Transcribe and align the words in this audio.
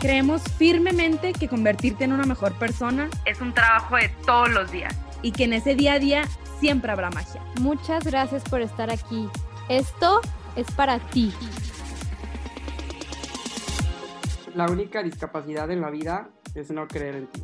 Creemos 0.00 0.42
firmemente 0.56 1.32
que 1.32 1.48
convertirte 1.48 2.04
en 2.04 2.12
una 2.12 2.24
mejor 2.24 2.56
persona 2.56 3.10
es 3.24 3.40
un 3.40 3.52
trabajo 3.52 3.96
de 3.96 4.08
todos 4.24 4.48
los 4.48 4.70
días 4.70 4.94
y 5.22 5.32
que 5.32 5.44
en 5.44 5.52
ese 5.52 5.74
día 5.74 5.94
a 5.94 5.98
día 5.98 6.22
siempre 6.60 6.92
habrá 6.92 7.10
magia. 7.10 7.42
Muchas 7.60 8.04
gracias 8.04 8.44
por 8.44 8.60
estar 8.60 8.92
aquí. 8.92 9.28
Esto 9.68 10.20
es 10.54 10.70
para 10.70 11.00
ti. 11.00 11.32
La 14.54 14.66
única 14.66 15.02
discapacidad 15.02 15.68
en 15.72 15.80
la 15.80 15.90
vida 15.90 16.28
es 16.54 16.70
no 16.70 16.86
creer 16.86 17.16
en 17.16 17.26
ti. 17.26 17.42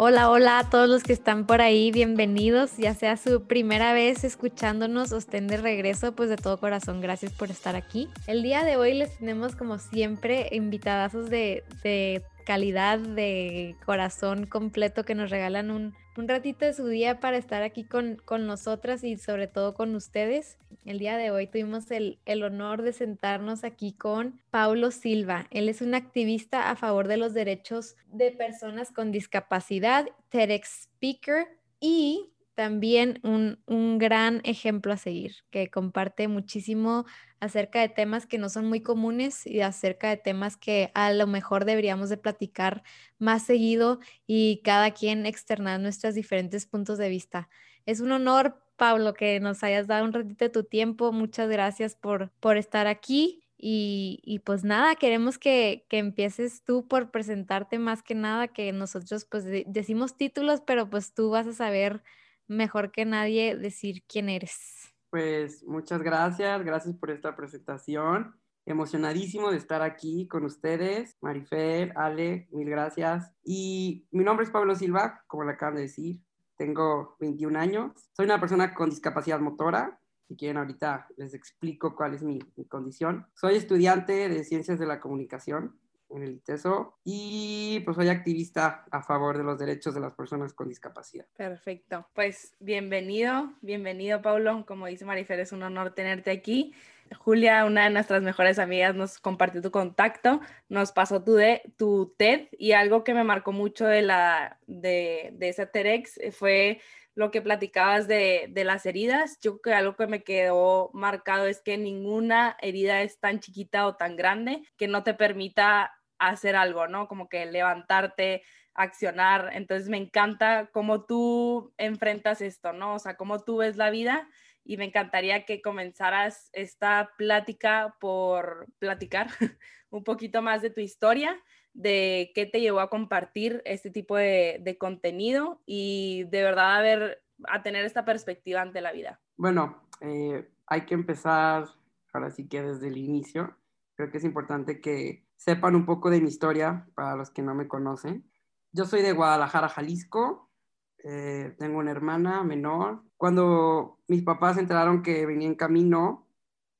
Hola, 0.00 0.30
hola 0.30 0.60
a 0.60 0.70
todos 0.70 0.88
los 0.88 1.02
que 1.02 1.12
están 1.12 1.44
por 1.44 1.60
ahí, 1.60 1.90
bienvenidos, 1.90 2.76
ya 2.76 2.94
sea 2.94 3.16
su 3.16 3.48
primera 3.48 3.92
vez 3.92 4.22
escuchándonos 4.22 5.10
o 5.10 5.16
estén 5.16 5.48
de 5.48 5.56
regreso, 5.56 6.12
pues 6.12 6.30
de 6.30 6.36
todo 6.36 6.60
corazón, 6.60 7.00
gracias 7.00 7.32
por 7.32 7.50
estar 7.50 7.74
aquí. 7.74 8.08
El 8.28 8.44
día 8.44 8.62
de 8.62 8.76
hoy 8.76 8.94
les 8.94 9.18
tenemos 9.18 9.56
como 9.56 9.80
siempre 9.80 10.50
invitadazos 10.52 11.30
de, 11.30 11.64
de 11.82 12.22
calidad, 12.46 13.00
de 13.00 13.74
corazón 13.84 14.46
completo 14.46 15.02
que 15.02 15.16
nos 15.16 15.30
regalan 15.30 15.72
un, 15.72 15.96
un 16.18 16.26
ratito 16.26 16.64
de 16.64 16.74
su 16.74 16.86
día 16.88 17.20
para 17.20 17.36
estar 17.36 17.62
aquí 17.62 17.84
con, 17.84 18.16
con, 18.24 18.46
nosotras 18.46 19.04
y 19.04 19.16
sobre 19.16 19.46
todo 19.46 19.74
con 19.74 19.94
ustedes. 19.94 20.58
El 20.84 20.98
día 20.98 21.16
de 21.16 21.30
hoy 21.30 21.46
tuvimos 21.46 21.92
el, 21.92 22.18
el, 22.26 22.42
honor 22.42 22.82
de 22.82 22.92
sentarnos 22.92 23.62
aquí 23.62 23.92
con 23.92 24.40
Paulo 24.50 24.90
Silva. 24.90 25.46
Él 25.52 25.68
es 25.68 25.80
un 25.80 25.94
activista 25.94 26.70
a 26.70 26.76
favor 26.76 27.06
de 27.06 27.18
los 27.18 27.34
derechos 27.34 27.94
de 28.08 28.32
personas 28.32 28.90
con 28.90 29.12
discapacidad, 29.12 30.08
TEDx 30.28 30.88
Speaker 30.96 31.46
y 31.78 32.32
también 32.56 33.20
un, 33.22 33.60
un, 33.66 33.98
gran 33.98 34.40
ejemplo 34.42 34.92
a 34.92 34.96
seguir, 34.96 35.36
que 35.52 35.70
comparte 35.70 36.26
muchísimo 36.26 37.06
acerca 37.40 37.80
de 37.80 37.88
temas 37.88 38.26
que 38.26 38.38
no 38.38 38.48
son 38.48 38.66
muy 38.66 38.80
comunes 38.80 39.46
y 39.46 39.60
acerca 39.60 40.08
de 40.08 40.16
temas 40.16 40.56
que 40.56 40.90
a 40.94 41.12
lo 41.12 41.26
mejor 41.26 41.64
deberíamos 41.64 42.08
de 42.08 42.16
platicar 42.16 42.82
más 43.18 43.44
seguido 43.44 44.00
y 44.26 44.60
cada 44.64 44.92
quien 44.92 45.26
externar 45.26 45.80
nuestros 45.80 46.14
diferentes 46.14 46.66
puntos 46.66 46.98
de 46.98 47.08
vista. 47.08 47.48
Es 47.86 48.00
un 48.00 48.12
honor, 48.12 48.62
Pablo, 48.76 49.14
que 49.14 49.40
nos 49.40 49.62
hayas 49.62 49.86
dado 49.86 50.04
un 50.04 50.12
ratito 50.12 50.44
de 50.44 50.50
tu 50.50 50.64
tiempo. 50.64 51.12
Muchas 51.12 51.48
gracias 51.48 51.94
por, 51.94 52.30
por 52.40 52.56
estar 52.56 52.86
aquí. 52.86 53.42
Y, 53.60 54.20
y, 54.24 54.38
pues 54.38 54.62
nada, 54.62 54.94
queremos 54.94 55.36
que, 55.36 55.84
que, 55.88 55.98
empieces 55.98 56.62
tú 56.62 56.86
por 56.86 57.10
presentarte 57.10 57.80
más 57.80 58.04
que 58.04 58.14
nada, 58.14 58.46
que 58.46 58.72
nosotros 58.72 59.24
pues 59.24 59.44
de, 59.44 59.64
decimos 59.66 60.16
títulos, 60.16 60.60
pero 60.64 60.88
pues 60.88 61.12
tú 61.12 61.30
vas 61.30 61.48
a 61.48 61.52
saber 61.52 62.04
mejor 62.46 62.92
que 62.92 63.04
nadie 63.04 63.56
decir 63.56 64.04
quién 64.06 64.28
eres. 64.28 64.87
Pues 65.10 65.64
muchas 65.64 66.02
gracias, 66.02 66.62
gracias 66.64 66.94
por 66.96 67.10
esta 67.10 67.34
presentación. 67.34 68.34
Emocionadísimo 68.66 69.50
de 69.50 69.56
estar 69.56 69.80
aquí 69.80 70.28
con 70.28 70.44
ustedes, 70.44 71.16
Marifer, 71.22 71.94
Ale, 71.96 72.46
mil 72.50 72.68
gracias. 72.68 73.32
Y 73.42 74.06
mi 74.10 74.22
nombre 74.22 74.44
es 74.44 74.50
Pablo 74.50 74.74
Silva, 74.74 75.24
como 75.26 75.44
le 75.44 75.52
acaban 75.52 75.76
de 75.76 75.82
decir. 75.82 76.20
Tengo 76.58 77.16
21 77.20 77.58
años. 77.58 78.10
Soy 78.12 78.26
una 78.26 78.38
persona 78.38 78.74
con 78.74 78.90
discapacidad 78.90 79.40
motora. 79.40 79.98
Si 80.26 80.36
quieren, 80.36 80.58
ahorita 80.58 81.06
les 81.16 81.32
explico 81.32 81.96
cuál 81.96 82.12
es 82.12 82.22
mi, 82.22 82.40
mi 82.56 82.66
condición. 82.66 83.26
Soy 83.32 83.56
estudiante 83.56 84.28
de 84.28 84.44
Ciencias 84.44 84.78
de 84.78 84.84
la 84.84 85.00
Comunicación 85.00 85.80
en 86.10 86.22
el 86.22 86.32
ITESO 86.32 86.98
y 87.04 87.80
pues 87.84 87.96
soy 87.96 88.08
activista 88.08 88.84
a 88.90 89.02
favor 89.02 89.36
de 89.36 89.44
los 89.44 89.58
derechos 89.58 89.94
de 89.94 90.00
las 90.00 90.14
personas 90.14 90.52
con 90.52 90.68
discapacidad. 90.68 91.26
Perfecto, 91.36 92.06
pues 92.14 92.54
bienvenido, 92.60 93.52
bienvenido 93.60 94.22
Paulo, 94.22 94.64
como 94.66 94.86
dice 94.86 95.04
Marifer, 95.04 95.40
es 95.40 95.52
un 95.52 95.62
honor 95.62 95.94
tenerte 95.94 96.30
aquí. 96.30 96.74
Julia, 97.16 97.64
una 97.64 97.84
de 97.84 97.90
nuestras 97.90 98.22
mejores 98.22 98.58
amigas, 98.58 98.94
nos 98.94 99.18
compartió 99.18 99.62
tu 99.62 99.70
contacto, 99.70 100.40
nos 100.68 100.92
pasó 100.92 101.24
tu, 101.24 101.34
de, 101.34 101.62
tu 101.76 102.14
TED 102.18 102.48
y 102.52 102.72
algo 102.72 103.02
que 103.02 103.14
me 103.14 103.24
marcó 103.24 103.52
mucho 103.52 103.86
de, 103.86 104.02
la, 104.02 104.58
de, 104.66 105.30
de 105.32 105.48
esa 105.48 105.66
TEDx 105.66 106.20
fue 106.32 106.80
lo 107.14 107.32
que 107.32 107.42
platicabas 107.42 108.06
de, 108.06 108.46
de, 108.50 108.62
las 108.62 108.86
heridas, 108.86 109.40
yo 109.40 109.60
creo 109.60 109.74
que 109.74 109.78
algo 109.78 109.96
que 109.96 110.06
me 110.06 110.22
quedó 110.22 110.90
marcado 110.92 111.46
es 111.46 111.60
que 111.60 111.76
ninguna 111.76 112.56
herida 112.62 113.02
es 113.02 113.18
tan 113.18 113.40
chiquita 113.40 113.88
o 113.88 113.96
tan 113.96 114.14
grande 114.14 114.62
que 114.76 114.86
no 114.86 115.02
te 115.02 115.14
permita 115.14 115.97
hacer 116.18 116.56
algo, 116.56 116.88
¿no? 116.88 117.08
Como 117.08 117.28
que 117.28 117.46
levantarte, 117.46 118.42
accionar. 118.74 119.50
Entonces 119.52 119.88
me 119.88 119.96
encanta 119.96 120.70
cómo 120.72 121.04
tú 121.04 121.72
enfrentas 121.76 122.40
esto, 122.40 122.72
¿no? 122.72 122.94
O 122.94 122.98
sea, 122.98 123.16
cómo 123.16 123.40
tú 123.40 123.58
ves 123.58 123.76
la 123.76 123.90
vida 123.90 124.28
y 124.64 124.76
me 124.76 124.84
encantaría 124.84 125.44
que 125.44 125.62
comenzaras 125.62 126.50
esta 126.52 127.10
plática 127.16 127.96
por 128.00 128.66
platicar 128.78 129.28
un 129.90 130.04
poquito 130.04 130.42
más 130.42 130.62
de 130.62 130.70
tu 130.70 130.80
historia, 130.80 131.42
de 131.72 132.32
qué 132.34 132.46
te 132.46 132.60
llevó 132.60 132.80
a 132.80 132.90
compartir 132.90 133.62
este 133.64 133.90
tipo 133.90 134.16
de, 134.16 134.76
contenido 134.78 135.62
y 135.64 136.24
de 136.24 136.42
verdad 136.42 136.76
a 136.76 136.82
ver, 136.82 137.22
a 137.44 137.62
tener 137.62 137.84
esta 137.84 138.04
perspectiva 138.04 138.60
ante 138.60 138.80
la 138.80 138.92
vida. 138.92 139.20
Bueno, 139.36 139.88
eh, 140.00 140.48
hay 140.66 140.82
que 140.82 140.94
empezar 140.94 141.64
ahora 142.12 142.30
sí 142.30 142.48
que 142.48 142.62
desde 142.62 142.88
el 142.88 142.98
inicio. 142.98 143.56
Creo 143.94 144.10
que 144.10 144.18
es 144.18 144.24
importante 144.24 144.80
que 144.80 145.27
sepan 145.38 145.76
un 145.76 145.86
poco 145.86 146.10
de 146.10 146.20
mi 146.20 146.28
historia 146.28 146.86
para 146.94 147.16
los 147.16 147.30
que 147.30 147.42
no 147.42 147.54
me 147.54 147.68
conocen. 147.68 148.30
Yo 148.72 148.84
soy 148.84 149.02
de 149.02 149.12
Guadalajara, 149.12 149.68
Jalisco. 149.68 150.50
Eh, 150.98 151.54
tengo 151.58 151.78
una 151.78 151.92
hermana 151.92 152.42
menor. 152.42 153.04
Cuando 153.16 154.00
mis 154.08 154.22
papás 154.24 154.58
enteraron 154.58 155.02
que 155.02 155.24
venía 155.24 155.46
en 155.46 155.54
camino, 155.54 156.26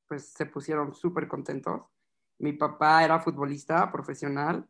pues 0.08 0.32
se 0.32 0.44
pusieron 0.44 0.94
súper 0.94 1.28
contentos. 1.28 1.82
Mi 2.38 2.52
papá 2.52 3.04
era 3.04 3.20
futbolista 3.20 3.91
profesional, 3.92 4.68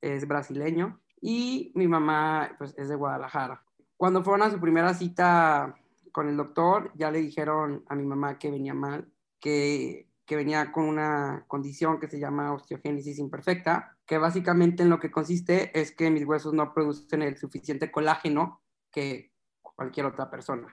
es 0.00 0.26
brasileño, 0.26 1.00
y 1.20 1.72
mi 1.74 1.86
mamá 1.86 2.54
pues, 2.58 2.74
es 2.76 2.88
de 2.88 2.96
Guadalajara. 2.96 3.64
Cuando 3.96 4.24
fueron 4.24 4.42
a 4.42 4.50
su 4.50 4.60
primera 4.60 4.92
cita 4.94 5.76
con 6.12 6.28
el 6.28 6.36
doctor, 6.36 6.92
ya 6.96 7.10
le 7.10 7.20
dijeron 7.20 7.84
a 7.88 7.94
mi 7.94 8.04
mamá 8.04 8.38
que 8.38 8.50
venía 8.50 8.74
mal, 8.74 9.08
que 9.38 10.09
que 10.30 10.36
venía 10.36 10.70
con 10.70 10.84
una 10.84 11.44
condición 11.48 11.98
que 11.98 12.06
se 12.06 12.20
llama 12.20 12.52
osteogénesis 12.52 13.18
imperfecta, 13.18 13.98
que 14.06 14.16
básicamente 14.16 14.84
en 14.84 14.88
lo 14.88 15.00
que 15.00 15.10
consiste 15.10 15.76
es 15.76 15.90
que 15.90 16.08
mis 16.08 16.24
huesos 16.24 16.54
no 16.54 16.72
producen 16.72 17.22
el 17.22 17.36
suficiente 17.36 17.90
colágeno 17.90 18.62
que 18.92 19.32
cualquier 19.60 20.06
otra 20.06 20.30
persona. 20.30 20.72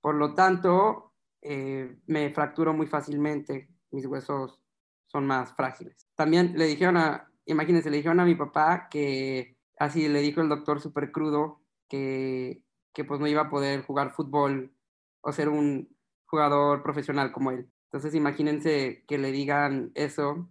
Por 0.00 0.14
lo 0.14 0.32
tanto, 0.34 1.12
eh, 1.42 1.98
me 2.06 2.30
fracturo 2.30 2.72
muy 2.72 2.86
fácilmente, 2.86 3.68
mis 3.90 4.06
huesos 4.06 4.62
son 5.06 5.26
más 5.26 5.52
frágiles. 5.56 6.08
También 6.14 6.56
le 6.56 6.66
dijeron 6.66 6.96
a, 6.96 7.28
imagínense, 7.46 7.90
le 7.90 7.96
dijeron 7.96 8.20
a 8.20 8.24
mi 8.24 8.36
papá 8.36 8.86
que 8.88 9.58
así 9.76 10.06
le 10.06 10.20
dijo 10.20 10.40
el 10.40 10.48
doctor 10.48 10.80
súper 10.80 11.10
crudo 11.10 11.62
que, 11.88 12.62
que 12.92 13.04
pues 13.04 13.18
no 13.18 13.26
iba 13.26 13.42
a 13.42 13.50
poder 13.50 13.82
jugar 13.82 14.12
fútbol 14.12 14.72
o 15.20 15.32
ser 15.32 15.48
un 15.48 15.92
jugador 16.26 16.84
profesional 16.84 17.32
como 17.32 17.50
él. 17.50 17.73
Entonces 17.94 18.16
imagínense 18.16 19.04
que 19.06 19.18
le 19.18 19.30
digan 19.30 19.92
eso 19.94 20.48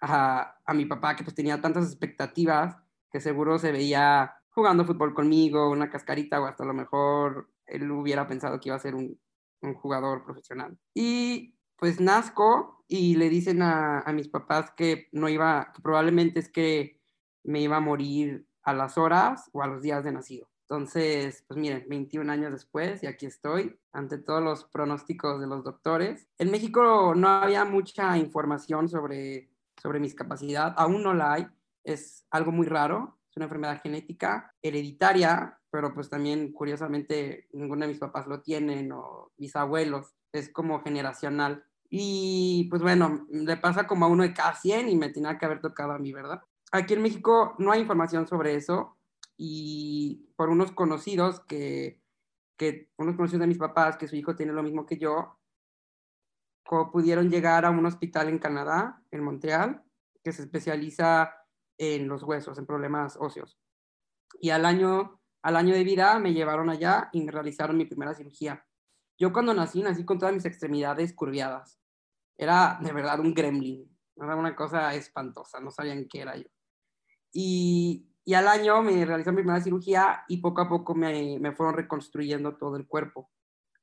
a, 0.00 0.56
a, 0.64 0.72
mi 0.72 0.86
papá, 0.86 1.14
que 1.14 1.22
pues 1.22 1.36
tenía 1.36 1.60
tantas 1.60 1.84
expectativas, 1.84 2.74
que 3.12 3.20
seguro 3.20 3.58
se 3.58 3.70
veía 3.70 4.34
jugando 4.48 4.86
fútbol 4.86 5.12
conmigo, 5.12 5.68
una 5.68 5.90
cascarita, 5.90 6.40
o 6.40 6.46
hasta 6.46 6.64
a 6.64 6.66
lo 6.66 6.72
mejor 6.72 7.50
él 7.66 7.90
hubiera 7.90 8.26
pensado 8.26 8.58
que 8.58 8.70
iba 8.70 8.76
a 8.76 8.80
ser 8.80 8.94
un, 8.94 9.20
un 9.60 9.74
jugador 9.74 10.24
profesional. 10.24 10.78
Y 10.94 11.54
pues 11.76 12.00
nazco 12.00 12.82
y 12.88 13.14
le 13.16 13.28
dicen 13.28 13.60
a, 13.60 14.00
a, 14.00 14.14
mis 14.14 14.28
papás 14.28 14.70
que 14.74 15.08
no 15.12 15.28
iba, 15.28 15.72
que 15.74 15.82
probablemente 15.82 16.40
es 16.40 16.48
que 16.48 16.98
me 17.44 17.60
iba 17.60 17.76
a 17.76 17.80
morir 17.80 18.46
a 18.62 18.72
las 18.72 18.96
horas 18.96 19.50
o 19.52 19.62
a 19.62 19.66
los 19.66 19.82
días 19.82 20.02
de 20.02 20.12
nacido. 20.12 20.49
Entonces, 20.70 21.42
pues 21.48 21.58
miren, 21.58 21.84
21 21.88 22.30
años 22.30 22.52
después 22.52 23.02
y 23.02 23.08
aquí 23.08 23.26
estoy 23.26 23.76
ante 23.90 24.18
todos 24.18 24.40
los 24.40 24.62
pronósticos 24.66 25.40
de 25.40 25.48
los 25.48 25.64
doctores. 25.64 26.28
En 26.38 26.52
México 26.52 27.12
no 27.16 27.28
había 27.28 27.64
mucha 27.64 28.16
información 28.16 28.88
sobre, 28.88 29.50
sobre 29.82 29.98
mi 29.98 30.06
discapacidad, 30.06 30.72
aún 30.76 31.02
no 31.02 31.12
la 31.12 31.32
hay, 31.32 31.48
es 31.82 32.24
algo 32.30 32.52
muy 32.52 32.68
raro, 32.68 33.18
es 33.28 33.36
una 33.36 33.46
enfermedad 33.46 33.80
genética, 33.82 34.54
hereditaria, 34.62 35.58
pero 35.72 35.92
pues 35.92 36.08
también 36.08 36.52
curiosamente 36.52 37.48
ninguno 37.52 37.80
de 37.80 37.88
mis 37.88 37.98
papás 37.98 38.28
lo 38.28 38.40
tienen 38.40 38.92
o 38.92 39.32
mis 39.38 39.56
abuelos, 39.56 40.14
es 40.30 40.50
como 40.50 40.84
generacional. 40.84 41.64
Y 41.88 42.68
pues 42.70 42.80
bueno, 42.80 43.26
le 43.28 43.56
pasa 43.56 43.88
como 43.88 44.04
a 44.04 44.08
uno 44.08 44.22
de 44.22 44.32
cada 44.32 44.54
100 44.54 44.88
y 44.88 44.94
me 44.94 45.08
tenía 45.08 45.36
que 45.36 45.46
haber 45.46 45.60
tocado 45.60 45.90
a 45.90 45.98
mí, 45.98 46.12
¿verdad? 46.12 46.40
aquí 46.72 46.94
en 46.94 47.02
México 47.02 47.54
no 47.58 47.72
hay 47.72 47.80
información 47.80 48.26
sobre 48.26 48.54
eso 48.54 48.96
y 49.42 50.28
por 50.36 50.50
unos 50.50 50.70
conocidos 50.72 51.40
que, 51.40 51.98
que 52.58 52.90
unos 52.98 53.16
conocidos 53.16 53.40
de 53.40 53.46
mis 53.46 53.56
papás, 53.56 53.96
que 53.96 54.06
su 54.06 54.14
hijo 54.14 54.36
tiene 54.36 54.52
lo 54.52 54.62
mismo 54.62 54.84
que 54.84 54.98
yo, 54.98 55.38
pudieron 56.92 57.30
llegar 57.30 57.64
a 57.64 57.70
un 57.70 57.86
hospital 57.86 58.28
en 58.28 58.38
Canadá, 58.38 59.02
en 59.10 59.24
Montreal, 59.24 59.82
que 60.22 60.32
se 60.32 60.42
especializa 60.42 61.34
en 61.78 62.06
los 62.06 62.22
huesos, 62.22 62.58
en 62.58 62.66
problemas 62.66 63.16
óseos. 63.18 63.58
Y 64.42 64.50
al 64.50 64.66
año, 64.66 65.22
al 65.40 65.56
año 65.56 65.72
de 65.72 65.84
vida 65.84 66.18
me 66.18 66.34
llevaron 66.34 66.68
allá 66.68 67.08
y 67.10 67.24
me 67.24 67.32
realizaron 67.32 67.78
mi 67.78 67.86
primera 67.86 68.12
cirugía. 68.12 68.66
Yo 69.18 69.32
cuando 69.32 69.54
nací, 69.54 69.82
nací 69.82 70.04
con 70.04 70.18
todas 70.18 70.34
mis 70.34 70.44
extremidades 70.44 71.14
curviadas. 71.14 71.80
Era 72.36 72.78
de 72.82 72.92
verdad 72.92 73.20
un 73.20 73.32
gremlin. 73.32 73.90
Era 74.16 74.36
una 74.36 74.54
cosa 74.54 74.94
espantosa, 74.94 75.60
no 75.60 75.70
sabían 75.70 76.06
qué 76.10 76.20
era 76.20 76.36
yo. 76.36 76.48
Y, 77.32 78.09
y 78.24 78.34
al 78.34 78.48
año 78.48 78.82
me 78.82 79.04
realizaron 79.04 79.36
mi 79.36 79.42
primera 79.42 79.62
cirugía 79.62 80.24
y 80.28 80.38
poco 80.38 80.60
a 80.60 80.68
poco 80.68 80.94
me, 80.94 81.38
me 81.38 81.52
fueron 81.52 81.74
reconstruyendo 81.74 82.56
todo 82.56 82.76
el 82.76 82.86
cuerpo. 82.86 83.30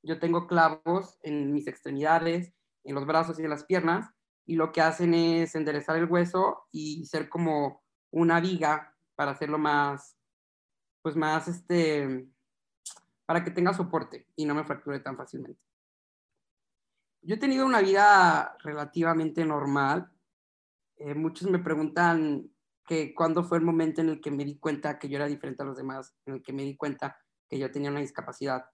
Yo 0.04 0.20
tengo 0.20 0.48
clavos 0.48 1.18
en 1.22 1.52
mis 1.52 1.68
extremidades, 1.68 2.54
en 2.84 2.96
los 2.96 3.06
brazos 3.06 3.40
y 3.40 3.44
en 3.44 3.50
las 3.50 3.66
piernas, 3.66 4.10
y 4.46 4.56
lo 4.56 4.72
que 4.72 4.82
hacen 4.82 5.14
es 5.14 5.56
enderezar 5.56 5.98
el 5.98 6.06
hueso 6.06 6.68
y 6.72 7.06
ser 7.06 7.28
como 7.30 7.84
una 8.12 8.40
viga 8.40 8.96
para 9.16 9.32
hacerlo 9.32 9.58
más, 9.58 10.18
pues 11.02 11.16
más, 11.16 11.48
este, 11.48 12.30
para 13.26 13.44
que 13.44 13.52
tenga 13.52 13.74
soporte 13.74 14.28
y 14.36 14.46
no 14.46 14.56
me 14.56 14.64
fracture 14.64 15.00
tan 15.02 15.18
fácilmente. 15.18 15.62
Yo 17.22 17.36
he 17.36 17.40
tenido 17.40 17.66
una 17.66 17.82
vida 17.82 18.56
relativamente 18.64 19.44
normal. 19.44 20.10
Eh, 20.96 21.14
muchos 21.14 21.50
me 21.50 21.60
preguntan 21.60 22.50
que 22.88 23.14
cuándo 23.14 23.44
fue 23.44 23.58
el 23.58 23.66
momento 23.66 24.02
en 24.02 24.10
el 24.10 24.22
que 24.22 24.32
me 24.32 24.46
di 24.46 24.58
cuenta 24.58 24.98
que 24.98 25.10
yo 25.10 25.18
era 25.18 25.28
diferente 25.28 25.62
a 25.62 25.66
los 25.66 25.78
demás, 25.78 26.16
en 26.26 26.36
el 26.36 26.42
que 26.42 26.54
me 26.54 26.64
di 26.64 26.76
cuenta 26.78 27.18
que 27.50 27.60
yo 27.60 27.70
tenía 27.70 27.92
una 27.92 28.00
discapacidad. 28.00 28.66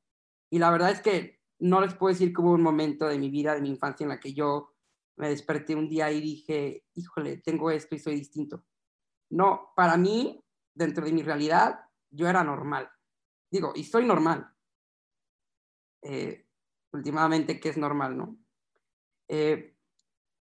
Y 0.51 0.59
la 0.59 0.69
verdad 0.69 0.91
es 0.91 1.01
que 1.01 1.41
no 1.59 1.81
les 1.81 1.95
puedo 1.95 2.13
decir 2.13 2.31
que 2.31 2.41
hubo 2.41 2.51
un 2.51 2.61
momento 2.61 3.07
de 3.07 3.17
mi 3.17 3.29
vida, 3.29 3.55
de 3.55 3.61
mi 3.61 3.69
infancia, 3.69 4.03
en 4.03 4.09
la 4.09 4.19
que 4.19 4.33
yo 4.33 4.75
me 5.17 5.29
desperté 5.29 5.75
un 5.75 5.89
día 5.89 6.11
y 6.11 6.21
dije, 6.21 6.85
híjole, 6.93 7.37
tengo 7.37 7.71
esto 7.71 7.95
y 7.95 7.99
soy 7.99 8.15
distinto. 8.15 8.63
No, 9.31 9.71
para 9.75 9.97
mí, 9.97 10.43
dentro 10.75 11.05
de 11.05 11.11
mi 11.11 11.23
realidad, 11.23 11.79
yo 12.11 12.27
era 12.27 12.43
normal. 12.43 12.89
Digo, 13.49 13.73
y 13.75 13.83
soy 13.83 14.05
normal. 14.05 14.47
Eh, 16.03 16.45
últimamente, 16.91 17.59
¿qué 17.59 17.69
es 17.69 17.77
normal, 17.77 18.15
no? 18.15 18.37
Eh, 19.27 19.75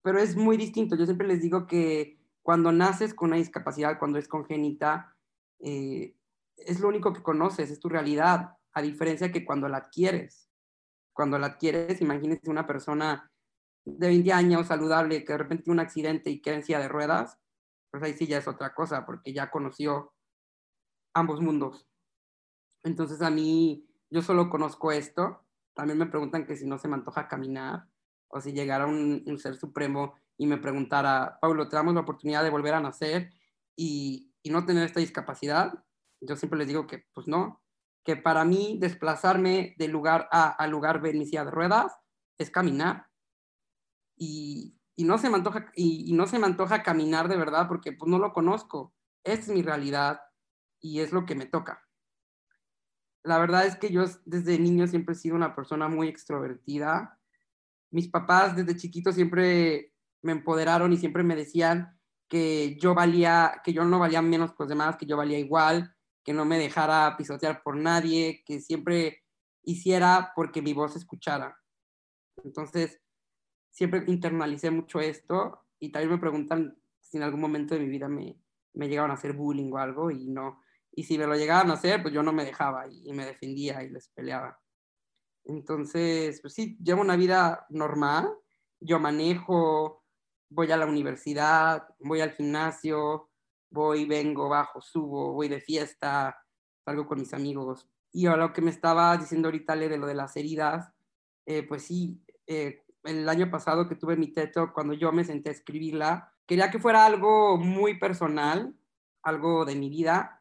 pero 0.02 0.18
es 0.18 0.34
muy 0.34 0.56
distinto. 0.56 0.96
Yo 0.96 1.04
siempre 1.04 1.28
les 1.28 1.42
digo 1.42 1.66
que 1.66 2.19
cuando 2.42 2.72
naces 2.72 3.14
con 3.14 3.30
una 3.30 3.36
discapacidad, 3.36 3.98
cuando 3.98 4.18
es 4.18 4.28
congénita, 4.28 5.16
eh, 5.60 6.14
es 6.56 6.80
lo 6.80 6.88
único 6.88 7.12
que 7.12 7.22
conoces, 7.22 7.70
es 7.70 7.80
tu 7.80 7.88
realidad, 7.88 8.56
a 8.72 8.82
diferencia 8.82 9.32
que 9.32 9.44
cuando 9.44 9.68
la 9.68 9.78
adquieres 9.78 10.50
cuando 11.20 11.38
la 11.38 11.48
adquieres, 11.48 12.00
imagínese 12.00 12.48
una 12.48 12.66
persona 12.66 13.30
de 13.84 14.06
20 14.06 14.32
años 14.32 14.68
saludable 14.68 15.22
que 15.22 15.34
de 15.34 15.38
repente 15.38 15.64
tiene 15.64 15.74
un 15.74 15.86
accidente 15.86 16.30
y 16.30 16.40
queda 16.40 16.54
en 16.54 16.64
silla 16.64 16.78
de 16.78 16.88
ruedas, 16.88 17.38
pues 17.90 18.02
ahí 18.02 18.14
sí 18.14 18.26
ya 18.26 18.38
es 18.38 18.48
otra 18.48 18.72
cosa, 18.72 19.04
porque 19.04 19.34
ya 19.34 19.50
conoció 19.50 20.14
ambos 21.14 21.42
mundos. 21.42 21.86
Entonces 22.82 23.20
a 23.20 23.28
mí, 23.28 23.86
yo 24.08 24.22
solo 24.22 24.48
conozco 24.48 24.92
esto. 24.92 25.44
También 25.74 25.98
me 25.98 26.06
preguntan 26.06 26.46
que 26.46 26.56
si 26.56 26.66
no 26.66 26.78
se 26.78 26.88
me 26.88 26.94
antoja 26.94 27.28
caminar 27.28 27.86
o 28.30 28.40
si 28.40 28.52
llegara 28.52 28.86
un, 28.86 29.38
ser 29.38 29.56
supremo 29.56 30.14
y 30.38 30.46
me 30.46 30.58
preguntara, 30.58 31.38
Pablo, 31.40 31.68
te 31.68 31.76
damos 31.76 31.94
la 31.94 32.00
oportunidad 32.00 32.42
de 32.42 32.50
volver 32.50 32.74
a 32.74 32.80
nacer 32.80 33.30
y, 33.76 34.32
y 34.42 34.50
no 34.50 34.64
tener 34.64 34.84
esta 34.84 35.00
discapacidad. 35.00 35.84
Yo 36.20 36.36
siempre 36.36 36.58
les 36.58 36.68
digo 36.68 36.86
que 36.86 37.04
pues 37.12 37.26
no, 37.26 37.62
que 38.04 38.16
para 38.16 38.44
mí 38.44 38.78
desplazarme 38.80 39.74
de 39.78 39.88
lugar 39.88 40.28
A 40.30 40.48
al 40.48 40.70
lugar 40.70 41.00
B 41.00 41.10
en 41.10 41.18
mi 41.18 41.26
silla 41.26 41.44
de 41.44 41.50
ruedas 41.50 41.96
es 42.38 42.50
caminar. 42.50 43.06
Y, 44.16 44.76
no 44.98 45.16
se 45.16 45.30
me 45.30 45.36
antoja, 45.36 45.70
y, 45.74 46.12
no 46.12 46.26
se 46.26 46.38
me 46.38 46.46
antoja 46.46 46.82
caminar 46.82 47.28
de 47.28 47.36
verdad 47.36 47.68
porque 47.68 47.92
pues 47.92 48.10
no 48.10 48.18
lo 48.18 48.32
conozco. 48.32 48.94
Es 49.24 49.48
mi 49.48 49.62
realidad 49.62 50.20
y 50.80 51.00
es 51.00 51.12
lo 51.12 51.24
que 51.24 51.34
me 51.34 51.46
toca. 51.46 51.86
La 53.22 53.38
verdad 53.38 53.66
es 53.66 53.76
que 53.76 53.90
yo 53.90 54.04
desde 54.24 54.58
niño 54.58 54.86
siempre 54.86 55.14
he 55.14 55.18
sido 55.18 55.36
una 55.36 55.54
persona 55.54 55.88
muy 55.88 56.08
extrovertida. 56.08 57.19
Mis 57.90 58.08
papás 58.08 58.56
desde 58.56 58.76
chiquito 58.76 59.12
siempre 59.12 59.92
me 60.22 60.32
empoderaron 60.32 60.92
y 60.92 60.96
siempre 60.96 61.22
me 61.22 61.36
decían 61.36 61.98
que 62.28 62.76
yo 62.80 62.94
valía, 62.94 63.60
que 63.64 63.72
yo 63.72 63.84
no 63.84 63.98
valía 63.98 64.22
menos 64.22 64.52
que 64.52 64.56
los 64.60 64.68
demás, 64.68 64.96
que 64.96 65.06
yo 65.06 65.16
valía 65.16 65.38
igual, 65.38 65.94
que 66.24 66.32
no 66.32 66.44
me 66.44 66.58
dejara 66.58 67.16
pisotear 67.16 67.62
por 67.62 67.76
nadie, 67.76 68.42
que 68.46 68.60
siempre 68.60 69.24
hiciera 69.62 70.32
porque 70.36 70.62
mi 70.62 70.72
voz 70.72 70.94
escuchara. 70.96 71.58
Entonces, 72.44 73.00
siempre 73.70 74.04
internalicé 74.06 74.70
mucho 74.70 75.00
esto 75.00 75.66
y 75.78 75.90
también 75.90 76.12
me 76.12 76.18
preguntan 76.18 76.76
si 77.00 77.16
en 77.16 77.24
algún 77.24 77.40
momento 77.40 77.74
de 77.74 77.80
mi 77.80 77.88
vida 77.88 78.08
me, 78.08 78.38
me 78.74 78.88
llegaban 78.88 79.10
a 79.10 79.14
hacer 79.14 79.32
bullying 79.32 79.72
o 79.72 79.78
algo 79.78 80.10
y 80.10 80.28
no. 80.28 80.62
Y 80.92 81.04
si 81.04 81.18
me 81.18 81.26
lo 81.26 81.34
llegaban 81.34 81.70
a 81.70 81.74
hacer, 81.74 82.02
pues 82.02 82.14
yo 82.14 82.22
no 82.22 82.32
me 82.32 82.44
dejaba 82.44 82.86
y 82.88 83.12
me 83.12 83.24
defendía 83.24 83.82
y 83.82 83.90
les 83.90 84.08
peleaba. 84.08 84.60
Entonces, 85.50 86.40
pues 86.40 86.54
sí, 86.54 86.78
llevo 86.82 87.00
una 87.00 87.16
vida 87.16 87.66
normal. 87.70 88.32
Yo 88.78 89.00
manejo, 89.00 90.04
voy 90.48 90.70
a 90.70 90.76
la 90.76 90.86
universidad, 90.86 91.88
voy 91.98 92.20
al 92.20 92.32
gimnasio, 92.32 93.30
voy, 93.68 94.04
vengo, 94.04 94.48
bajo, 94.48 94.80
subo, 94.80 95.32
voy 95.32 95.48
de 95.48 95.60
fiesta, 95.60 96.40
salgo 96.84 97.06
con 97.06 97.18
mis 97.18 97.34
amigos. 97.34 97.88
Y 98.12 98.26
a 98.26 98.36
lo 98.36 98.52
que 98.52 98.62
me 98.62 98.70
estaba 98.70 99.16
diciendo 99.16 99.48
ahorita 99.48 99.74
de 99.74 99.98
lo 99.98 100.06
de 100.06 100.14
las 100.14 100.36
heridas, 100.36 100.92
eh, 101.46 101.64
pues 101.64 101.82
sí, 101.82 102.22
eh, 102.46 102.84
el 103.02 103.28
año 103.28 103.50
pasado 103.50 103.88
que 103.88 103.96
tuve 103.96 104.16
mi 104.16 104.28
teto, 104.28 104.72
cuando 104.72 104.94
yo 104.94 105.10
me 105.10 105.24
senté 105.24 105.50
a 105.50 105.52
escribirla, 105.52 106.32
quería 106.46 106.70
que 106.70 106.78
fuera 106.78 107.06
algo 107.06 107.56
muy 107.56 107.98
personal, 107.98 108.74
algo 109.22 109.64
de 109.64 109.74
mi 109.74 109.88
vida, 109.88 110.39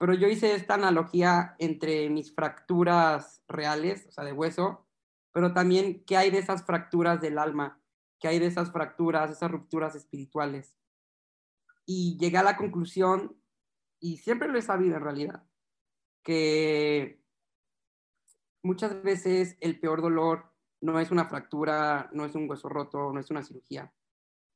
pero 0.00 0.14
yo 0.14 0.26
hice 0.26 0.54
esta 0.54 0.74
analogía 0.74 1.54
entre 1.58 2.10
mis 2.10 2.34
fracturas 2.34 3.44
reales, 3.46 4.06
o 4.08 4.12
sea, 4.12 4.24
de 4.24 4.32
hueso, 4.32 4.88
pero 5.30 5.52
también 5.52 6.02
qué 6.04 6.16
hay 6.16 6.30
de 6.30 6.38
esas 6.38 6.64
fracturas 6.64 7.20
del 7.20 7.38
alma, 7.38 7.80
qué 8.18 8.28
hay 8.28 8.38
de 8.38 8.46
esas 8.46 8.72
fracturas, 8.72 9.30
esas 9.30 9.52
rupturas 9.52 9.94
espirituales 9.94 10.74
y 11.92 12.16
llegué 12.18 12.38
a 12.38 12.44
la 12.44 12.56
conclusión, 12.56 13.36
y 13.98 14.18
siempre 14.18 14.46
lo 14.46 14.56
he 14.56 14.62
sabido 14.62 14.96
en 14.96 15.02
realidad, 15.02 15.42
que 16.22 17.20
muchas 18.62 19.02
veces 19.02 19.56
el 19.60 19.80
peor 19.80 20.00
dolor 20.00 20.54
no 20.80 21.00
es 21.00 21.10
una 21.10 21.28
fractura, 21.28 22.08
no 22.12 22.24
es 22.24 22.36
un 22.36 22.48
hueso 22.48 22.68
roto, 22.68 23.12
no 23.12 23.18
es 23.18 23.28
una 23.32 23.42
cirugía, 23.42 23.92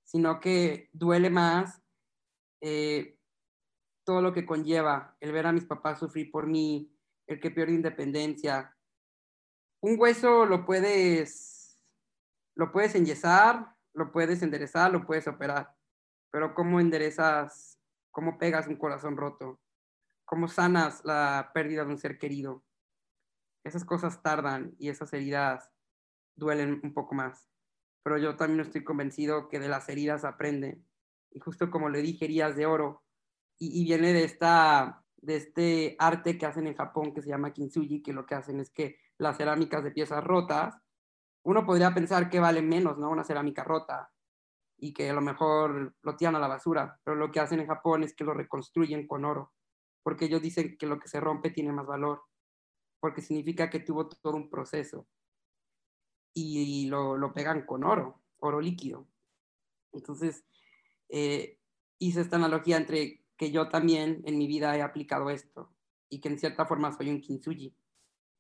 sino 0.05 0.39
que 0.39 0.91
duele 0.93 1.29
más 1.29 1.83
eh, 2.61 3.19
todo 4.05 4.23
lo 4.23 4.33
que 4.33 4.47
conlleva 4.47 5.17
el 5.21 5.33
ver 5.33 5.47
a 5.47 5.53
mis 5.53 5.65
papás 5.65 5.99
sufrir 5.99 6.31
por 6.31 6.47
mí, 6.47 6.95
el 7.27 7.41
que 7.41 7.51
pierde 7.51 7.73
independencia. 7.73 8.77
Un 9.81 9.99
hueso 9.99 10.47
lo 10.47 10.65
puedes, 10.65 11.79
lo 12.55 12.71
puedes 12.73 12.95
enyesar, 12.95 13.75
lo 13.95 14.13
puedes 14.13 14.43
enderezar, 14.43 14.93
lo 14.93 15.07
puedes 15.07 15.27
operar 15.27 15.75
pero 16.35 16.53
¿cómo 16.53 16.81
enderezas, 16.81 17.79
cómo 18.11 18.39
pegas 18.39 18.67
un 18.67 18.75
corazón 18.75 19.17
roto? 19.17 19.61
¿Cómo 20.25 20.49
sanas 20.49 21.05
la 21.05 21.53
pérdida 21.55 21.85
de 21.85 21.93
un 21.93 21.99
ser 21.99 22.19
querido? 22.19 22.65
Esas 23.63 23.85
cosas 23.85 24.21
tardan 24.21 24.75
y 24.77 24.89
esas 24.89 25.13
heridas 25.13 25.71
duelen 26.35 26.81
un 26.83 26.93
poco 26.93 27.15
más. 27.15 27.49
Pero 28.03 28.19
yo 28.19 28.35
también 28.35 28.59
estoy 28.59 28.83
convencido 28.83 29.49
que 29.49 29.61
de 29.61 29.69
las 29.69 29.89
heridas 29.89 30.25
aprende. 30.25 30.83
Y 31.31 31.39
justo 31.39 31.71
como 31.71 31.89
le 31.89 32.03
dije, 32.03 32.25
heridas 32.25 32.57
de 32.57 32.67
oro. 32.67 33.04
Y, 33.59 33.85
viene 33.85 34.13
de, 34.13 34.25
esta, 34.25 35.03
de 35.17 35.37
este 35.37 35.97
arte 35.99 36.37
que 36.37 36.47
hacen 36.47 36.67
en 36.67 36.77
Japón 36.77 37.15
que 37.15 37.23
se 37.23 37.29
llama 37.29 37.53
kintsugi, 37.53 38.03
que 38.03 38.13
lo 38.13 38.27
que 38.27 38.35
hacen 38.35 38.61
es 38.61 38.71
que 38.71 38.99
las 39.19 39.37
cerámicas 39.37 39.83
de 39.85 39.93
piezas 39.93 40.23
rotas, 40.23 40.77
uno 41.45 41.65
podría 41.65 41.95
pensar 41.95 42.29
que 42.31 42.41
vale 42.41 42.63
menos, 42.63 42.99
¿no? 42.99 43.11
Una 43.11 43.25
cerámica 43.25 43.65
rota, 43.65 44.11
y 44.79 44.93
que 44.93 45.11
a 45.11 45.15
lo 45.15 45.21
mejor 45.21 45.95
lo 46.03 46.17
tiran 46.17 46.37
a 46.37 46.41
la 46.41 46.49
basura, 46.49 47.01
pero 47.05 47.17
lo 47.17 47.31
que 47.31 47.41
hacen 47.41 47.61
en 47.61 47.67
Japón 47.67 48.03
es 48.03 48.15
que 48.15 48.25
lo 48.25 48.35
reconstruyen 48.35 49.07
con 49.07 49.25
oro, 49.25 49.53
porque 50.03 50.27
ellos 50.27 50.43
dicen 50.43 50.77
que 50.77 50.87
lo 50.87 50.99
que 50.99 51.09
se 51.09 51.21
rompe 51.21 51.51
tiene 51.51 51.73
más 51.73 51.87
valor, 51.87 52.23
porque 53.01 53.23
significa 53.23 53.71
que 53.71 53.81
tuvo 53.81 54.09
todo 54.09 54.37
un 54.37 54.51
proceso 54.51 55.07
y 56.35 56.87
lo, 56.87 57.17
lo 57.17 57.33
pegan 57.33 57.65
con 57.65 57.85
oro, 57.85 58.23
oro 58.39 58.61
líquido. 58.61 59.07
Entonces, 59.93 60.45
eh, 61.09 61.61
hice 61.99 62.21
esta 62.21 62.37
analogía 62.37 62.77
entre 62.77 63.24
que 63.37 63.51
yo 63.51 63.69
también 63.69 64.23
en 64.25 64.39
mi 64.39 64.47
vida 64.47 64.77
he 64.77 64.83
aplicado 64.83 65.31
esto 65.31 65.75
y 66.09 66.21
que 66.21 66.29
en 66.29 66.39
cierta 66.39 66.67
forma 66.67 66.93
soy 66.93 67.11
un 67.11 67.21
kintsugi, 67.21 67.77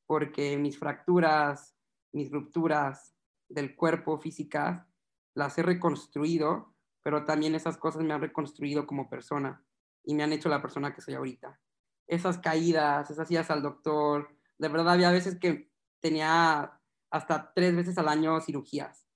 porque 0.07 0.57
mis 0.57 0.79
fracturas, 0.79 1.75
mis 2.13 2.31
rupturas 2.31 3.15
del 3.49 3.75
cuerpo 3.75 4.19
físicas 4.19 4.87
las 5.35 5.59
he 5.59 5.63
reconstruido 5.63 6.75
pero 7.05 7.25
también 7.27 7.55
esas 7.55 7.77
cosas 7.77 8.03
me 8.03 8.15
han 8.15 8.23
reconstruido 8.23 8.87
como 8.87 9.11
persona 9.11 9.63
y 10.03 10.15
me 10.15 10.25
han 10.25 10.33
hecho 10.33 10.49
la 10.49 10.63
persona 10.63 10.95
que 10.95 11.03
soy 11.03 11.15
ahorita. 11.15 11.61
Esas 12.09 12.39
caídas, 12.39 13.11
esas 13.11 13.31
idas 13.31 13.51
al 13.51 13.63
doctor, 13.63 14.35
de 14.59 14.69
verdad 14.69 14.95
había 14.95 15.11
veces 15.11 15.39
que 15.39 15.71
tenía 16.01 16.81
hasta 17.11 17.53
tres 17.55 17.77
veces 17.77 17.99
al 17.99 18.09
año 18.09 18.41
cirugías, 18.41 19.07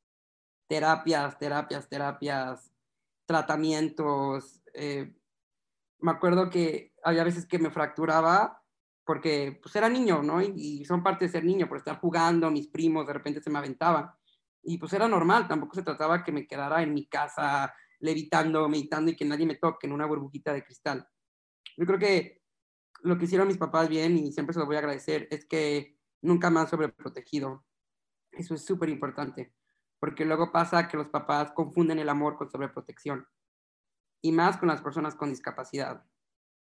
terapias, 0.68 1.38
terapias, 1.38 1.88
terapias, 1.88 2.70
tratamientos. 3.26 4.62
Eh, 4.74 5.17
me 6.00 6.10
acuerdo 6.10 6.50
que 6.50 6.92
había 7.02 7.24
veces 7.24 7.46
que 7.46 7.58
me 7.58 7.70
fracturaba 7.70 8.62
porque 9.04 9.58
pues 9.62 9.74
era 9.74 9.88
niño, 9.88 10.22
¿no? 10.22 10.42
Y, 10.42 10.52
y, 10.54 10.84
son 10.84 11.02
parte 11.02 11.24
de 11.24 11.32
ser 11.32 11.42
niño, 11.42 11.66
por 11.66 11.78
estar 11.78 11.98
jugando, 11.98 12.50
mis 12.50 12.68
primos 12.68 13.06
de 13.06 13.14
repente 13.14 13.40
se 13.40 13.48
me 13.48 13.58
aventaban. 13.58 14.10
Y 14.62 14.76
pues 14.76 14.92
era 14.92 15.08
normal, 15.08 15.48
tampoco 15.48 15.74
se 15.74 15.82
trataba 15.82 16.22
que 16.22 16.30
me 16.30 16.46
quedara 16.46 16.82
en 16.82 16.92
mi 16.92 17.06
casa 17.06 17.74
levitando, 18.00 18.68
meditando 18.68 19.10
y 19.10 19.16
que 19.16 19.24
nadie 19.24 19.46
me 19.46 19.56
toque 19.56 19.86
en 19.86 19.94
una 19.94 20.06
burbujita 20.06 20.52
de 20.52 20.62
cristal. 20.62 21.08
Yo 21.76 21.86
creo 21.86 21.98
que 21.98 22.42
lo 23.02 23.16
que 23.16 23.24
hicieron 23.24 23.48
mis 23.48 23.56
papás 23.56 23.88
bien, 23.88 24.16
y 24.18 24.32
siempre 24.32 24.52
se 24.52 24.60
lo 24.60 24.66
voy 24.66 24.76
a 24.76 24.80
agradecer, 24.80 25.28
es 25.30 25.46
que 25.46 25.96
nunca 26.20 26.50
me 26.50 26.60
han 26.60 26.68
sobreprotegido. 26.68 27.64
Eso 28.32 28.54
es 28.54 28.64
súper 28.64 28.88
importante, 28.88 29.54
porque 29.98 30.24
luego 30.24 30.52
pasa 30.52 30.88
que 30.88 30.96
los 30.96 31.08
papás 31.08 31.52
confunden 31.52 31.98
el 31.98 32.08
amor 32.08 32.36
con 32.36 32.50
sobreprotección, 32.50 33.26
y 34.20 34.32
más 34.32 34.56
con 34.56 34.68
las 34.68 34.82
personas 34.82 35.14
con 35.14 35.30
discapacidad. 35.30 36.04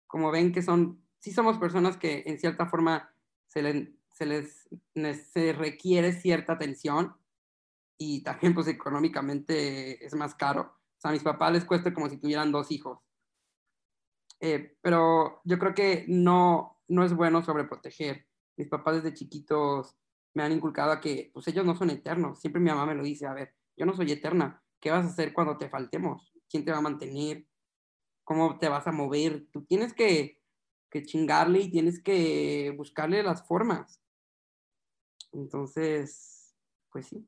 Como 0.07 0.31
ven 0.31 0.53
que 0.53 0.63
son 0.63 1.03
sí 1.19 1.33
somos 1.33 1.59
personas 1.59 1.97
que 1.97 2.23
en 2.27 2.39
cierta 2.39 2.67
forma 2.67 3.13
se, 3.47 3.93
se 4.11 4.27
les 4.27 4.69
se 5.33 5.53
requiere 5.53 6.13
cierta 6.13 6.55
atención 6.55 7.17
y 7.99 8.23
también 8.23 8.55
pues 8.55 8.69
económicamente 8.69 10.05
es 10.05 10.15
más 10.15 10.35
caro. 10.35 10.77
O 10.97 11.01
sea, 11.01 11.11
a 11.11 11.13
mis 11.13 11.23
papás 11.23 11.53
les 11.53 11.65
cuesta 11.65 11.93
como 11.93 12.09
si 12.09 12.17
tuvieran 12.17 12.53
dos 12.53 12.71
hijos. 12.71 13.01
Eh, 14.41 14.77
pero 14.81 15.41
yo 15.45 15.59
creo 15.59 15.75
que 15.75 16.05
no, 16.09 16.81
no 16.89 17.05
es 17.05 17.13
bueno 17.15 17.43
sobreproteger. 17.43 18.27
Mis 18.57 18.69
papás 18.69 18.97
desde 18.97 19.15
chiquitos 19.15 19.97
me 20.35 20.45
han 20.45 20.53
inculcado 20.53 20.93
a 20.93 21.01
que 21.01 21.31
pues 21.35 21.49
ellos 21.49 21.67
no 21.67 21.75
son 21.75 21.91
eternos. 21.91 22.41
Siempre 22.41 22.61
mi 22.61 22.71
mamá 22.71 22.87
me 22.87 22.95
lo 22.95 23.03
dice, 23.03 23.27
a 23.27 23.35
ver, 23.35 23.55
yo 23.77 23.85
no 23.85 23.95
soy 23.95 24.13
eterna. 24.13 24.63
¿Qué 24.81 24.91
vas 24.91 25.07
a 25.07 25.09
hacer 25.09 25.33
cuando 25.33 25.59
te 25.59 25.69
faltemos? 25.69 26.33
¿Quién 26.49 26.65
te 26.65 26.73
va 26.73 26.79
a 26.79 26.83
mantener? 26.83 27.47
¿Cómo 28.25 28.59
te 28.59 28.69
vas 28.69 28.87
a 28.87 28.93
mover? 28.93 29.47
Tú 29.51 29.65
tienes 29.65 29.93
que 29.95 30.39
que 30.91 31.05
chingarle 31.05 31.61
y 31.61 31.71
tienes 31.71 32.01
que 32.01 32.73
buscarle 32.77 33.23
las 33.23 33.47
formas. 33.47 34.01
Entonces, 35.33 36.55
pues 36.91 37.07
sí. 37.07 37.27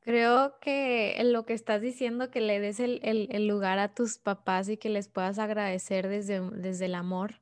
Creo 0.00 0.58
que 0.60 1.20
lo 1.24 1.44
que 1.46 1.52
estás 1.52 1.80
diciendo, 1.80 2.30
que 2.30 2.40
le 2.40 2.58
des 2.58 2.80
el, 2.80 3.00
el, 3.04 3.46
lugar 3.46 3.78
a 3.78 3.94
tus 3.94 4.18
papás 4.18 4.68
y 4.68 4.76
que 4.76 4.88
les 4.88 5.08
puedas 5.08 5.38
agradecer 5.38 6.08
desde, 6.08 6.40
desde 6.40 6.86
el 6.86 6.96
amor, 6.96 7.40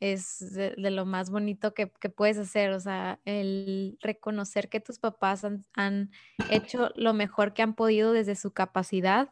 es 0.00 0.52
de, 0.52 0.74
lo 0.90 1.06
más 1.06 1.30
bonito 1.30 1.74
que, 1.74 1.90
que, 2.00 2.08
puedes 2.08 2.38
hacer. 2.38 2.72
O 2.72 2.80
sea, 2.80 3.20
el 3.24 3.98
reconocer 4.00 4.68
que 4.68 4.80
tus 4.80 4.98
papás 4.98 5.44
han, 5.44 5.64
han 5.74 6.10
hecho 6.50 6.90
lo 6.96 7.14
mejor 7.14 7.54
que 7.54 7.62
han 7.62 7.74
podido 7.74 8.12
desde 8.12 8.34
su 8.34 8.52
capacidad 8.52 9.30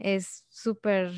es 0.00 0.44
súper 0.48 1.12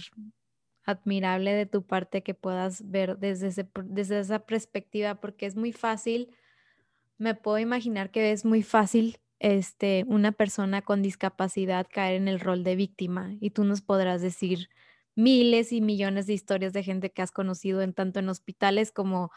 admirable 0.85 1.53
de 1.55 1.67
tu 1.67 1.87
parte 1.87 2.23
que 2.23 2.35
puedas 2.35 2.91
ver 2.91 3.19
desde, 3.19 3.67
desde 3.85 4.19
esa 4.21 4.41
perspectiva, 4.41 5.17
porque 5.17 5.47
es 5.47 5.57
muy 5.57 5.73
fácil, 5.73 6.35
me 7.19 7.35
puedo 7.35 7.59
imaginar 7.59 8.11
que 8.11 8.33
es 8.33 8.45
muy 8.45 8.63
fácil 8.63 9.19
este, 9.39 10.05
una 10.07 10.33
persona 10.33 10.83
con 10.83 11.03
discapacidad 11.03 11.87
caer 11.91 12.17
en 12.17 12.29
el 12.29 12.41
rol 12.41 12.65
de 12.65 12.77
víctima 12.77 13.35
y 13.41 13.51
tú 13.51 13.65
nos 13.65 13.81
podrás 13.81 14.23
decir 14.23 14.69
miles 15.15 15.73
y 15.73 15.81
millones 15.81 16.27
de 16.27 16.33
historias 16.33 16.73
de 16.73 16.83
gente 16.83 17.11
que 17.11 17.23
has 17.23 17.33
conocido 17.33 17.83
en 17.83 17.93
tanto 17.93 18.21
en 18.21 18.29
hospitales 18.29 18.93
como 18.93 19.31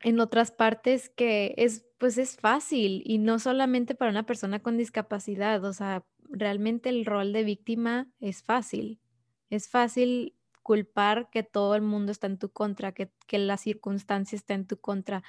en 0.00 0.20
otras 0.20 0.52
partes 0.52 1.08
que 1.08 1.54
es 1.56 1.84
pues 1.98 2.16
es 2.18 2.36
fácil 2.36 3.02
y 3.04 3.18
no 3.18 3.38
solamente 3.38 3.94
para 3.94 4.10
una 4.12 4.24
persona 4.24 4.60
con 4.60 4.76
discapacidad, 4.76 5.64
o 5.64 5.72
sea, 5.72 6.04
realmente 6.30 6.88
el 6.88 7.04
rol 7.04 7.32
de 7.32 7.44
víctima 7.44 8.08
es 8.20 8.42
fácil. 8.42 9.00
Es 9.50 9.68
fácil 9.68 10.34
culpar 10.62 11.30
que 11.30 11.42
todo 11.42 11.74
el 11.74 11.82
mundo 11.82 12.12
está 12.12 12.26
en 12.26 12.38
tu 12.38 12.50
contra, 12.50 12.92
que, 12.92 13.10
que 13.26 13.38
la 13.38 13.56
circunstancia 13.56 14.36
está 14.36 14.54
en 14.54 14.66
tu 14.66 14.78
contra. 14.78 15.22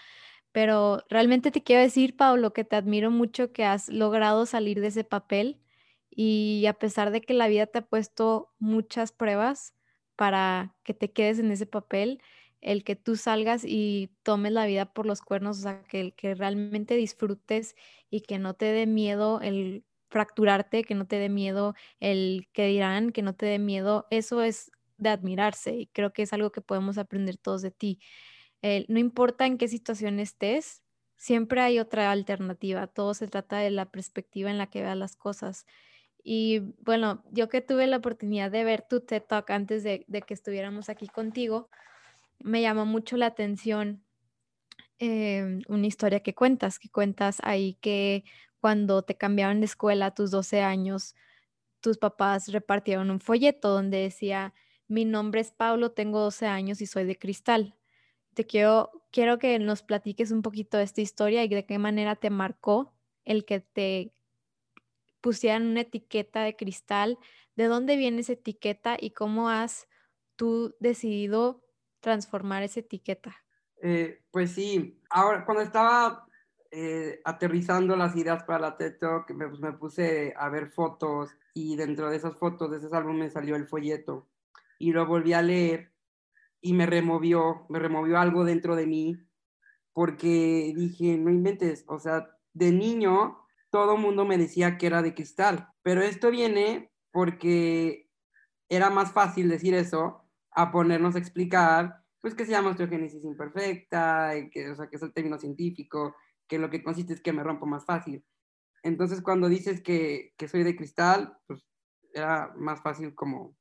Pero 0.51 1.03
realmente 1.09 1.51
te 1.51 1.63
quiero 1.63 1.81
decir, 1.81 2.17
Pablo, 2.17 2.53
que 2.53 2.63
te 2.63 2.75
admiro 2.75 3.11
mucho 3.11 3.53
que 3.53 3.63
has 3.63 3.89
logrado 3.89 4.45
salir 4.45 4.81
de 4.81 4.87
ese 4.87 5.03
papel 5.03 5.61
y 6.09 6.65
a 6.67 6.73
pesar 6.73 7.11
de 7.11 7.21
que 7.21 7.33
la 7.33 7.47
vida 7.47 7.67
te 7.67 7.79
ha 7.79 7.85
puesto 7.85 8.51
muchas 8.59 9.11
pruebas 9.11 9.75
para 10.15 10.75
que 10.83 10.93
te 10.93 11.11
quedes 11.11 11.39
en 11.39 11.51
ese 11.51 11.65
papel, 11.65 12.21
el 12.61 12.83
que 12.83 12.97
tú 12.97 13.15
salgas 13.15 13.63
y 13.63 14.11
tomes 14.23 14.51
la 14.51 14.65
vida 14.65 14.91
por 14.91 15.05
los 15.05 15.21
cuernos, 15.21 15.59
o 15.59 15.61
sea, 15.61 15.83
que, 15.83 16.11
que 16.11 16.35
realmente 16.35 16.95
disfrutes 16.95 17.75
y 18.09 18.21
que 18.21 18.39
no 18.39 18.55
te 18.55 18.65
dé 18.65 18.85
miedo 18.85 19.39
el 19.39 19.85
fracturarte, 20.09 20.83
que 20.83 20.95
no 20.95 21.07
te 21.07 21.17
dé 21.17 21.29
miedo 21.29 21.75
el 21.99 22.47
que 22.53 22.65
dirán, 22.67 23.11
que 23.11 23.21
no 23.21 23.33
te 23.35 23.45
dé 23.45 23.59
miedo, 23.59 24.07
eso 24.09 24.41
es 24.43 24.71
de 24.97 25.09
admirarse 25.09 25.75
y 25.75 25.87
creo 25.87 26.11
que 26.13 26.23
es 26.23 26.33
algo 26.33 26.51
que 26.51 26.61
podemos 26.61 26.97
aprender 26.97 27.37
todos 27.37 27.61
de 27.61 27.71
ti. 27.71 27.99
no 28.89 28.99
importa 28.99 29.45
en 29.45 29.57
qué 29.57 29.67
situación 29.67 30.19
estés, 30.19 30.83
siempre 31.19 31.61
hay 31.61 31.79
otra 31.79 32.11
alternativa, 32.11 32.87
todo 32.87 33.13
se 33.13 33.27
trata 33.27 33.57
de 33.59 33.71
la 33.71 33.85
perspectiva 33.85 34.49
en 34.49 34.57
la 34.57 34.67
que 34.67 34.81
veas 34.81 34.97
las 34.97 35.15
cosas. 35.15 35.65
Y 36.23 36.59
bueno, 36.79 37.23
yo 37.31 37.49
que 37.49 37.61
tuve 37.61 37.87
la 37.87 37.97
oportunidad 37.97 38.51
de 38.51 38.63
ver 38.63 38.85
tu 38.89 39.01
TED 39.01 39.23
Talk 39.23 39.49
antes 39.51 39.83
de, 39.83 40.05
que 40.05 40.33
estuviéramos 40.33 40.89
aquí 40.89 41.07
contigo, 41.07 41.69
me 42.39 42.61
llamó 42.61 42.85
mucho 42.85 43.17
la 43.17 43.27
atención 43.27 44.03
em, 44.97 45.61
una 45.67 45.87
historia 45.87 46.21
que 46.21 46.35
cuentas, 46.35 46.79
que 46.79 46.89
cuentas 46.89 47.39
ahí 47.43 47.75
que 47.81 48.23
cuando 48.59 49.01
te 49.03 49.17
cambiaron 49.17 49.59
de 49.59 49.65
escuela 49.65 50.07
a 50.07 50.13
tus 50.13 50.31
12 50.31 50.61
años, 50.61 51.15
tus 51.81 51.97
papás 51.97 52.51
repartieron 52.51 53.09
un 53.09 53.19
folleto 53.19 53.69
donde 53.69 53.97
decía, 53.99 54.53
mi 54.87 55.05
nombre 55.05 55.41
es 55.41 55.51
Pablo, 55.51 55.91
tengo 55.91 56.19
12 56.19 56.47
años 56.47 56.81
y 56.81 56.85
soy 56.85 57.05
de 57.05 57.17
cristal. 57.17 57.75
Te 58.33 58.45
quiero, 58.45 58.91
quiero 59.11 59.39
que 59.39 59.57
nos 59.59 59.83
platiques 59.83 60.31
un 60.31 60.41
poquito 60.41 60.77
de 60.77 60.83
esta 60.83 61.01
historia 61.01 61.43
y 61.43 61.47
de 61.47 61.65
qué 61.65 61.77
manera 61.77 62.15
te 62.15 62.29
marcó 62.29 62.93
el 63.25 63.45
que 63.45 63.59
te 63.59 64.13
pusieran 65.21 65.67
una 65.67 65.81
etiqueta 65.81 66.43
de 66.43 66.55
cristal, 66.55 67.17
de 67.55 67.65
dónde 67.65 67.97
viene 67.97 68.21
esa 68.21 68.33
etiqueta 68.33 68.97
y 68.99 69.11
cómo 69.11 69.49
has 69.49 69.87
tú 70.35 70.75
decidido 70.79 71.65
transformar 71.99 72.63
esa 72.63 72.79
etiqueta. 72.79 73.35
Eh, 73.81 74.23
pues 74.31 74.51
sí, 74.51 74.99
ahora 75.09 75.45
cuando 75.45 75.63
estaba 75.63 76.25
eh, 76.71 77.21
aterrizando 77.25 77.95
las 77.95 78.15
ideas 78.15 78.43
para 78.43 78.59
la 78.59 78.77
TED 78.77 78.97
Talk, 78.99 79.31
me, 79.31 79.47
pues, 79.47 79.59
me, 79.59 79.73
puse 79.73 80.33
a 80.37 80.49
ver 80.49 80.69
fotos 80.69 81.31
y 81.53 81.75
dentro 81.75 82.09
de 82.09 82.17
esas 82.17 82.37
fotos, 82.37 82.69
de 82.69 82.77
ese 82.77 82.95
álbum 82.95 83.17
me 83.17 83.29
salió 83.29 83.55
el 83.55 83.67
folleto 83.67 84.27
y 84.77 84.91
lo 84.91 85.05
volví 85.07 85.33
a 85.33 85.41
leer 85.41 85.91
y 86.61 86.73
me 86.73 86.85
removió, 86.85 87.65
me 87.69 87.79
removió 87.79 88.19
algo 88.19 88.45
dentro 88.45 88.75
de 88.75 88.85
mí 88.85 89.17
porque 89.93 90.73
dije, 90.75 91.17
no 91.17 91.31
inventes, 91.31 91.85
o 91.87 91.99
sea, 91.99 92.29
de 92.53 92.71
niño 92.71 93.39
todo 93.71 93.97
mundo 93.97 94.25
me 94.25 94.37
decía 94.37 94.77
que 94.77 94.87
era 94.87 95.01
de 95.01 95.13
cristal, 95.13 95.69
pero 95.81 96.01
esto 96.01 96.31
viene 96.31 96.91
porque 97.11 98.09
era 98.69 98.89
más 98.89 99.11
fácil 99.11 99.49
decir 99.49 99.73
eso 99.73 100.23
a 100.51 100.71
ponernos 100.71 101.15
a 101.15 101.19
explicar 101.19 101.99
pues 102.21 102.35
que 102.35 102.45
se 102.45 102.51
llama 102.51 102.71
osteogénesis 102.71 103.23
imperfecta, 103.23 104.33
que, 104.51 104.69
o 104.69 104.75
sea, 104.75 104.87
que 104.87 104.97
es 104.97 105.01
el 105.01 105.13
término 105.13 105.37
científico, 105.37 106.15
que 106.49 106.59
lo 106.59 106.69
que 106.69 106.83
consiste 106.83 107.13
es 107.13 107.21
que 107.21 107.31
me 107.31 107.43
rompo 107.43 107.65
más 107.65 107.85
fácil. 107.85 108.25
Entonces, 108.83 109.21
cuando 109.21 109.47
dices 109.47 109.81
que, 109.81 110.33
que 110.37 110.49
soy 110.49 110.63
de 110.63 110.75
cristal, 110.75 111.37
pues 111.47 111.65
era 112.13 112.51
más 112.57 112.81
fácil 112.81 113.15
como 113.15 113.55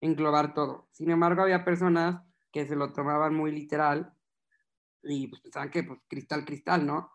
englobar 0.00 0.52
todo. 0.52 0.88
Sin 0.92 1.10
embargo, 1.10 1.42
había 1.42 1.64
personas 1.64 2.22
que 2.52 2.66
se 2.66 2.76
lo 2.76 2.92
tomaban 2.92 3.34
muy 3.34 3.52
literal 3.52 4.12
y 5.02 5.28
pues 5.28 5.40
pensaban 5.40 5.70
que 5.70 5.84
pues 5.84 6.00
cristal, 6.08 6.44
cristal, 6.44 6.86
¿no? 6.86 7.12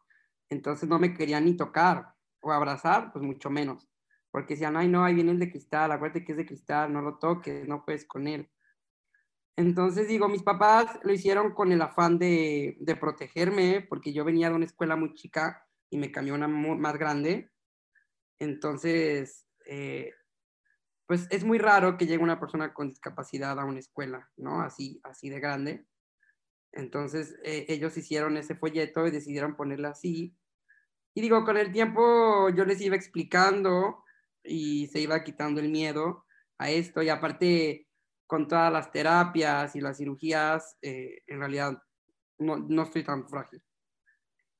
Entonces 0.49 0.87
no 0.87 0.99
me 0.99 1.13
querían 1.13 1.45
ni 1.45 1.55
tocar 1.55 2.15
o 2.41 2.51
abrazar, 2.51 3.11
pues 3.11 3.23
mucho 3.23 3.49
menos. 3.49 3.89
Porque 4.31 4.53
decían, 4.53 4.77
ay, 4.77 4.87
no, 4.87 5.03
ahí 5.03 5.13
viene 5.13 5.31
el 5.31 5.39
de 5.39 5.51
cristal, 5.51 5.91
acuérdate 5.91 6.23
que 6.23 6.31
es 6.31 6.37
de 6.37 6.45
cristal, 6.45 6.93
no 6.93 7.01
lo 7.01 7.17
toques, 7.17 7.67
no 7.67 7.83
puedes 7.83 8.05
con 8.05 8.27
él. 8.27 8.49
Entonces 9.57 10.07
digo, 10.07 10.27
mis 10.27 10.43
papás 10.43 10.99
lo 11.03 11.11
hicieron 11.13 11.53
con 11.53 11.71
el 11.71 11.81
afán 11.81 12.17
de, 12.17 12.77
de 12.79 12.95
protegerme, 12.95 13.85
porque 13.87 14.13
yo 14.13 14.23
venía 14.23 14.49
de 14.49 14.55
una 14.55 14.65
escuela 14.65 14.95
muy 14.95 15.13
chica 15.13 15.67
y 15.89 15.97
me 15.97 16.11
cambió 16.11 16.33
una 16.33 16.47
más 16.47 16.97
grande. 16.97 17.51
Entonces, 18.39 19.45
eh, 19.67 20.13
pues 21.05 21.27
es 21.29 21.43
muy 21.43 21.57
raro 21.57 21.97
que 21.97 22.07
llegue 22.07 22.23
una 22.23 22.39
persona 22.39 22.73
con 22.73 22.89
discapacidad 22.89 23.59
a 23.59 23.65
una 23.65 23.79
escuela, 23.79 24.31
¿no? 24.37 24.61
Así, 24.61 24.99
así 25.03 25.29
de 25.29 25.39
grande. 25.39 25.85
Entonces, 26.71 27.35
eh, 27.43 27.65
ellos 27.67 27.97
hicieron 27.97 28.37
ese 28.37 28.55
folleto 28.55 29.05
y 29.05 29.11
decidieron 29.11 29.55
ponerla 29.55 29.89
así. 29.89 30.35
Y 31.13 31.21
digo, 31.21 31.43
con 31.43 31.57
el 31.57 31.71
tiempo 31.71 32.49
yo 32.49 32.63
les 32.63 32.79
iba 32.79 32.95
explicando 32.95 34.03
y 34.43 34.87
se 34.87 35.01
iba 35.01 35.23
quitando 35.23 35.59
el 35.59 35.69
miedo 35.69 36.25
a 36.57 36.69
esto 36.69 37.03
y 37.03 37.09
aparte 37.09 37.87
con 38.31 38.47
todas 38.47 38.71
las 38.71 38.93
terapias 38.93 39.75
y 39.75 39.81
las 39.81 39.97
cirugías, 39.97 40.77
eh, 40.81 41.21
en 41.27 41.39
realidad 41.39 41.83
no, 42.37 42.55
no, 42.59 42.83
estoy 42.83 43.03
tan 43.03 43.27
frágil. 43.27 43.61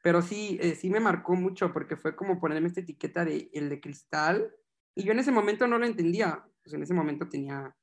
Pero 0.04 0.22
sí, 0.22 0.60
eh, 0.62 0.75
sí 0.75 0.90
me 0.90 1.00
marcó 1.00 1.36
mucho 1.36 1.72
porque 1.72 1.96
fue 1.96 2.13
como 2.13 2.38
ponerme 2.38 2.68
esta 2.68 2.82
etiqueta 2.82 3.24
de 3.24 3.50
el 3.54 3.70
de 3.70 3.80
cristal 3.80 4.54
y 4.94 5.06
yo 5.06 5.13
en 5.13 5.20
ese 5.20 5.32
momento 5.32 5.68
no 5.68 5.78
lo 5.78 5.86
entendía. 5.86 6.46
Pues 6.62 6.74
en 6.74 6.84
ese 6.84 6.94
momento 6.94 7.30
tenía, 7.30 7.74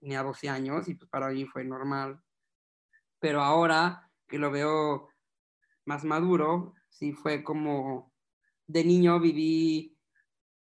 tenía 0.00 0.24
12 0.24 0.48
años 0.48 0.88
y 0.88 0.94
pues 0.94 1.08
para 1.08 1.28
mí 1.28 1.46
fue 1.46 1.62
normal. 1.62 2.20
Pero 3.20 3.42
ahora 3.42 4.10
que 4.26 4.38
lo 4.38 4.50
veo 4.50 5.08
más 5.84 6.02
maduro, 6.02 6.74
sí 6.88 7.12
fue 7.12 7.44
como 7.44 8.12
de 8.66 8.84
niño 8.84 9.20
viví 9.20 9.96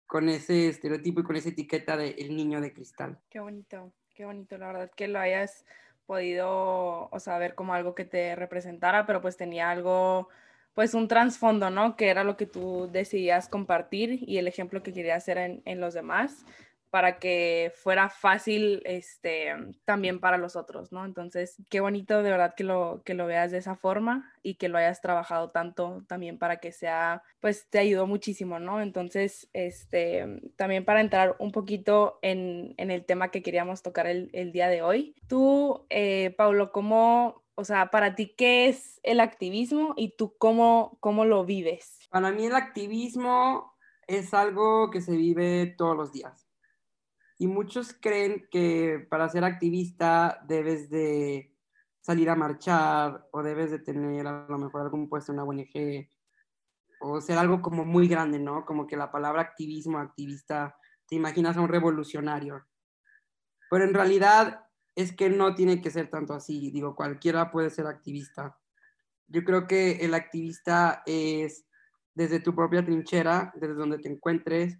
con 0.05 0.27
ese 0.27 0.67
estereotipo 0.67 1.21
y 1.21 1.23
con 1.23 1.37
esa 1.37 1.47
etiqueta 1.47 1.95
de 1.95 2.09
el 2.09 2.35
niño 2.35 2.59
de 2.59 2.73
cristal. 2.73 3.21
Qué 3.29 3.39
bonito, 3.39 3.93
qué 4.19 4.25
bonito, 4.25 4.57
la 4.57 4.67
verdad 4.67 4.91
que 4.93 5.07
lo 5.07 5.17
hayas 5.17 5.63
podido, 6.05 7.07
o 7.09 7.19
sea, 7.21 7.37
ver 7.37 7.55
como 7.55 7.73
algo 7.73 7.95
que 7.95 8.03
te 8.03 8.35
representara, 8.35 9.05
pero 9.05 9.21
pues 9.21 9.37
tenía 9.37 9.69
algo, 9.69 10.27
pues 10.73 10.93
un 10.93 11.07
trasfondo, 11.07 11.69
¿no? 11.69 11.95
Que 11.95 12.09
era 12.09 12.25
lo 12.25 12.35
que 12.35 12.45
tú 12.45 12.89
decidías 12.91 13.47
compartir 13.47 14.19
y 14.27 14.37
el 14.37 14.49
ejemplo 14.49 14.83
que 14.83 14.91
querías 14.91 15.23
hacer 15.23 15.37
en, 15.37 15.61
en 15.63 15.79
los 15.79 15.93
demás 15.93 16.43
para 16.89 17.19
que 17.19 17.71
fuera 17.75 18.09
fácil 18.09 18.81
este, 18.85 19.53
también 19.85 20.19
para 20.19 20.37
los 20.37 20.55
otros, 20.55 20.91
¿no? 20.91 21.05
Entonces, 21.05 21.57
qué 21.69 21.79
bonito 21.79 22.23
de 22.23 22.31
verdad 22.31 22.55
que 22.55 22.63
lo, 22.63 23.01
que 23.05 23.13
lo 23.13 23.27
veas 23.27 23.51
de 23.51 23.59
esa 23.59 23.75
forma 23.75 24.33
y 24.41 24.55
que 24.55 24.69
lo 24.69 24.77
hayas 24.77 25.01
trabajado 25.01 25.51
tanto 25.51 26.03
también 26.07 26.39
para 26.39 26.57
que 26.57 26.71
sea, 26.71 27.23
pues 27.39 27.67
te 27.69 27.79
ayudó 27.79 28.07
muchísimo, 28.07 28.59
¿no? 28.59 28.81
Entonces, 28.81 29.49
este, 29.53 30.25
también 30.55 30.83
para 30.83 31.01
entrar 31.01 31.35
un 31.39 31.51
poquito 31.51 32.19
en, 32.21 32.73
el 32.77 33.05
tema 33.05 33.29
que 33.29 33.43
queríamos 33.43 33.83
tocar 33.83 34.07
el, 34.07 34.29
el 34.33 34.51
día 34.51 34.67
de 34.67 34.81
hoy, 34.81 35.15
tú, 35.27 35.85
eh, 35.89 36.33
Paulo, 36.37 36.71
¿cómo, 36.71 37.43
o 37.53 37.63
sea, 37.63 37.91
para 37.91 38.15
ti, 38.15 38.33
qué 38.35 38.67
es 38.67 38.99
el 39.03 39.19
activismo 39.19 39.93
y 39.95 40.15
tú 40.15 40.35
cómo, 40.37 40.97
cómo 41.01 41.25
lo 41.25 41.45
vives? 41.45 41.99
Para 42.09 42.31
mí 42.31 42.47
el 42.47 42.55
activismo 42.55 43.75
es 44.07 44.33
algo 44.33 44.89
que 44.89 45.01
se 45.01 45.15
vive 45.15 45.67
todos 45.77 45.95
los 45.95 46.11
días 46.11 46.48
y 47.41 47.47
muchos 47.47 47.95
creen 47.99 48.47
que 48.51 49.07
para 49.09 49.29
ser 49.29 49.45
activista 49.45 50.43
debes 50.45 50.89
de 50.89 51.55
salir 52.01 52.29
a 52.29 52.35
marchar 52.35 53.29
o 53.31 53.41
debes 53.41 53.71
de 53.71 53.79
tener 53.79 54.27
a 54.27 54.45
lo 54.49 54.57
mejor 54.57 54.81
algún 54.81 55.07
puesto 55.07 55.31
en 55.31 55.39
una 55.39 55.47
ONG 55.47 56.09
o 56.99 57.21
ser 57.21 57.37
algo 57.37 57.61
como 57.61 57.85
muy 57.85 58.09
grande, 58.09 58.39
¿no? 58.39 58.65
Como 58.65 58.85
que 58.85 58.97
la 58.97 59.09
palabra 59.09 59.41
activismo, 59.41 59.99
activista, 59.99 60.75
te 61.07 61.15
imaginas 61.15 61.55
a 61.55 61.61
un 61.61 61.69
revolucionario. 61.69 62.65
Pero 63.71 63.85
en 63.85 63.93
realidad 63.93 64.65
es 64.93 65.13
que 65.15 65.29
no 65.29 65.55
tiene 65.55 65.81
que 65.81 65.91
ser 65.91 66.09
tanto 66.09 66.33
así. 66.33 66.71
Digo, 66.71 66.93
cualquiera 66.93 67.51
puede 67.51 67.69
ser 67.69 67.87
activista. 67.87 68.59
Yo 69.27 69.45
creo 69.45 69.65
que 69.65 69.91
el 70.01 70.13
activista 70.13 71.03
es 71.05 71.65
desde 72.13 72.41
tu 72.41 72.53
propia 72.53 72.83
trinchera, 72.83 73.53
desde 73.55 73.75
donde 73.75 73.99
te 73.99 74.09
encuentres, 74.09 74.77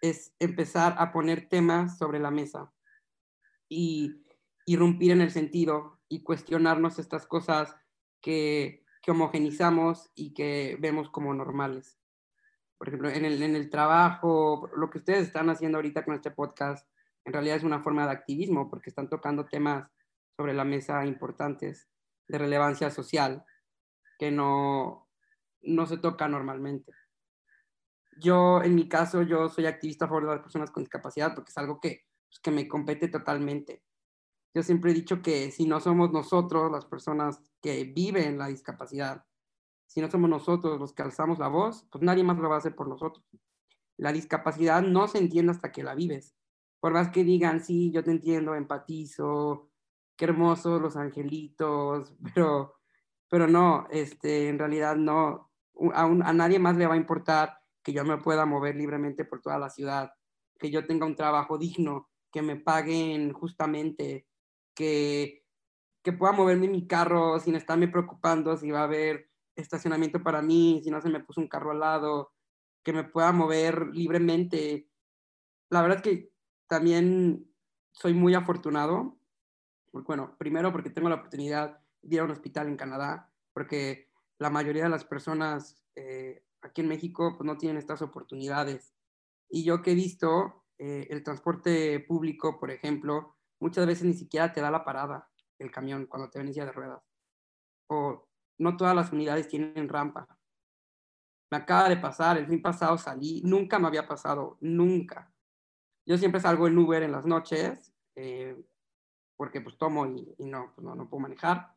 es 0.00 0.34
empezar 0.38 0.94
a 0.98 1.12
poner 1.12 1.48
temas 1.48 1.98
sobre 1.98 2.18
la 2.18 2.30
mesa 2.30 2.72
y 3.68 4.24
irrumpir 4.66 5.12
en 5.12 5.20
el 5.20 5.30
sentido 5.30 5.98
y 6.08 6.22
cuestionarnos 6.22 6.98
estas 6.98 7.26
cosas 7.26 7.76
que, 8.20 8.84
que 9.02 9.10
homogenizamos 9.10 10.10
y 10.14 10.34
que 10.34 10.76
vemos 10.80 11.10
como 11.10 11.34
normales. 11.34 11.98
Por 12.78 12.88
ejemplo, 12.88 13.10
en 13.10 13.24
el, 13.24 13.42
en 13.42 13.56
el 13.56 13.68
trabajo, 13.68 14.70
lo 14.74 14.90
que 14.90 14.98
ustedes 14.98 15.26
están 15.26 15.50
haciendo 15.50 15.78
ahorita 15.78 16.04
con 16.04 16.14
este 16.14 16.30
podcast, 16.30 16.88
en 17.24 17.32
realidad 17.32 17.56
es 17.56 17.64
una 17.64 17.82
forma 17.82 18.06
de 18.06 18.12
activismo 18.12 18.68
porque 18.70 18.90
están 18.90 19.08
tocando 19.08 19.46
temas 19.46 19.90
sobre 20.36 20.54
la 20.54 20.64
mesa 20.64 21.04
importantes 21.04 21.88
de 22.26 22.38
relevancia 22.38 22.90
social 22.90 23.44
que 24.18 24.30
no, 24.30 25.08
no 25.62 25.86
se 25.86 25.98
toca 25.98 26.28
normalmente. 26.28 26.92
Yo, 28.20 28.62
en 28.62 28.74
mi 28.74 28.88
caso, 28.88 29.22
yo 29.22 29.48
soy 29.48 29.66
activista 29.66 30.04
a 30.04 30.08
favor 30.08 30.24
de 30.24 30.30
las 30.32 30.40
personas 30.40 30.70
con 30.70 30.82
discapacidad 30.82 31.34
porque 31.34 31.50
es 31.50 31.58
algo 31.58 31.80
que, 31.80 32.06
pues, 32.28 32.38
que 32.40 32.50
me 32.50 32.68
compete 32.68 33.08
totalmente. 33.08 33.82
Yo 34.54 34.62
siempre 34.62 34.90
he 34.90 34.94
dicho 34.94 35.22
que 35.22 35.50
si 35.50 35.66
no 35.66 35.80
somos 35.80 36.12
nosotros, 36.12 36.70
las 36.70 36.84
personas 36.84 37.40
que 37.62 37.84
viven 37.84 38.38
la 38.38 38.48
discapacidad, 38.48 39.24
si 39.86 40.00
no 40.00 40.10
somos 40.10 40.28
nosotros 40.28 40.78
los 40.78 40.92
que 40.92 41.02
alzamos 41.02 41.38
la 41.38 41.48
voz, 41.48 41.86
pues 41.90 42.02
nadie 42.02 42.24
más 42.24 42.38
lo 42.38 42.48
va 42.48 42.56
a 42.56 42.58
hacer 42.58 42.74
por 42.74 42.88
nosotros. 42.88 43.24
La 43.96 44.12
discapacidad 44.12 44.82
no 44.82 45.08
se 45.08 45.18
entiende 45.18 45.52
hasta 45.52 45.72
que 45.72 45.82
la 45.82 45.94
vives. 45.94 46.34
Por 46.80 46.92
más 46.92 47.10
que 47.10 47.24
digan, 47.24 47.62
sí, 47.64 47.90
yo 47.90 48.02
te 48.02 48.10
entiendo, 48.10 48.54
empatizo, 48.54 49.70
qué 50.16 50.26
hermosos 50.26 50.80
los 50.80 50.96
angelitos, 50.96 52.14
pero, 52.34 52.74
pero 53.28 53.46
no, 53.46 53.86
este, 53.90 54.48
en 54.48 54.58
realidad 54.58 54.96
no, 54.96 55.50
a, 55.94 56.02
a 56.02 56.32
nadie 56.32 56.58
más 56.58 56.76
le 56.76 56.86
va 56.86 56.94
a 56.94 56.98
importar 56.98 57.59
que 57.90 57.96
yo 57.96 58.04
me 58.04 58.18
pueda 58.18 58.46
mover 58.46 58.76
libremente 58.76 59.24
por 59.24 59.40
toda 59.40 59.58
la 59.58 59.68
ciudad, 59.68 60.12
que 60.58 60.70
yo 60.70 60.86
tenga 60.86 61.06
un 61.06 61.16
trabajo 61.16 61.58
digno, 61.58 62.08
que 62.30 62.40
me 62.40 62.54
paguen 62.54 63.32
justamente, 63.32 64.28
que, 64.74 65.44
que 66.02 66.12
pueda 66.12 66.32
moverme 66.32 66.66
en 66.66 66.72
mi 66.72 66.86
carro 66.86 67.40
sin 67.40 67.56
estarme 67.56 67.88
preocupando 67.88 68.56
si 68.56 68.70
va 68.70 68.80
a 68.80 68.84
haber 68.84 69.28
estacionamiento 69.56 70.22
para 70.22 70.40
mí, 70.40 70.80
si 70.84 70.90
no 70.90 71.00
se 71.00 71.08
me 71.08 71.18
puso 71.18 71.40
un 71.40 71.48
carro 71.48 71.72
al 71.72 71.80
lado, 71.80 72.32
que 72.84 72.92
me 72.92 73.02
pueda 73.02 73.32
mover 73.32 73.88
libremente. 73.88 74.88
La 75.68 75.82
verdad 75.82 75.98
es 75.98 76.02
que 76.02 76.32
también 76.68 77.52
soy 77.90 78.14
muy 78.14 78.34
afortunado. 78.34 79.18
Bueno, 79.92 80.36
primero 80.38 80.70
porque 80.70 80.90
tengo 80.90 81.08
la 81.08 81.16
oportunidad 81.16 81.80
de 82.02 82.14
ir 82.14 82.20
a 82.20 82.24
un 82.24 82.30
hospital 82.30 82.68
en 82.68 82.76
Canadá, 82.76 83.32
porque 83.52 84.08
la 84.38 84.48
mayoría 84.48 84.84
de 84.84 84.90
las 84.90 85.04
personas 85.04 85.82
eh, 85.96 86.44
aquí 86.62 86.80
en 86.80 86.88
México 86.88 87.34
pues 87.36 87.46
no 87.46 87.56
tienen 87.56 87.78
estas 87.78 88.02
oportunidades. 88.02 88.94
Y 89.48 89.64
yo 89.64 89.82
que 89.82 89.92
he 89.92 89.94
visto, 89.94 90.64
eh, 90.78 91.06
el 91.10 91.22
transporte 91.22 92.00
público, 92.00 92.58
por 92.58 92.70
ejemplo, 92.70 93.36
muchas 93.60 93.86
veces 93.86 94.04
ni 94.04 94.14
siquiera 94.14 94.52
te 94.52 94.60
da 94.60 94.70
la 94.70 94.84
parada 94.84 95.28
el 95.58 95.70
camión 95.70 96.06
cuando 96.06 96.30
te 96.30 96.38
ven 96.38 96.52
de 96.52 96.72
ruedas. 96.72 97.02
O 97.88 98.28
no 98.58 98.76
todas 98.76 98.94
las 98.94 99.12
unidades 99.12 99.48
tienen 99.48 99.88
rampa. 99.88 100.26
Me 101.50 101.58
acaba 101.58 101.88
de 101.88 101.96
pasar, 101.96 102.38
el 102.38 102.46
fin 102.46 102.62
pasado 102.62 102.96
salí, 102.96 103.42
nunca 103.44 103.78
me 103.78 103.88
había 103.88 104.06
pasado, 104.06 104.56
nunca. 104.60 105.32
Yo 106.06 106.16
siempre 106.16 106.40
salgo 106.40 106.68
en 106.68 106.78
Uber 106.78 107.02
en 107.02 107.12
las 107.12 107.26
noches, 107.26 107.92
eh, 108.14 108.56
porque 109.36 109.60
pues 109.60 109.76
tomo 109.76 110.06
y, 110.06 110.34
no, 110.38 110.72
pues, 110.74 110.84
no, 110.84 110.94
no 110.94 111.08
puedo 111.08 111.22
manejar. 111.22 111.74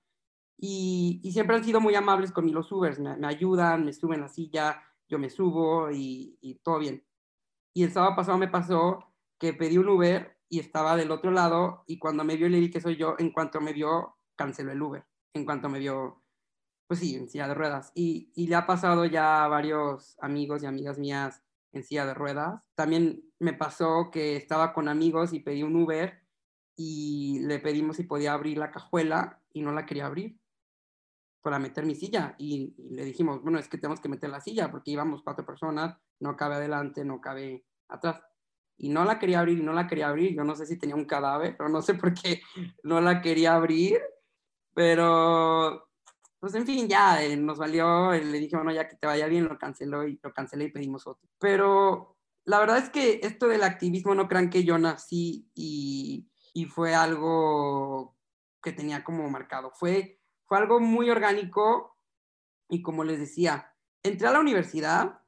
Y, 0.57 1.19
siempre 1.31 1.55
han 1.55 1.63
sido 1.63 1.81
muy 1.81 1.95
amables 1.95 2.31
con 2.31 2.51
los 2.51 2.71
Ubers, 2.71 2.99
me, 2.99 3.27
ayudan, 3.27 3.85
me 3.85 3.93
suben 3.93 4.21
la 4.21 4.27
silla, 4.27 4.81
yo 5.09 5.19
me 5.19 5.29
subo 5.29 5.89
y, 5.91 6.59
todo 6.63 6.79
bien. 6.79 7.05
Y 7.73 7.83
el 7.83 7.91
sábado 7.91 8.15
pasado 8.15 8.37
me 8.37 8.47
pasó 8.47 9.13
que 9.39 9.53
pedí 9.53 9.77
un 9.77 9.89
Uber 9.89 10.37
y 10.49 10.59
estaba 10.59 10.95
del 10.95 11.11
otro 11.11 11.31
lado 11.31 11.83
y 11.87 11.97
cuando 11.97 12.23
me 12.23 12.37
vio 12.37 12.47
le 12.47 12.57
dije 12.59 12.73
que 12.73 12.81
soy 12.81 12.95
yo, 12.95 13.15
en 13.17 13.31
cuanto 13.31 13.59
me 13.59 13.73
vio, 13.73 14.17
canceló 14.35 14.71
el 14.71 14.81
Uber, 14.81 15.05
en 15.33 15.45
cuanto 15.45 15.69
me 15.69 15.79
vio, 15.79 16.23
pues 16.87 16.99
sí, 16.99 17.15
en 17.15 17.27
silla 17.27 17.47
de 17.47 17.55
ruedas. 17.55 17.91
Y, 17.95 18.31
y 18.35 18.47
le 18.47 18.55
ha 18.55 18.67
pasado 18.67 19.05
ya 19.05 19.43
a 19.43 19.47
varios 19.47 20.15
amigos 20.21 20.63
y 20.63 20.67
amigas 20.67 20.99
mías 20.99 21.43
en 21.71 21.83
silla 21.83 22.05
de 22.05 22.13
ruedas. 22.13 22.69
También 22.75 23.23
me 23.39 23.53
pasó 23.53 24.09
que 24.11 24.35
estaba 24.35 24.73
con 24.73 24.87
amigos 24.87 25.33
y 25.33 25.39
pedí 25.39 25.63
un 25.63 25.75
Uber 25.75 26.21
y 26.77 27.39
le 27.41 27.59
pedimos 27.59 27.97
si 27.97 28.03
podía 28.03 28.33
abrir 28.33 28.57
la 28.59 28.71
cajuela 28.71 29.41
y 29.51 29.61
no 29.61 29.71
la 29.71 29.85
quería 29.85 30.05
abrir 30.05 30.39
para 31.43 31.59
meter 31.59 31.85
mi 31.85 31.93
silla. 31.93 32.33
Y, 32.39 32.73
le 32.89 33.05
dijimos, 33.05 33.43
bueno, 33.43 33.59
es 33.59 33.67
que 33.67 33.77
tenemos 33.77 33.99
que 33.99 34.09
meter 34.09 34.29
la 34.29 34.41
silla 34.41 34.71
porque 34.71 34.91
íbamos 34.91 35.21
cuatro 35.21 35.45
personas, 35.45 35.95
no 36.19 36.35
cabe 36.35 36.55
adelante, 36.55 37.05
no 37.05 37.21
cabe 37.21 37.65
atrás. 37.89 38.21
Y 38.77 38.89
no 38.89 39.05
la 39.05 39.19
quería 39.19 39.41
abrir 39.41 39.63
no 39.63 39.73
la 39.73 39.85
quería 39.85 40.07
abrir. 40.07 40.35
Yo 40.35 40.43
no 40.43 40.55
sé 40.55 40.65
si 40.65 40.79
tenía 40.79 40.95
un 40.95 41.05
cadáver 41.05 41.55
o 41.59 41.69
no 41.69 41.81
sé 41.83 41.93
por 41.93 42.13
qué 42.13 42.41
no 42.83 43.01
la 43.01 43.21
quería 43.21 43.53
abrir. 43.53 44.01
Pero, 44.73 45.89
pues 46.39 46.55
en 46.55 46.65
fin, 46.65 46.87
ya 46.87 47.23
eh, 47.23 47.35
nos 47.35 47.59
valió. 47.59 48.11
Le 48.11 48.39
dije, 48.39 48.55
bueno, 48.55 48.71
ya 48.71 48.87
que 48.87 48.95
te 48.95 49.05
vaya 49.05 49.27
bien, 49.27 49.45
lo 49.45 49.59
canceló 49.59 50.07
y 50.07 50.19
lo 50.23 50.33
cancelé 50.33 50.65
y 50.65 50.71
pedimos 50.71 51.05
otro. 51.05 51.29
Pero 51.39 52.17
la 52.45 52.59
verdad 52.59 52.77
es 52.77 52.89
que 52.89 53.19
esto 53.21 53.47
del 53.47 53.63
activismo 53.63 54.15
no 54.15 54.27
crean 54.27 54.49
que 54.49 54.63
yo 54.63 54.77
nací 54.79 55.47
y, 55.53 56.27
y 56.53 56.65
fue 56.65 56.95
algo 56.95 58.17
que 58.61 58.71
tenía 58.71 59.03
como 59.03 59.29
marcado. 59.29 59.71
Fue 59.75 60.22
algo 60.55 60.79
muy 60.79 61.09
orgánico 61.09 61.97
y 62.69 62.81
como 62.81 63.03
les 63.03 63.19
decía, 63.19 63.73
entré 64.03 64.27
a 64.27 64.31
la 64.31 64.39
universidad 64.39 65.19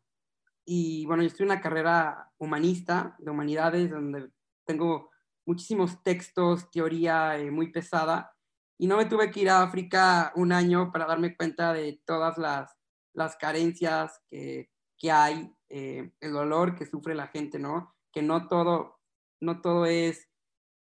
y 0.66 1.06
bueno, 1.06 1.24
yo 1.24 1.28
estoy 1.28 1.46
una 1.46 1.62
carrera 1.62 2.32
humanista, 2.38 3.16
de 3.20 3.30
humanidades, 3.30 3.92
donde 3.92 4.32
tengo 4.66 5.12
muchísimos 5.46 6.02
textos, 6.02 6.72
teoría 6.72 7.38
eh, 7.38 7.52
muy 7.52 7.72
pesada, 7.72 8.36
y 8.80 8.88
no 8.88 8.98
me 8.98 9.06
tuve 9.06 9.30
que 9.30 9.42
ir 9.42 9.50
a 9.50 9.62
África 9.62 10.34
un 10.36 10.52
año 10.52 10.92
para 10.92 11.06
darme 11.06 11.36
cuenta 11.36 11.72
de 11.72 12.02
todas 12.04 12.38
las, 12.38 12.76
las 13.14 13.36
carencias 13.36 14.20
que, 14.28 14.72
que 14.98 15.12
hay, 15.12 15.56
eh, 15.70 16.12
el 16.20 16.32
dolor 16.34 16.76
que 16.76 16.86
sufre 16.86 17.14
la 17.14 17.28
gente, 17.28 17.60
¿no? 17.60 17.96
que 18.16 18.22
no 18.22 18.48
todo, 18.48 19.02
no 19.42 19.62
todo 19.62 19.86
es, 19.86 20.30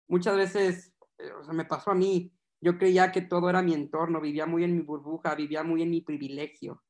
muchas 0.08 0.36
veces, 0.36 0.94
eh, 1.18 1.30
me 1.52 1.64
pasó 1.64 1.90
a 1.90 1.94
mí, 1.94 2.32
yo 2.64 2.78
creía 2.78 3.12
que 3.12 3.20
todo 3.20 3.50
era 3.50 3.60
mi 3.60 3.74
entorno, 3.74 4.22
vivía 4.22 4.46
muy 4.46 4.64
en 4.64 4.74
mi 4.74 4.80
burbuja, 4.80 5.34
vivía 5.34 5.62
muy 5.62 5.82
en 5.82 5.90
mi 5.90 6.00
privilegio. 6.00 6.82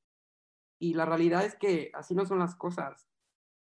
Y 0.79 0.95
la 0.95 1.05
realidad 1.05 1.45
es 1.45 1.57
que 1.57 1.91
así 1.95 2.15
no 2.15 2.25
son 2.25 2.39
las 2.39 2.55
cosas. 2.55 3.09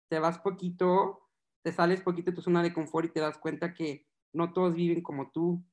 Te 0.08 0.20
vas 0.20 0.38
poquito, 0.38 1.28
te 1.62 1.72
sales 1.72 2.02
poquito 2.02 2.30
de 2.30 2.36
tu 2.36 2.40
zona 2.40 2.62
de 2.62 2.72
confort 2.72 3.06
y 3.06 3.12
te 3.12 3.18
das 3.18 3.36
cuenta 3.36 3.74
que 3.74 4.06
no 4.32 4.52
todos 4.52 4.76
viven 4.76 5.02
como 5.02 5.32
tú. 5.32 5.64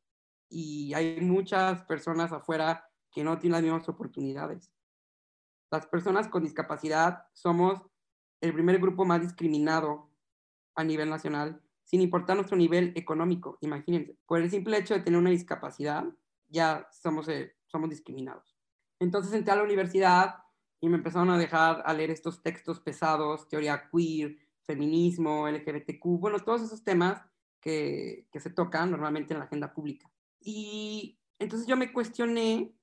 Y 0.49 0.95
hay 0.95 1.21
muchas 1.21 1.83
personas 1.83 2.31
afuera 2.31 2.89
que 3.11 3.23
no 3.23 3.37
tienen 3.37 3.53
las 3.53 3.61
mismas 3.61 3.87
oportunidades. 3.87 4.71
Las 5.69 5.85
personas 5.85 6.27
con 6.27 6.41
discapacidad 6.41 7.27
somos 7.33 7.85
el 8.41 8.51
primer 8.51 8.79
grupo 8.79 9.05
más 9.05 9.21
discriminado 9.21 10.09
a 10.73 10.83
nivel 10.83 11.07
nacional, 11.07 11.61
sin 11.83 12.01
importar 12.01 12.35
nuestro 12.35 12.57
nivel 12.57 12.93
económico. 12.95 13.59
Imagínense, 13.61 14.17
por 14.25 14.41
el 14.41 14.49
simple 14.49 14.79
hecho 14.79 14.95
de 14.95 15.01
tener 15.01 15.19
una 15.19 15.29
discapacidad, 15.29 16.05
ya 16.51 16.87
somos, 16.91 17.27
eh, 17.29 17.55
somos 17.65 17.89
discriminados. 17.89 18.57
Entonces 18.99 19.33
entré 19.33 19.53
a 19.53 19.57
la 19.57 19.63
universidad 19.63 20.35
y 20.79 20.89
me 20.89 20.97
empezaron 20.97 21.29
a 21.29 21.37
dejar 21.37 21.81
a 21.85 21.93
leer 21.93 22.11
estos 22.11 22.41
textos 22.43 22.79
pesados, 22.79 23.47
teoría 23.47 23.89
queer, 23.91 24.37
feminismo, 24.63 25.47
LGBTQ, 25.47 26.19
bueno, 26.19 26.39
todos 26.39 26.61
esos 26.61 26.83
temas 26.83 27.21
que, 27.59 28.27
que 28.31 28.39
se 28.39 28.49
tocan 28.49 28.91
normalmente 28.91 29.33
en 29.33 29.39
la 29.39 29.45
agenda 29.45 29.73
pública. 29.73 30.11
Y 30.39 31.19
entonces 31.39 31.67
yo 31.67 31.77
me 31.77 31.93
cuestioné 31.93 32.75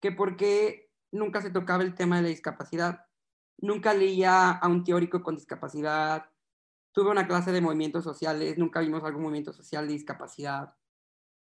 que 0.00 0.12
por 0.12 0.36
qué 0.36 0.90
nunca 1.12 1.42
se 1.42 1.50
tocaba 1.50 1.82
el 1.82 1.94
tema 1.94 2.16
de 2.16 2.22
la 2.22 2.28
discapacidad. 2.28 3.06
Nunca 3.58 3.94
leía 3.94 4.50
a 4.50 4.68
un 4.68 4.84
teórico 4.84 5.22
con 5.22 5.36
discapacidad. 5.36 6.30
Tuve 6.92 7.10
una 7.10 7.26
clase 7.26 7.52
de 7.52 7.60
movimientos 7.60 8.04
sociales, 8.04 8.58
nunca 8.58 8.80
vimos 8.80 9.04
algún 9.04 9.22
movimiento 9.22 9.52
social 9.52 9.86
de 9.86 9.92
discapacidad. 9.92 10.74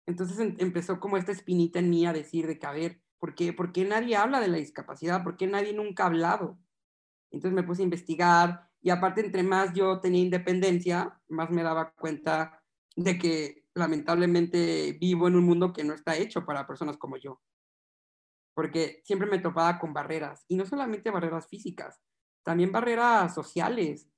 Entonces 0.07 0.39
em, 0.39 0.57
empezó 0.59 1.01
como 1.01 1.17
esta 1.17 1.33
espinita 1.33 1.79
en 1.79 1.91
mí 1.91 2.07
a 2.07 2.13
decir 2.13 2.47
de 2.47 2.59
que, 2.59 2.67
a 2.67 2.73
ver, 2.73 3.03
¿por 3.19 3.35
qué, 3.35 3.53
¿por 3.53 3.73
qué 3.73 3.85
nadie 3.85 4.17
habla 4.17 4.41
de 4.41 4.49
la 4.49 4.59
discapacidad? 4.59 5.23
¿Por 5.23 5.37
qué 5.37 5.47
nadie 5.47 5.73
nunca 5.73 6.05
ha 6.05 6.07
hablado? 6.07 6.59
Entonces 7.31 7.55
me 7.55 7.63
puse 7.63 7.83
a 7.83 7.85
investigar 7.85 8.71
y 8.83 8.91
aparte 8.91 9.21
entre 9.21 9.43
más 9.43 9.73
yo 9.75 10.01
tenía 10.01 10.23
independencia, 10.23 11.21
más 11.29 11.51
me 11.51 11.63
daba 11.63 11.93
cuenta 11.93 12.63
de 12.97 13.19
que 13.19 13.65
lamentablemente 13.75 14.97
vivo 15.01 15.29
en 15.29 15.37
un 15.37 15.45
mundo 15.45 15.73
que 15.73 15.85
no 15.85 15.95
está 15.95 16.17
hecho 16.17 16.45
para 16.45 16.67
personas 16.67 16.97
como 16.97 17.17
yo. 17.17 17.41
Porque 18.55 19.01
siempre 19.05 19.29
me 19.29 19.39
topaba 19.39 19.79
con 19.79 19.93
barreras, 19.93 20.45
y 20.49 20.57
no 20.57 20.67
solamente 20.67 21.11
barreras 21.11 21.47
físicas, 21.47 22.01
también 22.43 22.73
barreras 22.73 23.35
sociales. 23.35 24.09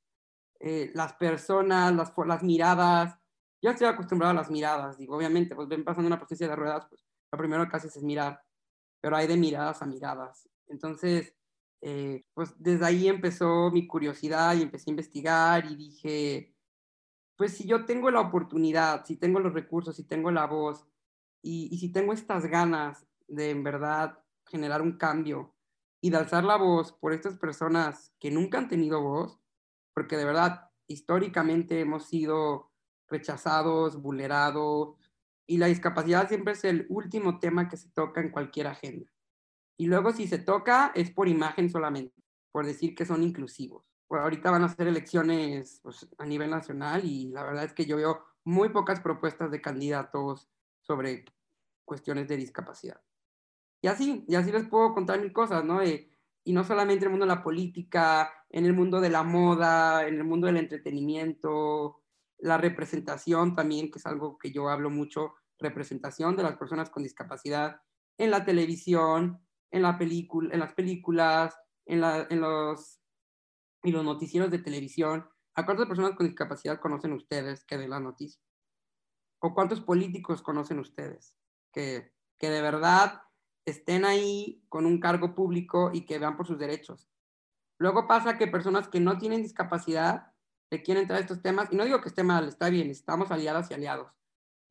Eh, 0.60 0.92
las 0.94 1.14
personas, 1.14 1.92
las, 1.92 2.12
las 2.24 2.42
miradas, 2.42 3.18
yo 3.62 3.70
estoy 3.70 3.86
acostumbrado 3.86 4.32
a 4.32 4.34
las 4.34 4.50
miradas, 4.50 4.98
digo, 4.98 5.16
obviamente, 5.16 5.54
pues 5.54 5.68
ven 5.68 5.84
pasando 5.84 6.08
una 6.08 6.18
presencia 6.18 6.48
de 6.48 6.56
ruedas, 6.56 6.86
pues 6.88 7.06
lo 7.30 7.38
primero 7.38 7.68
que 7.68 7.76
haces 7.76 7.96
es 7.96 8.02
mirar, 8.02 8.42
pero 9.00 9.16
hay 9.16 9.28
de 9.28 9.36
miradas 9.36 9.80
a 9.82 9.86
miradas. 9.86 10.48
Entonces, 10.66 11.34
eh, 11.80 12.24
pues 12.34 12.54
desde 12.58 12.84
ahí 12.84 13.08
empezó 13.08 13.70
mi 13.70 13.86
curiosidad 13.86 14.56
y 14.56 14.62
empecé 14.62 14.90
a 14.90 14.92
investigar 14.92 15.64
y 15.66 15.76
dije, 15.76 16.56
pues 17.36 17.56
si 17.56 17.66
yo 17.66 17.84
tengo 17.84 18.10
la 18.10 18.20
oportunidad, 18.20 19.04
si 19.04 19.16
tengo 19.16 19.38
los 19.38 19.52
recursos, 19.52 19.94
si 19.94 20.04
tengo 20.04 20.30
la 20.32 20.46
voz 20.46 20.84
y, 21.40 21.68
y 21.72 21.78
si 21.78 21.92
tengo 21.92 22.12
estas 22.12 22.46
ganas 22.46 23.06
de 23.28 23.50
en 23.50 23.62
verdad 23.62 24.18
generar 24.46 24.82
un 24.82 24.98
cambio 24.98 25.54
y 26.00 26.10
de 26.10 26.16
alzar 26.16 26.44
la 26.44 26.56
voz 26.56 26.92
por 26.92 27.12
estas 27.12 27.38
personas 27.38 28.12
que 28.18 28.30
nunca 28.30 28.58
han 28.58 28.68
tenido 28.68 29.00
voz, 29.00 29.38
porque 29.94 30.16
de 30.16 30.24
verdad 30.24 30.70
históricamente 30.88 31.80
hemos 31.80 32.06
sido 32.06 32.71
rechazados, 33.12 34.00
vulnerados, 34.00 34.96
y 35.46 35.58
la 35.58 35.66
discapacidad 35.66 36.28
siempre 36.28 36.54
es 36.54 36.64
el 36.64 36.86
último 36.88 37.38
tema 37.38 37.68
que 37.68 37.76
se 37.76 37.90
toca 37.90 38.20
en 38.20 38.30
cualquier 38.30 38.66
agenda. 38.66 39.12
Y 39.78 39.86
luego 39.86 40.12
si 40.12 40.26
se 40.26 40.38
toca 40.38 40.92
es 40.94 41.10
por 41.10 41.28
imagen 41.28 41.70
solamente, 41.70 42.22
por 42.50 42.66
decir 42.66 42.94
que 42.94 43.06
son 43.06 43.22
inclusivos. 43.22 43.84
Bueno, 44.08 44.24
ahorita 44.24 44.50
van 44.50 44.64
a 44.64 44.68
ser 44.68 44.88
elecciones 44.88 45.80
pues, 45.82 46.08
a 46.18 46.26
nivel 46.26 46.50
nacional 46.50 47.04
y 47.04 47.28
la 47.28 47.42
verdad 47.42 47.64
es 47.64 47.72
que 47.72 47.86
yo 47.86 47.96
veo 47.96 48.24
muy 48.44 48.68
pocas 48.70 49.00
propuestas 49.00 49.50
de 49.50 49.60
candidatos 49.60 50.48
sobre 50.80 51.24
cuestiones 51.84 52.28
de 52.28 52.36
discapacidad. 52.36 53.00
Y 53.82 53.88
así, 53.88 54.24
y 54.28 54.34
así 54.36 54.52
les 54.52 54.68
puedo 54.68 54.94
contar 54.94 55.20
mil 55.20 55.32
cosas, 55.32 55.64
¿no? 55.64 55.82
y 55.84 56.52
no 56.52 56.64
solamente 56.64 57.04
en 57.04 57.04
el 57.04 57.10
mundo 57.10 57.26
de 57.26 57.34
la 57.34 57.42
política, 57.42 58.32
en 58.50 58.66
el 58.66 58.74
mundo 58.74 59.00
de 59.00 59.10
la 59.10 59.22
moda, 59.22 60.06
en 60.06 60.14
el 60.14 60.24
mundo 60.24 60.46
del 60.46 60.58
entretenimiento, 60.58 62.01
la 62.42 62.58
representación 62.58 63.54
también, 63.54 63.90
que 63.90 63.98
es 63.98 64.06
algo 64.06 64.36
que 64.36 64.50
yo 64.50 64.68
hablo 64.68 64.90
mucho, 64.90 65.34
representación 65.60 66.36
de 66.36 66.42
las 66.42 66.56
personas 66.56 66.90
con 66.90 67.04
discapacidad 67.04 67.80
en 68.18 68.32
la 68.32 68.44
televisión, 68.44 69.40
en, 69.70 69.82
la 69.82 69.96
película, 69.96 70.52
en 70.52 70.60
las 70.60 70.74
películas, 70.74 71.56
en, 71.86 72.00
los, 72.00 73.00
y 73.84 73.92
los 73.92 74.04
noticieros 74.04 74.50
de 74.50 74.58
televisión. 74.58 75.24
¿A 75.54 75.64
cuántas 75.64 75.86
personas 75.86 76.16
con 76.16 76.26
discapacidad 76.26 76.80
conocen 76.80 77.12
ustedes 77.12 77.64
que 77.64 77.78
de 77.78 77.86
la 77.86 78.00
noticia? 78.00 78.42
¿O 79.40 79.54
cuántos 79.54 79.80
políticos 79.80 80.42
conocen 80.42 80.80
ustedes 80.80 81.36
que, 81.72 82.12
que 82.38 82.50
de 82.50 82.60
verdad 82.60 83.22
estén 83.64 84.04
ahí 84.04 84.64
con 84.68 84.84
un 84.84 84.98
cargo 84.98 85.36
público 85.36 85.90
y 85.94 86.06
que 86.06 86.18
vean 86.18 86.36
por 86.36 86.48
sus 86.48 86.58
derechos? 86.58 87.08
Luego 87.78 88.08
pasa 88.08 88.36
que 88.36 88.48
personas 88.48 88.88
que 88.88 88.98
no 88.98 89.16
tienen 89.18 89.42
discapacidad 89.42 90.31
que 90.72 90.82
quieren 90.82 91.02
entrar 91.02 91.18
a 91.18 91.20
estos 91.20 91.42
temas, 91.42 91.68
y 91.70 91.76
no 91.76 91.84
digo 91.84 92.00
que 92.00 92.08
esté 92.08 92.22
mal, 92.22 92.48
está 92.48 92.70
bien, 92.70 92.88
estamos 92.88 93.30
aliadas 93.30 93.70
y 93.70 93.74
aliados, 93.74 94.10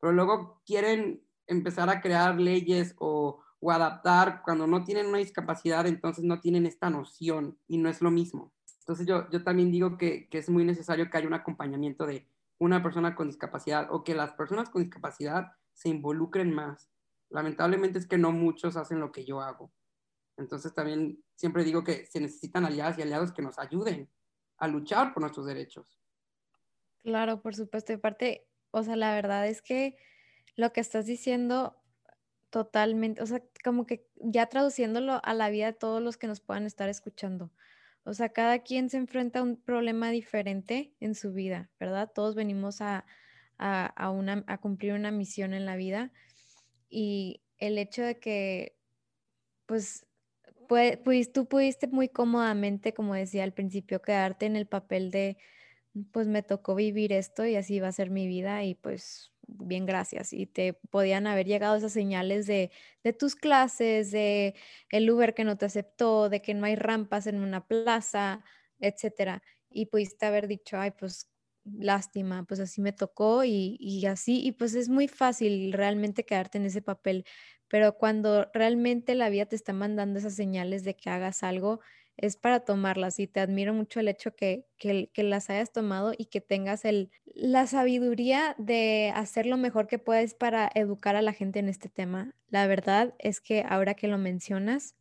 pero 0.00 0.12
luego 0.12 0.60
quieren 0.66 1.22
empezar 1.46 1.88
a 1.90 2.00
crear 2.00 2.40
leyes 2.40 2.96
o, 2.98 3.40
o 3.60 3.70
adaptar 3.70 4.42
cuando 4.42 4.66
no 4.66 4.82
tienen 4.82 5.06
una 5.06 5.18
discapacidad, 5.18 5.86
entonces 5.86 6.24
no 6.24 6.40
tienen 6.40 6.66
esta 6.66 6.90
noción 6.90 7.56
y 7.68 7.78
no 7.78 7.88
es 7.88 8.02
lo 8.02 8.10
mismo. 8.10 8.52
Entonces 8.80 9.06
yo, 9.06 9.30
yo 9.30 9.44
también 9.44 9.70
digo 9.70 9.96
que, 9.96 10.28
que 10.28 10.38
es 10.38 10.50
muy 10.50 10.64
necesario 10.64 11.08
que 11.08 11.18
haya 11.18 11.28
un 11.28 11.34
acompañamiento 11.34 12.04
de 12.04 12.26
una 12.58 12.82
persona 12.82 13.14
con 13.14 13.28
discapacidad 13.28 13.86
o 13.92 14.02
que 14.02 14.16
las 14.16 14.32
personas 14.32 14.70
con 14.70 14.82
discapacidad 14.82 15.52
se 15.72 15.88
involucren 15.88 16.52
más. 16.52 16.90
Lamentablemente 17.30 18.00
es 18.00 18.08
que 18.08 18.18
no 18.18 18.32
muchos 18.32 18.76
hacen 18.76 18.98
lo 18.98 19.12
que 19.12 19.24
yo 19.24 19.40
hago. 19.40 19.70
Entonces 20.36 20.74
también 20.74 21.22
siempre 21.36 21.62
digo 21.62 21.84
que 21.84 22.06
se 22.06 22.18
necesitan 22.18 22.64
aliadas 22.64 22.98
y 22.98 23.02
aliados 23.02 23.30
que 23.30 23.42
nos 23.42 23.56
ayuden 23.60 24.10
a 24.62 24.68
luchar 24.68 25.12
por 25.12 25.22
nuestros 25.22 25.44
derechos. 25.44 25.98
Claro, 27.02 27.42
por 27.42 27.56
supuesto. 27.56 27.90
Y 27.90 27.96
aparte, 27.96 28.46
o 28.70 28.84
sea, 28.84 28.94
la 28.94 29.12
verdad 29.12 29.48
es 29.48 29.60
que 29.60 29.96
lo 30.54 30.72
que 30.72 30.80
estás 30.80 31.04
diciendo 31.04 31.82
totalmente, 32.48 33.20
o 33.20 33.26
sea, 33.26 33.42
como 33.64 33.86
que 33.86 34.06
ya 34.14 34.46
traduciéndolo 34.46 35.20
a 35.24 35.34
la 35.34 35.50
vida 35.50 35.66
de 35.66 35.72
todos 35.72 36.00
los 36.00 36.16
que 36.16 36.28
nos 36.28 36.40
puedan 36.40 36.64
estar 36.64 36.88
escuchando. 36.88 37.50
O 38.04 38.14
sea, 38.14 38.28
cada 38.28 38.60
quien 38.60 38.88
se 38.88 38.98
enfrenta 38.98 39.40
a 39.40 39.42
un 39.42 39.56
problema 39.56 40.10
diferente 40.10 40.94
en 41.00 41.16
su 41.16 41.32
vida, 41.32 41.68
¿verdad? 41.80 42.12
Todos 42.14 42.36
venimos 42.36 42.80
a, 42.80 43.04
a, 43.58 44.10
una, 44.10 44.44
a 44.46 44.58
cumplir 44.58 44.92
una 44.92 45.10
misión 45.10 45.54
en 45.54 45.66
la 45.66 45.74
vida 45.74 46.12
y 46.88 47.42
el 47.58 47.78
hecho 47.78 48.02
de 48.02 48.20
que, 48.20 48.76
pues, 49.66 50.06
pues 50.68 51.32
tú 51.32 51.46
pudiste 51.46 51.86
muy 51.88 52.08
cómodamente, 52.08 52.94
como 52.94 53.14
decía 53.14 53.44
al 53.44 53.52
principio, 53.52 54.02
quedarte 54.02 54.46
en 54.46 54.56
el 54.56 54.66
papel 54.66 55.10
de, 55.10 55.36
pues 56.12 56.28
me 56.28 56.42
tocó 56.42 56.74
vivir 56.74 57.12
esto 57.12 57.44
y 57.46 57.56
así 57.56 57.80
va 57.80 57.88
a 57.88 57.92
ser 57.92 58.10
mi 58.10 58.26
vida 58.26 58.64
y 58.64 58.74
pues 58.74 59.32
bien, 59.46 59.86
gracias. 59.86 60.32
Y 60.32 60.46
te 60.46 60.74
podían 60.74 61.26
haber 61.26 61.46
llegado 61.46 61.76
esas 61.76 61.92
señales 61.92 62.46
de, 62.46 62.70
de 63.04 63.12
tus 63.12 63.36
clases, 63.36 64.10
de 64.10 64.54
el 64.90 65.10
Uber 65.10 65.34
que 65.34 65.44
no 65.44 65.56
te 65.58 65.66
aceptó, 65.66 66.28
de 66.28 66.42
que 66.42 66.54
no 66.54 66.66
hay 66.66 66.76
rampas 66.76 67.26
en 67.26 67.40
una 67.42 67.66
plaza, 67.66 68.44
etcétera. 68.80 69.42
Y 69.70 69.86
pudiste 69.86 70.26
haber 70.26 70.48
dicho, 70.48 70.78
ay, 70.78 70.92
pues 70.92 71.30
lástima, 71.64 72.44
pues 72.44 72.60
así 72.60 72.80
me 72.80 72.92
tocó 72.92 73.44
y, 73.44 73.76
y, 73.80 74.06
así, 74.06 74.44
y 74.44 74.52
pues 74.52 74.74
es 74.74 74.88
muy 74.88 75.08
fácil 75.08 75.72
realmente 75.72 76.24
quedarte 76.24 76.58
en 76.58 76.66
ese 76.66 76.82
papel, 76.82 77.24
pero 77.72 77.96
cuando 77.96 78.50
realmente 78.52 79.14
la 79.14 79.30
vida 79.30 79.46
te 79.46 79.56
está 79.56 79.72
mandando 79.72 80.18
esas 80.18 80.34
señales 80.34 80.84
de 80.84 80.94
que 80.94 81.08
hagas 81.08 81.42
algo, 81.42 81.80
es 82.18 82.36
para 82.36 82.60
tomarlas 82.60 83.18
y 83.18 83.26
te 83.26 83.40
admiro 83.40 83.72
mucho 83.72 83.98
el 83.98 84.08
hecho 84.08 84.36
que, 84.36 84.66
que, 84.76 85.22
las 85.22 85.48
hayas 85.48 85.72
tomado 85.72 86.12
y 86.14 86.26
que 86.26 86.42
tengas 86.42 86.84
el, 86.84 87.10
la 87.24 87.66
sabiduría 87.66 88.54
de 88.58 89.10
hacer 89.14 89.46
lo 89.46 89.56
mejor 89.56 89.86
que 89.86 89.98
puedes 89.98 90.34
para 90.34 90.70
educar 90.74 91.16
a 91.16 91.22
la 91.22 91.32
gente 91.32 91.60
en 91.60 91.70
este 91.70 91.88
tema. 91.88 92.34
La 92.50 92.66
verdad 92.66 93.14
es 93.18 93.40
que 93.40 93.64
ahora 93.66 93.94
que 93.94 94.06
lo 94.06 94.18
mencionas, 94.18 94.94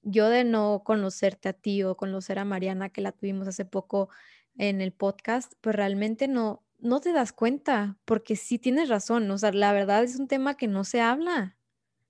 yo 0.00 0.30
de 0.30 0.44
no 0.44 0.84
conocerte 0.86 1.50
a 1.50 1.52
ti 1.52 1.82
o 1.82 1.98
conocer 1.98 2.38
a 2.38 2.46
Mariana, 2.46 2.88
que 2.88 3.02
la 3.02 3.12
tuvimos 3.12 3.46
hace 3.46 3.66
poco 3.66 4.08
en 4.56 4.80
el 4.80 4.94
podcast, 4.94 5.52
pues 5.60 5.76
realmente 5.76 6.28
no, 6.28 6.64
no 6.78 7.00
te 7.00 7.12
das 7.12 7.34
cuenta, 7.34 7.98
porque 8.06 8.36
sí 8.36 8.58
tienes 8.58 8.88
razón, 8.88 9.30
o 9.30 9.36
sea, 9.36 9.52
la 9.52 9.74
verdad 9.74 10.02
es 10.02 10.18
un 10.18 10.28
tema 10.28 10.56
que 10.56 10.66
no 10.66 10.84
se 10.84 11.02
habla. 11.02 11.58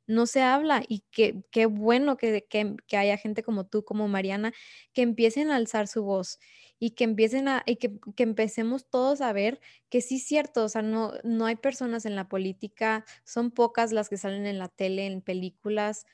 No 0.07 0.27
se 0.27 0.43
habla 0.43 0.83
y 0.87 1.05
qué, 1.11 1.43
qué 1.51 1.67
bueno 1.67 2.17
que, 2.17 2.47
que, 2.49 2.77
que, 2.87 2.97
haya 2.97 3.17
gente 3.17 3.43
como 3.43 3.67
tú, 3.67 3.85
como 3.85 4.09
Mariana, 4.09 4.53
que 4.93 5.03
empiecen 5.03 5.51
a 5.51 5.57
alzar 5.57 5.89
su 5.89 6.05
voz 6.05 6.39
y 6.79 6.91
que 6.91 7.05
empiecen 7.05 7.49
a, 7.49 7.63
y 7.67 7.77
que, 7.77 7.93
que, 8.17 8.23
empecemos 8.23 8.89
todos 8.91 9.21
a 9.21 9.33
ver 9.33 9.61
que 9.89 10.01
sí 10.01 10.17
es 10.17 10.25
cierto, 10.27 10.65
o 10.65 10.69
sea, 10.69 10.83
no, 10.83 11.13
no 11.23 11.47
hay 11.47 11.57
personas 11.57 12.05
en 12.07 12.17
la 12.17 12.29
política, 12.29 13.05
son 13.25 13.51
pocas 13.51 13.93
las 13.93 14.09
que 14.09 14.19
salen 14.19 14.47
en 14.47 14.59
la 14.59 14.69
tele, 14.69 15.07
en 15.07 15.23
películas, 15.23 16.07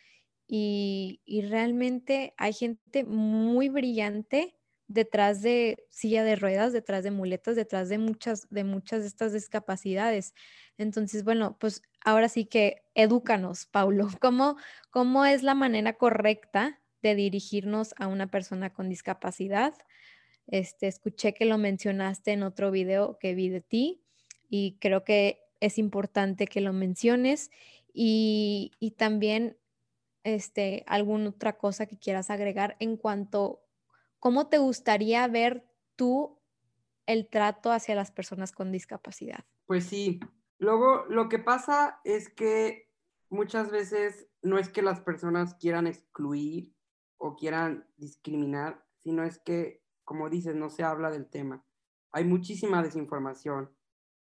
y, 0.47 1.21
y 1.25 1.43
realmente 1.43 2.35
hay 2.37 2.53
gente 2.53 3.05
muy 3.05 3.69
brillante 3.69 4.57
detrás 4.91 5.41
de 5.41 5.87
silla 5.89 6.25
de 6.25 6.35
ruedas, 6.35 6.73
detrás 6.73 7.05
de 7.05 7.13
muletas, 7.13 7.55
detrás 7.55 7.89
de 7.89 7.97
muchas, 7.97 8.49
de 8.51 8.65
muchas 8.65 9.03
de 9.03 9.07
estas 9.07 9.33
discapacidades. 9.33 10.35
Entonces, 10.79 11.23
bueno, 11.23 11.57
pues 11.61 11.83
ahora 12.05 12.29
sí 12.29 12.45
que 12.45 12.83
edúcanos, 12.97 13.67
Paulo, 13.67 14.09
¿cómo, 14.21 14.57
cómo 14.91 15.25
es 15.25 15.45
la 15.45 15.55
manera 15.55 15.93
correcta 15.93 16.81
de 17.03 17.15
dirigirnos 17.15 17.95
a 17.99 18.09
una 18.09 18.27
persona 18.27 18.73
con 18.73 18.89
discapacidad? 18.89 19.75
Este, 20.49 20.89
escuché 20.89 21.35
que 21.35 21.45
lo 21.45 21.57
mencionaste 21.57 22.33
en 22.33 22.43
otro 22.43 22.73
video 22.73 23.17
que 23.21 23.37
vi 23.37 23.49
de 23.49 23.61
ti 23.61 24.03
y 24.49 24.77
creo 24.81 25.05
que 25.05 25.39
es 25.61 25.79
importante 25.79 26.49
que 26.49 26.61
lo 26.61 26.73
menciones 26.73 27.53
y, 27.95 28.73
y 28.81 28.91
también 28.93 29.57
este, 30.25 30.83
alguna 30.89 31.29
otra 31.29 31.57
cosa 31.59 31.87
que 31.87 31.97
quieras 31.97 32.29
agregar 32.29 32.77
en 32.81 32.97
cuanto 32.97 33.63
¿Cómo 34.21 34.49
te 34.49 34.59
gustaría 34.59 35.27
ver 35.29 35.67
tú 35.97 36.39
el 37.07 37.29
trato 37.29 37.73
hacia 37.73 37.95
las 37.95 38.13
personas 38.13 38.53
con 38.53 38.71
discapacidad? 38.71 39.45
Pues 39.67 39.85
sí. 39.85 40.21
Luego, 40.59 41.07
lo 41.09 41.31
que 41.31 41.39
pasa 41.39 42.01
es 42.05 42.29
que 42.29 42.93
muchas 43.31 43.71
veces 43.71 44.29
no 44.43 44.59
es 44.59 44.69
que 44.69 44.83
las 44.83 45.01
personas 45.01 45.55
quieran 45.55 45.87
excluir 45.87 46.75
o 47.17 47.35
quieran 47.35 47.89
discriminar, 47.97 48.85
sino 48.99 49.25
es 49.25 49.39
que, 49.39 49.83
como 50.05 50.29
dices, 50.29 50.55
no 50.55 50.69
se 50.69 50.83
habla 50.83 51.11
del 51.11 51.29
tema. 51.31 51.65
Hay 52.13 52.25
muchísima 52.25 52.83
desinformación. 52.83 53.75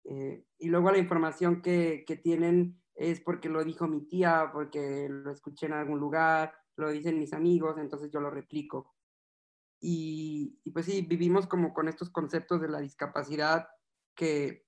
Eh, 0.03 0.45
y 0.59 0.69
luego 0.69 0.91
la 0.91 0.99
información 0.99 1.61
que, 1.63 2.03
que 2.05 2.17
tienen 2.17 2.79
es 2.93 3.19
porque 3.19 3.49
lo 3.49 3.63
dijo 3.63 3.87
mi 3.87 4.01
tía, 4.01 4.51
porque 4.53 5.07
lo 5.09 5.31
escuché 5.31 5.65
en 5.65 5.73
algún 5.73 5.99
lugar, 5.99 6.53
lo 6.75 6.91
dicen 6.91 7.17
mis 7.17 7.33
amigos, 7.33 7.77
entonces 7.79 8.11
yo 8.11 8.19
lo 8.19 8.29
replico. 8.29 8.93
Y, 9.83 10.59
pues 10.71 10.85
sí, 10.85 11.01
vivimos 11.01 11.47
como 11.47 11.73
con 11.73 11.87
estos 11.87 12.11
conceptos 12.11 12.61
de 12.61 12.69
la 12.69 12.79
discapacidad 12.79 13.67
que, 14.15 14.67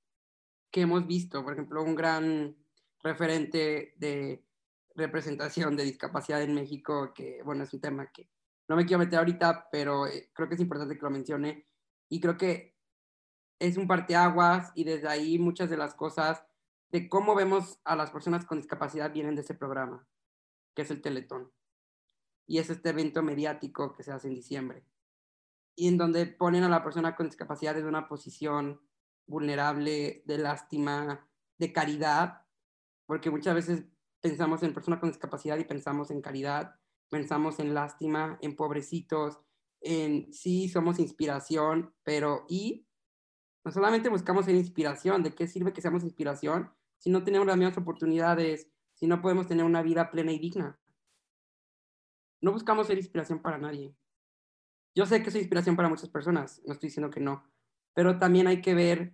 que 0.71 0.82
hemos 0.82 1.06
visto. 1.06 1.43
Por 1.43 1.54
ejemplo, 1.54 1.84
un 1.84 1.93
gran 1.93 2.58
referente 3.04 3.93
de 3.97 4.43
representación 4.95 5.76
de 5.76 5.84
discapacidad 5.84 6.41
en 6.41 6.56
México, 6.56 7.13
que 7.13 7.43
bueno, 7.43 7.63
es 7.63 7.73
un 7.73 7.82
tema 7.82 8.12
que 8.12 8.28
no 8.67 8.76
me 8.76 8.86
quiero 8.86 8.99
meter 8.99 9.19
ahorita, 9.19 9.69
pero 9.71 10.08
eh, 10.08 10.32
creo 10.34 10.49
que 10.49 10.56
es 10.56 10.62
importante 10.62 10.95
que 10.95 11.04
lo 11.04 11.12
mencione. 11.12 11.67
Y 12.10 12.19
creo 12.19 12.36
que 12.36 12.76
es 13.60 13.78
un 13.78 13.88
parteaguas 13.88 14.71
y 14.73 14.84
desde 14.84 15.08
ahí 15.08 15.38
muchas 15.38 15.69
de 15.69 15.78
las 15.78 15.93
cosas 15.93 16.43
de 16.89 17.08
cómo 17.08 17.36
vemos 17.36 17.80
a 17.84 17.95
las 17.95 18.10
personas 18.10 18.45
con 18.45 18.58
discapacidad 18.58 19.13
vienen 19.13 19.36
de 19.36 19.41
ese 19.41 19.54
programa, 19.54 20.08
que 20.76 20.82
es 20.84 20.91
el 20.91 21.02
Teletón. 21.02 21.52
Y 22.47 22.58
es 22.58 22.71
este 22.71 22.89
evento 22.89 23.21
mediático 23.21 23.93
que 23.93 24.04
se 24.04 24.12
hace 24.12 24.28
en 24.28 24.36
diciembre 24.36 24.86
y 25.75 25.88
en 25.88 25.97
donde 25.97 26.25
ponen 26.25 26.63
a 26.63 26.69
la 26.69 26.83
persona 26.83 27.15
con 27.15 27.27
discapacidad 27.27 27.77
en 27.77 27.86
una 27.86 28.07
posición 28.07 28.81
vulnerable, 29.25 30.23
de 30.25 30.38
lástima, 30.38 31.27
de 31.57 31.73
caridad, 31.73 32.45
porque 33.05 33.31
muchas 33.31 33.55
veces 33.55 33.83
pensamos 34.21 34.63
en 34.63 34.73
personas 34.73 34.99
con 34.99 35.09
discapacidad 35.09 35.57
y 35.57 35.65
pensamos 35.65 36.12
en 36.12 36.21
caridad, 36.21 36.75
pensamos 37.09 37.59
en 37.59 37.73
lástima, 37.73 38.38
en 38.41 38.55
pobrecitos, 38.55 39.39
en 39.81 40.31
sí 40.33 40.69
somos 40.69 40.99
inspiración, 40.99 41.93
pero 42.03 42.45
y 42.47 42.88
no 43.65 43.71
solamente 43.71 44.09
buscamos 44.09 44.45
ser 44.45 44.55
inspiración, 44.55 45.23
¿de 45.23 45.33
qué 45.33 45.47
sirve 45.47 45.73
que 45.73 45.81
seamos 45.81 46.03
inspiración 46.03 46.71
si 46.97 47.09
no 47.09 47.23
tenemos 47.23 47.47
las 47.47 47.57
mismas 47.57 47.77
oportunidades, 47.77 48.69
si 48.93 49.07
no 49.07 49.21
podemos 49.21 49.47
tener 49.47 49.65
una 49.65 49.81
vida 49.81 50.12
plena 50.12 50.31
y 50.31 50.39
digna? 50.39 50.79
No 52.41 52.51
buscamos 52.51 52.88
ser 52.88 52.97
inspiración 52.97 53.41
para 53.41 53.57
nadie. 53.57 53.95
Yo 54.95 55.06
sé 55.06 55.23
que 55.23 55.29
es 55.29 55.36
inspiración 55.36 55.75
para 55.75 55.89
muchas 55.89 56.10
personas, 56.10 56.62
no 56.65 56.73
estoy 56.73 56.88
diciendo 56.88 57.10
que 57.10 57.19
no, 57.19 57.43
pero 57.93 58.19
también 58.19 58.47
hay 58.47 58.62
que 58.62 58.75
ver 58.75 59.13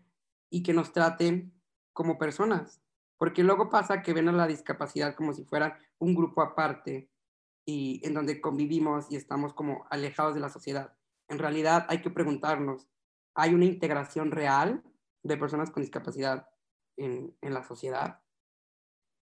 y 0.49 0.63
que 0.63 0.73
nos 0.73 0.91
traten 0.91 1.53
como 1.93 2.17
personas, 2.17 2.81
porque 3.17 3.43
luego 3.43 3.69
pasa 3.69 4.01
que 4.01 4.13
ven 4.13 4.29
a 4.29 4.33
la 4.33 4.47
discapacidad 4.47 5.15
como 5.15 5.33
si 5.33 5.45
fuera 5.45 5.79
un 5.97 6.15
grupo 6.15 6.41
aparte 6.41 7.09
y 7.65 8.01
en 8.05 8.13
donde 8.13 8.41
convivimos 8.41 9.11
y 9.11 9.15
estamos 9.15 9.53
como 9.53 9.85
alejados 9.89 10.33
de 10.33 10.39
la 10.39 10.49
sociedad. 10.49 10.97
En 11.27 11.39
realidad 11.39 11.85
hay 11.89 12.01
que 12.01 12.09
preguntarnos, 12.09 12.87
¿hay 13.35 13.53
una 13.53 13.65
integración 13.65 14.31
real 14.31 14.83
de 15.23 15.37
personas 15.37 15.69
con 15.69 15.83
discapacidad 15.83 16.49
en, 16.97 17.37
en 17.41 17.53
la 17.53 17.63
sociedad? 17.63 18.21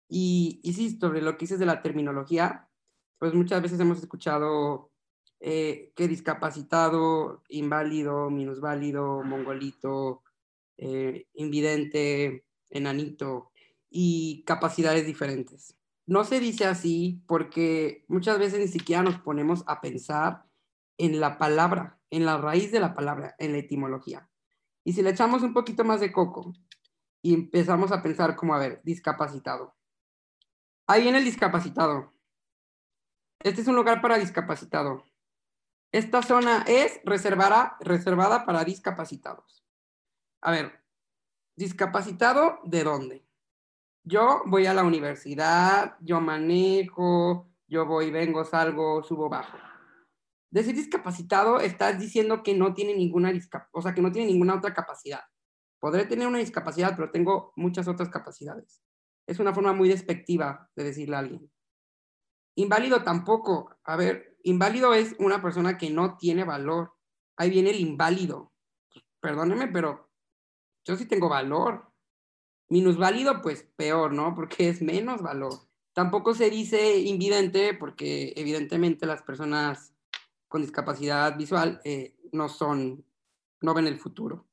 Y, 0.09 0.59
y 0.63 0.73
sí, 0.73 0.97
sobre 0.99 1.21
lo 1.21 1.33
que 1.33 1.45
dices 1.45 1.59
de 1.59 1.65
la 1.65 1.81
terminología, 1.81 2.69
pues 3.19 3.33
muchas 3.33 3.61
veces 3.61 3.79
hemos 3.79 3.99
escuchado 3.99 4.90
eh, 5.43 5.91
que 5.95 6.07
discapacitado, 6.07 7.41
inválido, 7.49 8.29
minusválido, 8.29 9.23
mongolito, 9.23 10.21
eh, 10.77 11.25
invidente, 11.33 12.45
enanito 12.69 13.51
y 13.89 14.43
capacidades 14.45 15.07
diferentes. 15.07 15.75
No 16.05 16.25
se 16.25 16.39
dice 16.39 16.65
así 16.65 17.23
porque 17.27 18.05
muchas 18.07 18.37
veces 18.37 18.59
ni 18.59 18.67
siquiera 18.67 19.01
nos 19.01 19.17
ponemos 19.17 19.63
a 19.65 19.81
pensar 19.81 20.45
en 20.99 21.19
la 21.19 21.39
palabra, 21.39 21.99
en 22.11 22.25
la 22.25 22.37
raíz 22.37 22.71
de 22.71 22.79
la 22.79 22.93
palabra, 22.93 23.35
en 23.39 23.53
la 23.53 23.57
etimología. 23.57 24.29
Y 24.83 24.93
si 24.93 25.01
le 25.01 25.09
echamos 25.09 25.41
un 25.41 25.53
poquito 25.53 25.83
más 25.83 26.01
de 26.01 26.11
coco 26.11 26.53
y 27.23 27.33
empezamos 27.33 27.91
a 27.91 28.03
pensar 28.03 28.35
como, 28.35 28.53
a 28.53 28.59
ver, 28.59 28.81
discapacitado. 28.83 29.75
Ahí 30.85 31.01
viene 31.01 31.17
el 31.17 31.25
discapacitado. 31.25 32.13
Este 33.39 33.61
es 33.61 33.67
un 33.67 33.75
lugar 33.75 34.01
para 34.01 34.19
discapacitado. 34.19 35.03
Esta 35.91 36.21
zona 36.21 36.63
es 36.67 37.01
reservada, 37.03 37.75
reservada 37.81 38.45
para 38.45 38.63
discapacitados. 38.63 39.65
A 40.41 40.51
ver, 40.51 40.71
¿discapacitado 41.57 42.59
de 42.63 42.83
dónde? 42.83 43.27
Yo 44.03 44.41
voy 44.45 44.65
a 44.67 44.73
la 44.73 44.83
universidad, 44.83 45.97
yo 45.99 46.21
manejo, 46.21 47.51
yo 47.67 47.85
voy, 47.85 48.09
vengo, 48.09 48.45
salgo, 48.45 49.03
subo, 49.03 49.27
bajo. 49.27 49.57
Decir 50.49 50.75
discapacitado, 50.75 51.59
estás 51.59 51.99
diciendo 51.99 52.41
que 52.41 52.55
no 52.55 52.73
tiene 52.73 52.95
ninguna 52.95 53.31
o 53.71 53.81
sea, 53.81 53.93
que 53.93 54.01
no 54.01 54.11
tiene 54.11 54.31
ninguna 54.31 54.55
otra 54.55 54.73
capacidad. 54.73 55.21
Podré 55.79 56.05
tener 56.05 56.27
una 56.27 56.39
discapacidad, 56.39 56.95
pero 56.95 57.11
tengo 57.11 57.53
muchas 57.55 57.87
otras 57.87 58.09
capacidades. 58.09 58.81
Es 59.27 59.39
una 59.39 59.53
forma 59.53 59.73
muy 59.73 59.89
despectiva 59.89 60.69
de 60.75 60.83
decirle 60.83 61.15
a 61.15 61.19
alguien. 61.19 61.51
Inválido 62.55 63.03
tampoco. 63.03 63.77
A 63.83 63.95
ver, 63.95 64.30
inválido 64.43 64.93
es 64.93 65.15
una 65.19 65.41
persona 65.41 65.77
que 65.77 65.89
no 65.89 66.17
tiene 66.17 66.43
valor. 66.43 66.93
Ahí 67.37 67.49
viene 67.49 67.71
el 67.71 67.79
inválido. 67.79 68.53
Perdóneme, 69.19 69.67
pero 69.67 70.09
yo 70.85 70.95
sí 70.95 71.05
tengo 71.05 71.29
valor. 71.29 71.91
Minusválido, 72.69 73.41
pues 73.41 73.63
peor, 73.75 74.13
¿no? 74.13 74.33
Porque 74.35 74.69
es 74.69 74.81
menos 74.81 75.21
valor. 75.21 75.53
Tampoco 75.93 76.33
se 76.33 76.49
dice 76.49 76.99
invidente 76.99 77.73
porque 77.73 78.33
evidentemente 78.35 79.05
las 79.05 79.21
personas 79.23 79.93
con 80.47 80.61
discapacidad 80.61 81.37
visual 81.37 81.81
eh, 81.83 82.15
no 82.31 82.47
son, 82.49 83.05
no 83.61 83.73
ven 83.73 83.87
el 83.87 83.99
futuro. 83.99 84.47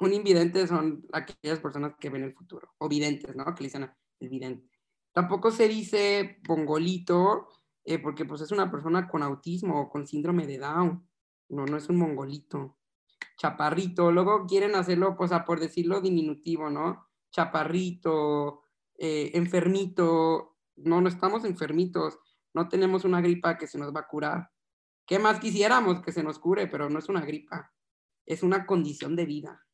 Un 0.00 0.14
invidente 0.14 0.66
son 0.66 1.06
aquellas 1.12 1.60
personas 1.60 1.94
que 1.98 2.10
ven 2.10 2.24
el 2.24 2.34
futuro, 2.34 2.74
o 2.78 2.88
videntes, 2.88 3.36
¿no? 3.36 3.44
Que 3.54 3.62
le 3.62 3.66
dicen 3.68 3.90
el 4.18 4.28
vidente. 4.28 4.68
Tampoco 5.12 5.50
se 5.50 5.68
dice 5.68 6.40
pongolito 6.44 7.48
eh, 7.84 7.98
porque 7.98 8.24
pues 8.24 8.40
es 8.40 8.52
una 8.52 8.70
persona 8.70 9.08
con 9.08 9.22
autismo 9.22 9.80
o 9.80 9.88
con 9.88 10.06
síndrome 10.06 10.46
de 10.46 10.58
Down, 10.58 11.08
no, 11.48 11.66
no 11.66 11.76
es 11.76 11.88
un 11.88 11.96
mongolito. 11.96 12.78
Chaparrito, 13.36 14.12
luego 14.12 14.46
quieren 14.46 14.74
hacerlo, 14.74 15.16
pues 15.16 15.32
a 15.32 15.44
por 15.44 15.60
decirlo 15.60 16.00
diminutivo, 16.00 16.70
¿no? 16.70 17.08
Chaparrito, 17.30 18.62
eh, 18.98 19.30
enfermito, 19.34 20.58
no, 20.76 21.00
no 21.00 21.08
estamos 21.08 21.44
enfermitos, 21.44 22.18
no 22.54 22.68
tenemos 22.68 23.04
una 23.04 23.20
gripa 23.20 23.56
que 23.56 23.66
se 23.66 23.78
nos 23.78 23.94
va 23.94 24.00
a 24.00 24.08
curar. 24.08 24.50
¿Qué 25.06 25.18
más 25.18 25.40
quisiéramos 25.40 26.00
que 26.02 26.12
se 26.12 26.22
nos 26.22 26.38
cure? 26.38 26.66
Pero 26.68 26.88
no 26.88 26.98
es 26.98 27.08
una 27.08 27.22
gripa, 27.22 27.72
es 28.24 28.42
una 28.42 28.66
condición 28.66 29.16
de 29.16 29.26
vida. 29.26 29.66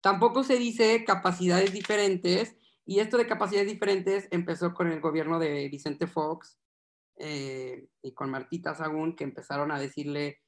Tampoco 0.00 0.44
se 0.44 0.56
dice 0.56 1.04
capacidades 1.04 1.72
diferentes 1.72 2.55
y 2.86 3.00
esto 3.00 3.16
de 3.16 3.26
capacidades 3.26 3.68
diferentes 3.68 4.28
empezó 4.30 4.72
con 4.72 4.86
el 4.86 5.00
gobierno 5.00 5.40
de 5.40 5.68
Vicente 5.68 6.06
Fox 6.06 6.56
eh, 7.16 7.88
y 8.00 8.14
con 8.14 8.30
Martita 8.30 8.74
Sagún, 8.74 9.16
que 9.16 9.24
empezaron 9.24 9.72
a 9.72 9.80
decirle, 9.80 10.40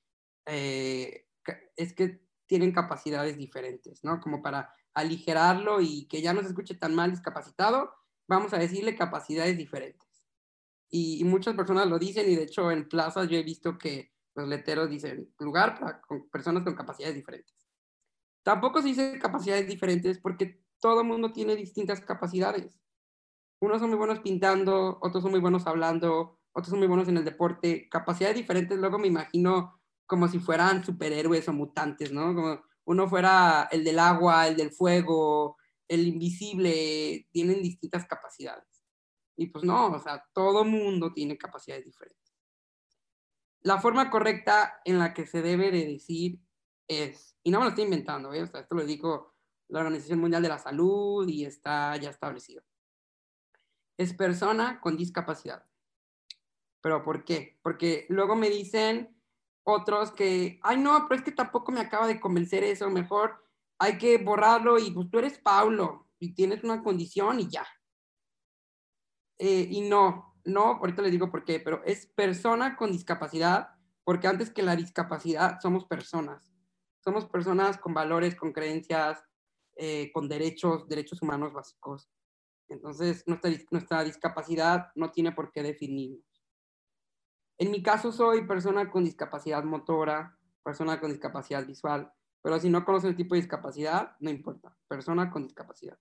eh, 0.47 1.27
es 1.77 1.93
que 1.95 2.23
tienen 2.47 2.71
capacidades 2.73 3.37
diferentes, 3.37 4.05
¿no? 4.05 4.21
Como 4.21 4.41
para 4.41 4.73
aligerarlo 4.95 5.81
y 5.81 6.07
que 6.07 6.23
ya 6.23 6.33
no 6.33 6.41
se 6.43 6.49
escuche 6.49 6.77
tan 6.77 6.95
mal 6.95 7.11
discapacitado, 7.11 7.93
vamos 8.29 8.55
a 8.55 8.59
decirle, 8.59 8.97
capacidades 8.97 9.59
diferentes. 9.59 10.07
Y, 10.91 11.23
muchas 11.25 11.57
personas 11.57 11.89
lo 11.89 11.99
dicen 11.99 12.31
y 12.31 12.37
de 12.37 12.45
hecho 12.45 12.71
en 12.71 12.89
plazas 12.89 13.29
yo 13.29 13.37
he 13.37 13.43
visto 13.43 13.77
que 13.77 14.13
los 14.35 14.49
letreros 14.49 14.89
dicen 14.89 15.35
lugar 15.41 15.79
para 15.79 16.01
personas 16.31 16.63
con 16.63 16.75
capacidades 16.75 17.17
diferentes. 17.17 17.69
Tampoco 18.45 18.81
se 18.81 18.89
dice 18.89 19.19
capacidades 19.19 19.67
diferentes 19.67 20.19
porque 20.19 20.63
todo 20.81 21.05
mundo 21.05 21.33
tiene 21.33 21.57
distintas 21.57 22.01
capacidades. 22.01 22.79
Unos 23.61 23.81
son 23.81 23.91
muy 23.91 23.99
buenos 23.99 24.21
pintando, 24.21 24.99
otros 25.03 25.23
son 25.23 25.33
muy 25.33 25.41
buenos 25.41 25.67
hablando, 25.67 26.39
otros 26.53 26.71
son 26.71 26.79
muy 26.79 26.89
buenos 26.89 27.09
en 27.09 27.17
el 27.17 27.25
deporte. 27.25 27.89
Capacidades 27.89 28.37
diferentes, 28.37 28.79
luego 28.79 28.99
me 28.99 29.09
imagino 29.09 29.81
como 30.07 30.29
si 30.29 30.39
fueran 30.39 30.85
superhéroes 30.85 31.49
o 31.49 31.53
mutantes, 31.53 32.13
¿no? 32.13 32.35
Como 32.35 32.63
uno 32.85 33.09
fuera 33.09 33.69
el 33.71 33.85
del 33.85 33.99
agua, 33.99 34.47
el 34.49 34.57
del 34.57 34.71
fuego, 34.71 35.57
el 35.89 36.07
invisible, 36.07 37.29
tienen 37.31 37.63
distintas 37.63 38.07
capacidades. 38.07 38.85
Y 39.37 39.49
pues 39.49 39.65
no, 39.65 39.89
o 39.89 39.99
sea, 40.01 40.25
todo 40.33 40.65
mundo 40.65 41.13
tiene 41.13 41.37
capacidades 41.37 41.85
diferentes. 41.85 42.35
La 43.61 43.81
forma 43.81 44.11
correcta 44.11 44.81
en 44.85 44.99
la 44.99 45.13
que 45.13 45.27
se 45.27 45.43
debe 45.43 45.71
de 45.71 45.87
decir 45.87 46.41
es, 46.89 47.37
y 47.43 47.51
no 47.51 47.59
me 47.59 47.65
lo 47.65 47.71
estoy 47.71 47.85
inventando, 47.85 48.33
¿eh? 48.33 48.41
esto 48.41 48.75
lo 48.75 48.85
dijo 48.85 49.35
la 49.69 49.81
Organización 49.81 50.21
Mundial 50.21 50.43
de 50.43 50.49
la 50.49 50.59
Salud 50.59 51.29
y 51.29 51.45
está 51.45 51.97
ya 51.97 52.11
establecido. 52.11 52.63
Es 53.97 54.15
persona 54.15 54.81
con 54.81 54.97
discapacidad. 54.97 55.65
¿Pero 56.81 57.03
por 57.03 57.25
qué? 57.25 57.59
Porque 57.63 58.07
luego 58.09 58.37
me 58.37 58.49
dicen 58.51 59.17
otros 59.65 60.13
que, 60.13 60.59
ay 60.63 60.79
no, 60.79 61.07
pero 61.09 61.19
es 61.19 61.25
que 61.25 61.33
tampoco 61.33 61.73
me 61.73 61.81
acaba 61.81 62.07
de 62.07 62.21
convencer 62.21 62.65
eso, 62.65 62.89
mejor 62.89 63.45
hay 63.79 63.99
que 63.99 64.19
borrarlo 64.19 64.79
y 64.79 64.91
pues 64.91 65.11
tú 65.11 65.19
eres 65.19 65.39
Paulo 65.39 66.09
y 66.19 66.35
tienes 66.35 66.65
una 66.65 66.83
condición 66.83 67.41
y 67.41 67.49
ya. 67.49 67.67
Eh, 69.39 69.69
y 69.71 69.83
no, 69.83 70.35
no, 70.45 70.63
ahorita 70.63 71.03
les 71.03 71.13
digo 71.13 71.31
por 71.31 71.45
qué, 71.45 71.61
pero 71.61 71.83
es 71.85 72.07
persona 72.07 72.77
con 72.77 72.91
discapacidad, 72.91 73.69
porque 74.05 74.27
antes 74.27 74.51
que 74.51 74.63
la 74.63 74.75
discapacidad 74.75 75.61
somos 75.61 75.85
personas. 75.85 76.53
Somos 77.05 77.27
personas 77.27 77.79
con 77.79 77.95
valores, 77.95 78.35
con 78.35 78.53
creencias, 78.53 79.23
eh, 79.81 80.11
con 80.13 80.29
derechos, 80.29 80.89
derechos 80.89 81.23
humanos 81.23 81.53
básicos. 81.53 82.11
Entonces, 82.69 83.23
nuestra, 83.29 83.51
nuestra 83.71 84.03
discapacidad 84.03 84.89
no 84.97 85.13
tiene 85.13 85.31
por 85.31 85.53
qué 85.53 85.63
definirnos. 85.63 86.27
En 87.59 87.71
mi 87.71 87.81
caso 87.81 88.11
soy 88.11 88.45
persona 88.45 88.91
con 88.91 89.05
discapacidad 89.05 89.63
motora, 89.63 90.37
persona 90.65 90.99
con 90.99 91.11
discapacidad 91.11 91.65
visual, 91.65 92.13
pero 92.43 92.59
si 92.59 92.69
no 92.71 92.85
conoces 92.85 93.11
el 93.11 93.17
tipo 93.17 93.37
de 93.37 93.41
discapacidad, 93.41 94.17
no 94.19 94.31
importa, 94.31 94.77
persona 94.89 95.31
con 95.31 95.45
discapacidad. 95.45 95.97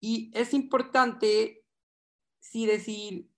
Y 0.00 0.30
es 0.34 0.54
importante 0.54 1.66
sí 2.38 2.64
decir, 2.64 3.30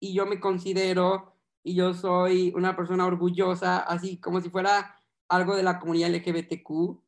y 0.00 0.14
yo 0.14 0.26
me 0.26 0.40
considero, 0.40 1.36
y 1.62 1.76
yo 1.76 1.94
soy 1.94 2.52
una 2.56 2.74
persona 2.74 3.06
orgullosa, 3.06 3.78
así 3.78 4.18
como 4.20 4.40
si 4.40 4.50
fuera 4.50 4.96
algo 5.28 5.54
de 5.54 5.62
la 5.62 5.78
comunidad 5.78 6.10
LGBTQ, 6.10 7.00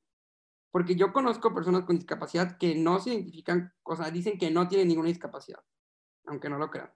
porque 0.70 0.94
yo 0.94 1.12
conozco 1.12 1.54
personas 1.54 1.84
con 1.84 1.96
discapacidad 1.96 2.56
que 2.58 2.74
no 2.74 3.00
se 3.00 3.10
identifican, 3.10 3.72
o 3.82 3.96
sea, 3.96 4.10
dicen 4.10 4.38
que 4.38 4.50
no 4.50 4.68
tienen 4.68 4.88
ninguna 4.88 5.08
discapacidad, 5.08 5.60
aunque 6.26 6.48
no 6.48 6.58
lo 6.58 6.70
crean. 6.70 6.92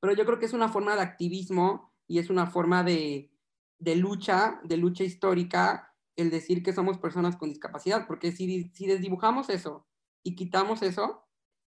Pero 0.00 0.14
yo 0.14 0.24
creo 0.26 0.38
que 0.38 0.46
es 0.46 0.52
una 0.52 0.68
forma 0.68 0.96
de 0.96 1.02
activismo 1.02 1.94
y 2.08 2.18
es 2.18 2.30
una 2.30 2.46
forma 2.46 2.82
de, 2.82 3.32
de 3.78 3.96
lucha, 3.96 4.60
de 4.64 4.76
lucha 4.76 5.04
histórica, 5.04 5.94
el 6.16 6.30
decir 6.30 6.62
que 6.62 6.72
somos 6.72 6.98
personas 6.98 7.36
con 7.36 7.48
discapacidad, 7.48 8.06
porque 8.06 8.32
si, 8.32 8.70
desdibujamos 8.86 9.48
eso 9.48 9.86
y 10.22 10.34
quitamos 10.34 10.82
eso, 10.82 11.26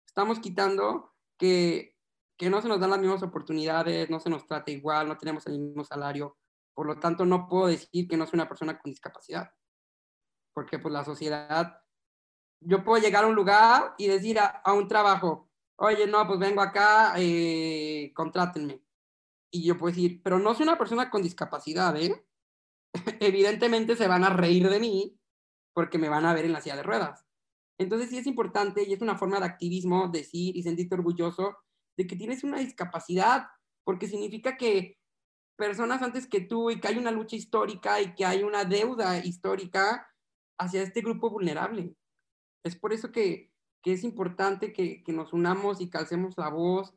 estamos 0.07 0.39
quitando 0.39 1.13
que, 1.37 1.97
que 2.37 2.49
no 2.51 2.63
se 2.63 2.69
nos 2.69 2.81
dan 2.81 2.91
las 2.91 3.01
mismas 3.01 3.23
oportunidades, 3.23 4.09
no 4.11 4.21
se 4.21 4.31
nos 4.31 4.47
trata 4.47 4.71
igual, 4.71 5.09
no 5.09 5.19
tenemos 5.19 5.47
el 5.47 5.59
mismo 5.59 5.85
salario, 5.85 6.39
por 6.75 6.87
lo 6.87 6.99
tanto 6.99 7.27
no 7.27 7.49
puedo 7.49 7.67
decir 7.67 8.09
que 8.09 8.17
no 8.17 8.27
soy 8.27 8.39
una 8.39 8.49
persona 8.49 8.79
con 8.79 8.91
discapacidad, 8.91 9.51
porque 10.55 10.79
pues 10.79 10.93
la 10.93 11.05
sociedad, 11.05 11.83
yo 12.61 12.85
puedo 12.85 13.03
llegar 13.03 13.25
a 13.25 13.29
un 13.29 13.35
lugar 13.35 13.95
y 13.99 14.09
decir 14.09 14.39
a, 14.39 14.47
a 14.47 14.73
un 14.73 14.89
trabajo, 14.89 15.51
oye, 15.81 16.07
no, 16.07 16.27
pues 16.27 16.39
vengo 16.39 16.61
acá, 16.61 17.15
eh, 17.17 18.13
contrátenme. 18.15 18.83
Y 19.51 19.65
yo 19.65 19.79
puedo 19.79 19.95
decir, 19.95 20.23
pero 20.23 20.39
no 20.39 20.55
soy 20.55 20.65
una 20.65 20.79
persona 20.79 21.11
con 21.11 21.23
discapacidad, 21.23 21.97
¿eh? 21.97 22.25
Evidentemente 23.21 23.97
se 23.97 24.07
van 24.07 24.25
a 24.25 24.31
reír 24.31 24.69
de 24.69 24.79
mí 24.79 25.19
porque 25.75 25.99
me 25.99 26.09
van 26.09 26.27
a 26.27 26.35
ver 26.35 26.45
en 26.45 26.53
la 26.53 26.61
silla 26.61 26.77
de 26.77 26.83
ruedas. 26.83 27.25
Entonces 27.79 28.11
sí 28.11 28.19
es 28.19 28.27
importante 28.27 28.85
y 28.87 28.93
es 28.93 29.01
una 29.01 29.17
forma 29.17 29.41
de 29.41 29.47
activismo 29.47 30.09
decir 30.09 30.55
y 30.55 30.63
sentirte 30.63 30.95
orgulloso 30.95 31.57
de 31.97 32.07
que 32.07 32.17
tienes 32.17 32.45
una 32.45 32.59
discapacidad, 32.59 33.49
porque 33.85 34.07
significa 34.07 34.59
que 34.59 34.99
personas 35.57 36.03
antes 36.03 36.27
que 36.27 36.43
tú 36.43 36.71
y 36.71 36.79
que 36.79 36.89
hay 36.89 36.99
una 36.99 37.11
lucha 37.11 37.37
histórica 37.37 38.01
y 38.03 38.15
que 38.15 38.27
hay 38.27 38.43
una 38.43 38.65
deuda 38.65 39.25
histórica 39.25 40.10
hacia 40.61 40.83
este 40.83 41.01
grupo 41.01 41.31
vulnerable. 41.31 41.97
Es 42.63 42.77
por 42.77 42.93
eso 42.93 43.11
que 43.11 43.51
que 43.83 43.93
es 43.93 44.05
importante 44.05 44.73
que, 44.73 45.03
que 45.03 45.13
nos 45.13 45.33
unamos 45.33 45.81
y 45.81 45.89
calcemos 45.89 46.37
la 46.37 46.49
voz 46.49 46.95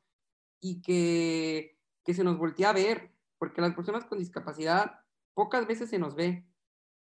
y 0.61 0.81
que, 0.81 1.77
que 2.03 2.13
se 2.13 2.23
nos 2.23 2.37
voltee 2.37 2.65
a 2.65 2.73
ver, 2.73 3.11
porque 3.37 3.61
las 3.61 3.73
personas 3.73 4.05
con 4.05 4.19
discapacidad 4.19 4.99
pocas 5.33 5.67
veces 5.67 5.89
se 5.89 5.99
nos 5.99 6.15
ve. 6.15 6.45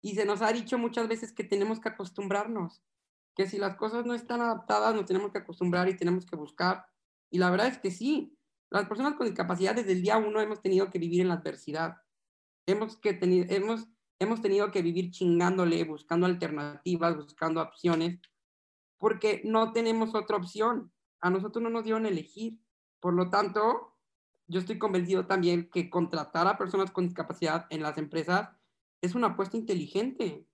Y 0.01 0.15
se 0.15 0.25
nos 0.25 0.41
ha 0.41 0.51
dicho 0.51 0.77
muchas 0.77 1.07
veces 1.07 1.33
que 1.33 1.43
tenemos 1.43 1.79
que 1.79 1.89
acostumbrarnos, 1.89 2.83
que 3.35 3.47
si 3.47 3.57
las 3.57 3.75
cosas 3.75 4.05
no 4.05 4.13
están 4.13 4.41
adaptadas, 4.41 4.93
nos 4.93 5.05
tenemos 5.05 5.31
que 5.31 5.39
acostumbrar 5.39 5.89
y 5.89 5.97
tenemos 5.97 6.25
que 6.25 6.35
buscar. 6.35 6.85
Y 7.31 7.39
la 7.39 7.49
verdad 7.49 7.67
es 7.67 7.79
que 7.79 7.91
sí, 7.91 8.37
las 8.69 8.87
personas 8.87 9.15
con 9.15 9.25
discapacidad 9.25 9.75
desde 9.75 9.93
el 9.93 10.03
día 10.03 10.17
uno 10.17 10.41
hemos 10.41 10.61
tenido 10.61 10.91
que 10.91 10.99
vivir 10.99 11.21
en 11.21 11.29
la 11.29 11.35
adversidad. 11.35 11.97
Hemos, 12.67 12.97
que 12.97 13.17
hemos, 13.21 13.87
hemos 14.19 14.41
tenido 14.41 14.71
que 14.71 14.81
vivir 14.81 15.11
chingándole, 15.11 15.83
buscando 15.83 16.25
alternativas, 16.25 17.15
buscando 17.15 17.61
opciones 17.61 18.19
porque 18.97 19.41
no 19.43 19.71
tenemos 19.71 20.15
otra 20.15 20.37
opción. 20.37 20.91
A 21.19 21.29
nosotros 21.29 21.61
no 21.61 21.69
nos 21.69 21.83
dieron 21.83 22.05
elegir. 22.05 22.59
Por 22.99 23.13
lo 23.13 23.29
tanto, 23.29 23.95
yo 24.47 24.59
estoy 24.59 24.77
convencido 24.77 25.25
también 25.25 25.69
que 25.69 25.89
contratar 25.89 26.47
a 26.47 26.57
personas 26.57 26.91
con 26.91 27.05
discapacidad 27.05 27.67
en 27.69 27.81
las 27.81 27.97
empresas 27.97 28.49
es 29.01 29.15
una 29.15 29.27
apuesta 29.27 29.57
inteligente. 29.57 30.47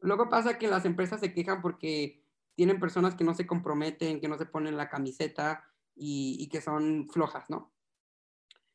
Luego 0.00 0.28
pasa 0.28 0.58
que 0.58 0.68
las 0.68 0.84
empresas 0.84 1.20
se 1.20 1.32
quejan 1.32 1.62
porque 1.62 2.22
tienen 2.54 2.80
personas 2.80 3.14
que 3.14 3.24
no 3.24 3.34
se 3.34 3.46
comprometen, 3.46 4.20
que 4.20 4.28
no 4.28 4.36
se 4.36 4.46
ponen 4.46 4.76
la 4.76 4.88
camiseta 4.88 5.64
y, 5.94 6.36
y 6.38 6.48
que 6.48 6.60
son 6.60 7.08
flojas, 7.08 7.48
¿no? 7.48 7.72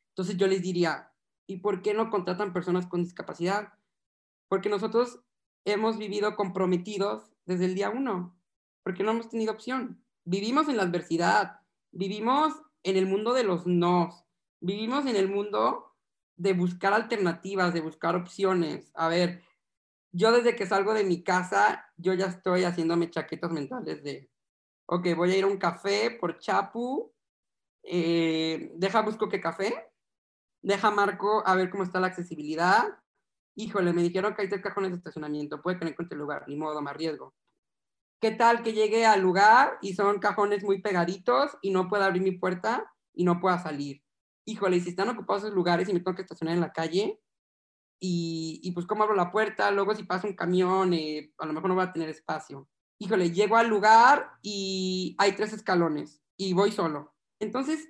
Entonces 0.08 0.36
yo 0.36 0.46
les 0.46 0.62
diría, 0.62 1.12
¿y 1.46 1.58
por 1.58 1.82
qué 1.82 1.94
no 1.94 2.10
contratan 2.10 2.52
personas 2.52 2.86
con 2.86 3.02
discapacidad? 3.02 3.72
Porque 4.50 4.68
nosotros 4.68 5.20
hemos 5.64 5.96
vivido 5.96 6.36
comprometidos 6.36 7.32
desde 7.46 7.64
el 7.64 7.74
día 7.74 7.88
uno 7.88 8.36
porque 8.82 9.02
no 9.02 9.12
hemos 9.12 9.28
tenido 9.28 9.52
opción. 9.52 10.04
Vivimos 10.24 10.68
en 10.68 10.76
la 10.76 10.84
adversidad, 10.84 11.60
vivimos 11.92 12.54
en 12.82 12.96
el 12.96 13.06
mundo 13.06 13.34
de 13.34 13.44
los 13.44 13.66
nos, 13.66 14.24
vivimos 14.60 15.06
en 15.06 15.16
el 15.16 15.28
mundo 15.28 15.94
de 16.36 16.54
buscar 16.54 16.92
alternativas, 16.92 17.74
de 17.74 17.80
buscar 17.80 18.16
opciones. 18.16 18.90
A 18.94 19.08
ver, 19.08 19.42
yo 20.12 20.32
desde 20.32 20.56
que 20.56 20.66
salgo 20.66 20.94
de 20.94 21.04
mi 21.04 21.22
casa, 21.22 21.86
yo 21.96 22.14
ya 22.14 22.26
estoy 22.26 22.64
haciéndome 22.64 23.10
chaquetas 23.10 23.50
mentales 23.50 24.02
de, 24.02 24.30
ok, 24.86 25.08
voy 25.16 25.32
a 25.32 25.36
ir 25.36 25.44
a 25.44 25.48
un 25.48 25.58
café 25.58 26.10
por 26.10 26.38
Chapu, 26.38 27.12
eh, 27.82 28.72
deja 28.76 29.02
busco 29.02 29.28
qué 29.28 29.40
café, 29.40 29.74
deja 30.62 30.90
marco 30.90 31.42
a 31.46 31.54
ver 31.54 31.70
cómo 31.70 31.84
está 31.84 32.00
la 32.00 32.08
accesibilidad. 32.08 32.88
Híjole, 33.56 33.92
me 33.92 34.02
dijeron 34.02 34.34
que 34.34 34.42
hay 34.42 34.48
tres 34.48 34.62
cajones 34.62 34.90
de 34.90 34.96
estacionamiento, 34.98 35.60
puede 35.60 35.78
que 35.78 35.84
no 35.84 35.90
encuentre 35.90 36.16
lugar, 36.16 36.44
ni 36.48 36.56
modo, 36.56 36.80
más 36.80 36.96
riesgo. 36.96 37.34
¿Qué 38.20 38.30
tal 38.30 38.62
que 38.62 38.72
llegue 38.72 39.06
al 39.06 39.20
lugar 39.20 39.78
y 39.80 39.94
son 39.94 40.18
cajones 40.18 40.62
muy 40.62 40.80
pegaditos 40.82 41.56
y 41.62 41.70
no 41.70 41.88
pueda 41.88 42.06
abrir 42.06 42.22
mi 42.22 42.32
puerta 42.32 42.92
y 43.14 43.24
no 43.24 43.40
pueda 43.40 43.58
salir? 43.58 44.02
Híjole, 44.46 44.80
si 44.80 44.90
están 44.90 45.08
ocupados 45.08 45.44
esos 45.44 45.54
lugares 45.54 45.88
y 45.88 45.92
me 45.92 46.00
tengo 46.00 46.14
que 46.14 46.22
estacionar 46.22 46.54
en 46.54 46.60
la 46.60 46.72
calle, 46.72 47.20
y, 48.00 48.60
y 48.62 48.72
pues 48.72 48.86
cómo 48.86 49.02
abro 49.02 49.14
la 49.14 49.30
puerta, 49.30 49.70
luego 49.70 49.94
si 49.94 50.04
pasa 50.04 50.26
un 50.26 50.34
camión, 50.34 50.94
eh, 50.94 51.32
a 51.38 51.46
lo 51.46 51.52
mejor 51.52 51.68
no 51.68 51.74
voy 51.76 51.84
a 51.84 51.92
tener 51.92 52.08
espacio. 52.08 52.66
Híjole, 52.98 53.30
llego 53.30 53.56
al 53.56 53.68
lugar 53.68 54.32
y 54.42 55.14
hay 55.18 55.32
tres 55.32 55.52
escalones 55.52 56.22
y 56.36 56.54
voy 56.54 56.72
solo. 56.72 57.14
Entonces, 57.38 57.88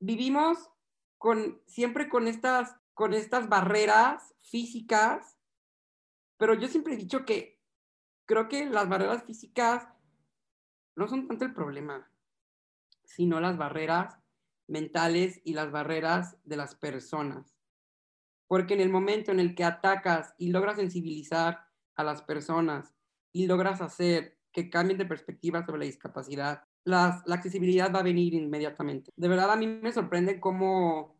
vivimos 0.00 0.70
con, 1.18 1.62
siempre 1.66 2.08
con 2.08 2.26
estas, 2.26 2.76
con 2.94 3.14
estas 3.14 3.48
barreras 3.48 4.34
físicas, 4.42 5.38
pero 6.36 6.54
yo 6.54 6.68
siempre 6.68 6.94
he 6.94 6.96
dicho 6.96 7.24
que 7.24 7.60
creo 8.26 8.48
que 8.48 8.66
las 8.66 8.88
barreras 8.88 9.24
físicas 9.24 9.88
no 10.96 11.08
son 11.08 11.26
tanto 11.26 11.44
el 11.44 11.54
problema, 11.54 12.10
sino 13.04 13.40
las 13.40 13.56
barreras 13.56 14.18
mentales 14.66 15.40
y 15.44 15.54
las 15.54 15.70
barreras 15.70 16.36
de 16.44 16.56
las 16.56 16.74
personas. 16.74 17.56
Porque 18.46 18.74
en 18.74 18.80
el 18.80 18.90
momento 18.90 19.30
en 19.32 19.40
el 19.40 19.54
que 19.54 19.64
atacas 19.64 20.34
y 20.38 20.50
logras 20.50 20.76
sensibilizar 20.76 21.66
a 21.94 22.04
las 22.04 22.22
personas 22.22 22.94
y 23.32 23.46
logras 23.46 23.80
hacer 23.80 24.38
que 24.52 24.68
cambien 24.68 24.98
de 24.98 25.06
perspectiva 25.06 25.64
sobre 25.64 25.80
la 25.80 25.86
discapacidad 25.86 26.64
la 26.84 27.22
accesibilidad 27.28 27.92
va 27.94 28.00
a 28.00 28.04
venir 28.04 28.34
inmediatamente. 28.34 29.10
De 29.16 29.28
verdad, 29.28 29.50
a 29.50 29.56
mí 29.56 29.66
me 29.66 29.92
sorprende 29.92 30.40
cómo, 30.40 31.11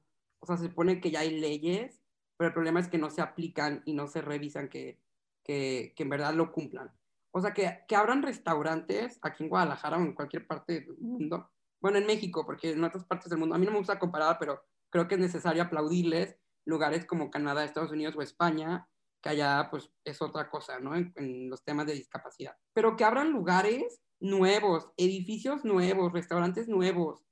o 0.43 0.47
sea, 0.47 0.57
se 0.57 0.67
supone 0.67 1.01
que 1.01 1.13
ya 1.13 1.21
hay 1.21 1.39
leyes, 1.39 2.01
pero 2.37 2.49
el 2.49 2.55
problema 2.55 2.81
es 2.81 2.89
que 2.89 2.99
no 2.99 3.11
se 3.11 3.23
aplican 3.23 3.81
y 3.87 3.95
no 3.95 4.09
se 4.09 4.21
revisan 4.21 4.69
que, 4.69 5.01
que, 5.45 5.93
que 5.97 6.03
en 6.03 6.09
verdad 6.09 6.35
lo 6.35 6.51
cumplan. 6.51 6.91
O 7.31 7.41
sea, 7.41 7.55
que, 7.55 7.85
que 7.87 7.95
abran 7.95 8.23
restaurantes 8.23 9.21
aquí 9.23 9.45
en 9.45 9.49
Guadalajara 9.49 9.99
o 9.99 10.01
en 10.01 10.15
cualquier 10.15 10.49
parte 10.49 10.81
del 10.81 10.99
mundo. 10.99 11.49
Bueno, 11.81 11.99
en 11.99 12.07
México, 12.07 12.45
porque 12.45 12.73
en 12.73 12.83
otras 12.83 13.05
partes 13.05 13.31
del 13.31 13.39
mundo, 13.39 13.55
a 13.55 13.59
mí 13.59 13.65
no 13.65 13.71
me 13.71 13.79
gusta 13.79 14.01
comparar, 14.01 14.37
pero 14.41 14.61
creo 14.91 15.07
que 15.07 15.15
es 15.15 15.21
necesario 15.21 15.63
aplaudirles 15.63 16.37
lugares 16.65 17.07
como 17.07 17.31
Canadá, 17.31 17.65
Estados 17.65 17.93
Unidos 17.93 18.17
o 18.17 18.23
España, 18.23 18.89
que 19.23 19.29
allá 19.29 19.69
pues 19.71 19.93
es 20.05 20.21
otra 20.21 20.51
cosa, 20.51 20.81
¿no? 20.81 20.97
En, 20.97 21.13
en, 21.15 21.49
los 21.49 21.63
temas 21.63 21.87
de 21.87 21.95
discapacidad. 21.95 22.57
Pero 22.75 22.97
que 22.97 23.05
abran 23.05 23.31
lugares 23.31 24.03
nuevos, 24.19 24.91
edificios 24.97 25.65
nuevos, 25.65 26.13
restaurantes 26.13 26.67
nuevos, 26.67 27.25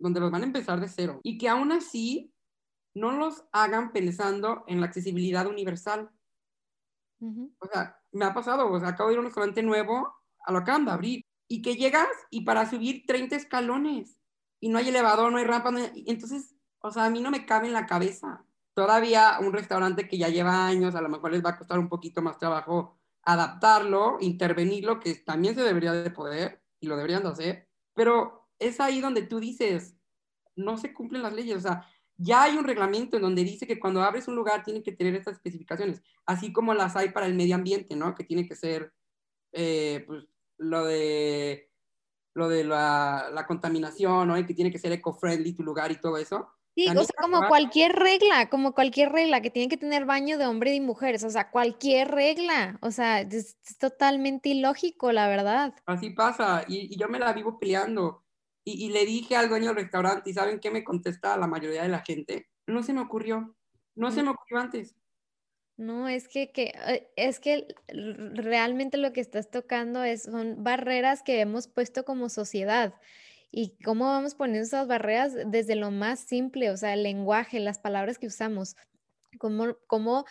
donde 0.00 0.18
los 0.18 0.32
van 0.32 0.42
a 0.42 0.46
empezar 0.46 0.80
de 0.80 0.88
cero. 0.88 1.20
Y 1.22 1.38
que 1.38 1.48
aún 1.48 1.70
así 1.70 2.31
no 2.94 3.12
los 3.12 3.44
hagan 3.52 3.92
pensando 3.92 4.64
en 4.66 4.80
la 4.80 4.86
accesibilidad 4.86 5.46
universal. 5.46 6.10
Uh 7.20 7.30
-huh. 7.30 7.54
O 7.58 7.66
sea, 7.66 8.00
me 8.12 8.24
ha 8.24 8.34
pasado, 8.34 8.70
o 8.70 8.78
sea, 8.78 8.90
acabo 8.90 9.08
de 9.08 9.14
ir 9.14 9.18
a 9.18 9.20
un 9.20 9.26
restaurante 9.26 9.62
nuevo, 9.62 10.14
a 10.44 10.52
lo 10.52 10.58
acaban 10.58 10.84
de 10.84 10.90
abrir, 10.90 11.24
y 11.48 11.62
que 11.62 11.76
llegas 11.76 12.08
y 12.30 12.42
para 12.42 12.68
subir 12.68 13.04
30 13.06 13.36
escalones, 13.36 14.18
y 14.60 14.68
no 14.68 14.78
hay 14.78 14.88
elevador, 14.88 15.30
no 15.32 15.38
hay 15.38 15.44
rampa, 15.44 15.70
no 15.70 15.78
hay... 15.78 16.04
entonces, 16.06 16.54
o 16.80 16.90
sea, 16.90 17.06
a 17.06 17.10
mí 17.10 17.20
no 17.20 17.30
me 17.30 17.46
cabe 17.46 17.66
en 17.66 17.72
la 17.72 17.86
cabeza. 17.86 18.44
Todavía 18.74 19.38
un 19.40 19.52
restaurante 19.52 20.08
que 20.08 20.18
ya 20.18 20.28
lleva 20.28 20.66
años, 20.66 20.94
a 20.94 21.02
lo 21.02 21.08
mejor 21.08 21.32
les 21.32 21.44
va 21.44 21.50
a 21.50 21.58
costar 21.58 21.78
un 21.78 21.88
poquito 21.88 22.22
más 22.22 22.38
trabajo 22.38 22.98
adaptarlo, 23.24 24.18
intervenirlo, 24.20 25.00
que 25.00 25.14
también 25.14 25.54
se 25.54 25.62
debería 25.62 25.92
de 25.92 26.10
poder 26.10 26.62
y 26.80 26.86
lo 26.86 26.96
deberían 26.96 27.22
de 27.22 27.28
hacer, 27.28 27.68
pero 27.94 28.48
es 28.58 28.80
ahí 28.80 29.00
donde 29.00 29.22
tú 29.22 29.40
dices, 29.40 29.96
no 30.56 30.76
se 30.76 30.92
cumplen 30.92 31.22
las 31.22 31.32
leyes, 31.32 31.56
o 31.56 31.60
sea, 31.60 31.86
ya 32.16 32.44
hay 32.44 32.56
un 32.56 32.64
reglamento 32.64 33.16
en 33.16 33.22
donde 33.22 33.44
dice 33.44 33.66
que 33.66 33.80
cuando 33.80 34.02
abres 34.02 34.28
un 34.28 34.36
lugar 34.36 34.62
tiene 34.62 34.82
que 34.82 34.92
tener 34.92 35.14
estas 35.14 35.34
especificaciones, 35.34 36.02
así 36.26 36.52
como 36.52 36.74
las 36.74 36.96
hay 36.96 37.10
para 37.10 37.26
el 37.26 37.34
medio 37.34 37.54
ambiente, 37.54 37.96
¿no? 37.96 38.14
Que 38.14 38.24
tiene 38.24 38.46
que 38.46 38.54
ser, 38.54 38.92
eh, 39.52 40.04
pues, 40.06 40.24
lo 40.58 40.84
de, 40.84 41.70
lo 42.34 42.48
de 42.48 42.64
la, 42.64 43.30
la 43.32 43.46
contaminación, 43.46 44.28
¿no? 44.28 44.38
Y 44.38 44.46
que 44.46 44.54
tiene 44.54 44.70
que 44.70 44.78
ser 44.78 44.92
eco-friendly 44.92 45.54
tu 45.54 45.62
lugar 45.62 45.90
y 45.90 46.00
todo 46.00 46.16
eso. 46.16 46.48
Sí, 46.74 46.88
o 46.88 47.04
sea, 47.04 47.14
como 47.20 47.46
cualquier 47.48 47.92
regla, 47.92 48.48
como 48.48 48.72
cualquier 48.72 49.12
regla, 49.12 49.42
que 49.42 49.50
tiene 49.50 49.68
que 49.68 49.76
tener 49.76 50.06
baño 50.06 50.38
de 50.38 50.46
hombre 50.46 50.74
y 50.74 50.80
mujeres, 50.80 51.22
o 51.22 51.28
sea, 51.28 51.50
cualquier 51.50 52.10
regla, 52.10 52.78
o 52.80 52.90
sea, 52.90 53.20
es, 53.20 53.58
es 53.66 53.78
totalmente 53.78 54.48
ilógico, 54.48 55.12
la 55.12 55.28
verdad. 55.28 55.74
Así 55.84 56.10
pasa, 56.10 56.64
y, 56.66 56.94
y 56.94 56.96
yo 56.96 57.08
me 57.08 57.18
la 57.18 57.34
vivo 57.34 57.58
peleando. 57.58 58.24
Y, 58.64 58.90
le 58.90 59.04
dije 59.04 59.34
al 59.34 59.48
dueño 59.48 59.68
del 59.68 59.76
restaurante, 59.76 60.30
¿y 60.30 60.34
saben 60.34 60.60
qué 60.60 60.70
me 60.70 60.84
contesta 60.84 61.36
la 61.36 61.48
mayoría 61.48 61.82
de 61.82 61.88
la 61.88 62.00
gente? 62.00 62.48
No 62.66 62.82
se 62.82 62.92
me 62.92 63.00
ocurrió, 63.00 63.56
no 63.96 64.12
se 64.12 64.22
me 64.22 64.30
ocurrió 64.30 64.60
antes. 64.60 64.94
No, 65.76 66.08
es 66.08 66.28
que, 66.28 66.52
que, 66.52 66.72
es 67.16 67.40
que 67.40 67.66
realmente 67.88 68.98
lo 68.98 69.12
que 69.12 69.20
estás 69.20 69.50
tocando 69.50 70.04
es, 70.04 70.22
son 70.24 70.62
barreras 70.62 71.22
que 71.22 71.40
hemos 71.40 71.66
puesto 71.66 72.04
como 72.04 72.28
sociedad 72.28 72.94
y 73.50 73.76
cómo 73.84 74.06
vamos 74.06 74.34
poniendo 74.34 74.64
esas 74.64 74.86
barreras 74.86 75.34
desde 75.46 75.74
lo 75.76 75.90
más 75.90 76.20
simple, 76.20 76.70
o 76.70 76.76
sea, 76.76 76.94
el 76.94 77.02
lenguaje, 77.02 77.60
las 77.60 77.78
palabras 77.78 78.18
que 78.18 78.26
usamos, 78.26 78.76
cómo, 79.38 79.76
cómo, 79.86 80.24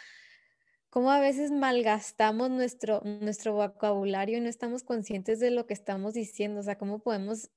cómo 0.92 1.10
a 1.10 1.22
veces 1.22 1.52
malgastamos 1.52 2.52
nuestro, 2.52 3.02
nuestro 3.04 3.54
vocabulario 3.54 4.38
y 4.38 4.42
no 4.42 4.50
estamos 4.50 4.84
conscientes 4.84 5.40
de 5.40 5.50
lo 5.50 5.66
que 5.66 5.74
estamos 5.74 6.14
diciendo, 6.14 6.60
o 6.60 6.64
sea, 6.64 6.78
cómo 6.78 7.00
podemos 7.00 7.50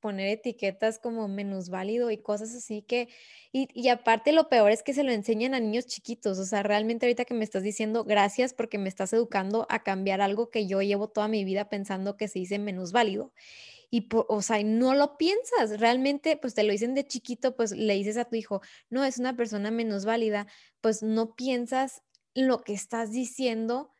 poner 0.00 0.28
etiquetas 0.28 0.98
como 0.98 1.28
menos 1.28 1.68
válido 1.68 2.10
y 2.10 2.16
cosas 2.16 2.54
así 2.54 2.80
que, 2.80 3.10
y, 3.52 3.68
y 3.74 3.88
aparte 3.90 4.32
lo 4.32 4.48
peor 4.48 4.72
es 4.72 4.82
que 4.82 4.94
se 4.94 5.04
lo 5.04 5.12
enseñan 5.12 5.52
a 5.52 5.60
niños 5.60 5.86
chiquitos, 5.86 6.38
o 6.38 6.46
sea, 6.46 6.62
realmente 6.62 7.04
ahorita 7.04 7.26
que 7.26 7.34
me 7.34 7.44
estás 7.44 7.62
diciendo 7.62 8.02
gracias 8.04 8.54
porque 8.54 8.78
me 8.78 8.88
estás 8.88 9.12
educando 9.12 9.66
a 9.68 9.82
cambiar 9.82 10.22
algo 10.22 10.48
que 10.48 10.66
yo 10.66 10.80
llevo 10.80 11.08
toda 11.08 11.28
mi 11.28 11.44
vida 11.44 11.68
pensando 11.68 12.16
que 12.16 12.28
se 12.28 12.38
dice 12.38 12.58
menos 12.58 12.92
válido 12.92 13.30
y, 13.90 14.08
o 14.12 14.40
sea, 14.40 14.62
no 14.62 14.94
lo 14.94 15.18
piensas, 15.18 15.80
realmente, 15.80 16.36
pues 16.36 16.54
te 16.54 16.62
lo 16.62 16.72
dicen 16.72 16.94
de 16.94 17.06
chiquito, 17.06 17.56
pues 17.56 17.72
le 17.72 17.94
dices 17.94 18.16
a 18.16 18.24
tu 18.24 18.36
hijo, 18.36 18.62
no, 18.88 19.04
es 19.04 19.18
una 19.18 19.36
persona 19.36 19.70
menos 19.70 20.04
válida, 20.04 20.46
pues 20.80 21.02
no 21.02 21.34
piensas 21.34 22.02
lo 22.34 22.62
que 22.62 22.72
estás 22.72 23.10
diciendo 23.12 23.90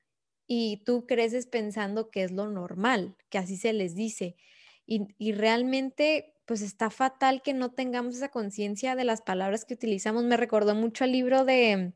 y 0.47 0.83
tú 0.85 1.07
creces 1.07 1.47
pensando 1.47 2.11
que 2.11 2.25
es 2.25 2.33
lo 2.33 2.49
normal, 2.49 3.17
que 3.29 3.39
así 3.39 3.57
se 3.57 3.73
les 3.73 3.95
dice. 3.95 4.37
Y, 4.87 5.09
y 5.19 5.33
realmente, 5.33 6.35
pues 6.47 6.63
está 6.63 6.91
fatal 6.91 7.43
que 7.43 7.55
no 7.55 7.73
tengamos 7.73 8.17
esa 8.17 8.31
conciencia 8.31 8.97
de 8.97 9.05
las 9.05 9.23
palabras 9.23 9.65
que 9.65 9.75
utilizamos. 9.75 10.25
Me 10.25 10.37
recordó 10.37 10.75
mucho 10.75 11.05
el 11.05 11.13
libro 11.13 11.45
de, 11.45 11.93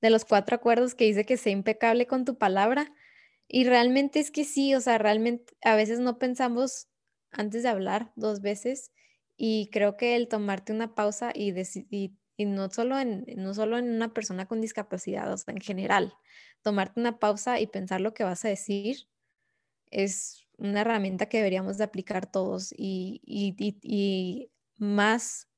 de 0.00 0.10
los 0.10 0.24
cuatro 0.24 0.56
acuerdos 0.56 0.94
que 0.94 1.04
dice 1.04 1.24
que 1.24 1.36
sea 1.36 1.52
impecable 1.52 2.06
con 2.06 2.24
tu 2.24 2.38
palabra. 2.38 2.92
Y 3.48 3.64
realmente 3.64 4.20
es 4.20 4.30
que 4.30 4.44
sí, 4.44 4.74
o 4.74 4.80
sea, 4.80 4.98
realmente 4.98 5.54
a 5.62 5.76
veces 5.76 6.00
no 6.00 6.18
pensamos 6.18 6.88
antes 7.30 7.62
de 7.62 7.68
hablar 7.68 8.12
dos 8.16 8.40
veces 8.40 8.92
y 9.36 9.70
creo 9.72 9.96
que 9.96 10.16
el 10.16 10.28
tomarte 10.28 10.72
una 10.72 10.94
pausa 10.94 11.32
y, 11.34 11.52
y, 11.90 12.16
y, 12.42 12.44
no, 12.46 12.70
solo 12.70 12.98
en, 12.98 13.24
no 13.36 13.54
solo 13.54 13.78
en 13.78 13.90
una 13.90 14.12
persona 14.12 14.46
con 14.46 14.60
discapacidad, 14.60 15.32
o 15.32 15.36
en 15.46 15.60
general, 15.60 16.14
tomarte 16.62 17.00
una 17.00 17.18
pausa 17.18 17.60
y 17.60 17.66
pensar 17.66 18.00
lo 18.00 18.14
que 18.14 18.24
vas 18.24 18.44
a 18.44 18.48
decir 18.48 19.08
es 19.90 20.46
una 20.56 20.82
herramienta 20.82 21.26
que 21.26 21.38
deberíamos 21.38 21.78
de 21.78 21.84
aplicar 21.84 22.30
todos 22.30 22.72
y, 22.76 23.20
y 23.24 24.50
más 24.78 25.48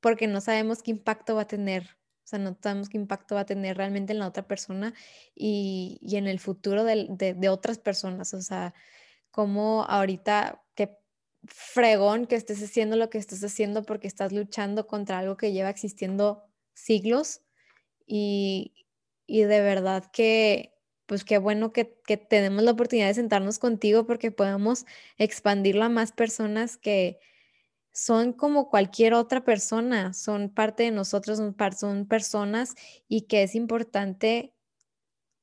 porque 0.00 0.26
no 0.26 0.40
sabemos 0.40 0.82
qué 0.82 0.90
impacto 0.92 1.34
va 1.36 1.42
a 1.42 1.48
tener. 1.48 1.98
O 2.24 2.28
sea, 2.28 2.38
no 2.38 2.56
sabemos 2.62 2.88
qué 2.88 2.98
impacto 2.98 3.36
va 3.36 3.42
a 3.42 3.46
tener 3.46 3.76
realmente 3.76 4.12
en 4.12 4.18
la 4.18 4.28
otra 4.28 4.46
persona 4.46 4.92
y, 5.34 5.98
y 6.02 6.16
en 6.16 6.26
el 6.26 6.40
futuro 6.40 6.84
de, 6.84 7.06
de, 7.08 7.34
de 7.34 7.48
otras 7.48 7.78
personas. 7.78 8.34
O 8.34 8.42
sea, 8.42 8.74
como 9.30 9.84
ahorita 9.84 10.62
que 10.74 10.96
fregón 11.46 12.26
que 12.26 12.36
estés 12.36 12.62
haciendo 12.62 12.96
lo 12.96 13.10
que 13.10 13.18
estás 13.18 13.42
haciendo 13.44 13.82
porque 13.82 14.08
estás 14.08 14.32
luchando 14.32 14.86
contra 14.86 15.18
algo 15.18 15.36
que 15.36 15.52
lleva 15.52 15.70
existiendo 15.70 16.42
siglos 16.74 17.42
y, 18.06 18.86
y 19.26 19.42
de 19.42 19.60
verdad 19.60 20.10
que 20.12 20.74
pues 21.06 21.24
qué 21.24 21.38
bueno 21.38 21.72
que, 21.72 21.98
que, 22.06 22.18
tenemos 22.18 22.62
la 22.62 22.72
oportunidad 22.72 23.06
de 23.06 23.14
sentarnos 23.14 23.58
contigo 23.58 24.06
porque 24.06 24.30
podemos 24.30 24.84
expandirlo 25.16 25.84
a 25.84 25.88
más 25.88 26.12
personas 26.12 26.76
que 26.76 27.18
son 27.92 28.32
como 28.32 28.68
cualquier 28.68 29.14
otra 29.14 29.42
persona, 29.42 30.12
son 30.12 30.50
parte 30.50 30.82
de 30.82 30.90
nosotros, 30.90 31.38
son, 31.38 31.56
son 31.76 32.06
personas 32.06 32.74
y 33.08 33.22
que 33.22 33.42
es 33.42 33.54
importante 33.54 34.54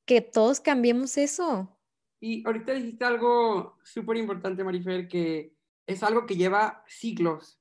que 0.06 0.20
todos 0.20 0.60
cambiemos 0.60 1.18
eso. 1.18 1.76
Y 2.20 2.46
ahorita 2.46 2.72
dijiste 2.72 3.04
algo 3.04 3.76
súper 3.82 4.16
importante, 4.16 4.64
Marifer, 4.64 5.08
que 5.08 5.55
es 5.86 6.02
algo 6.02 6.26
que 6.26 6.36
lleva 6.36 6.82
siglos. 6.86 7.60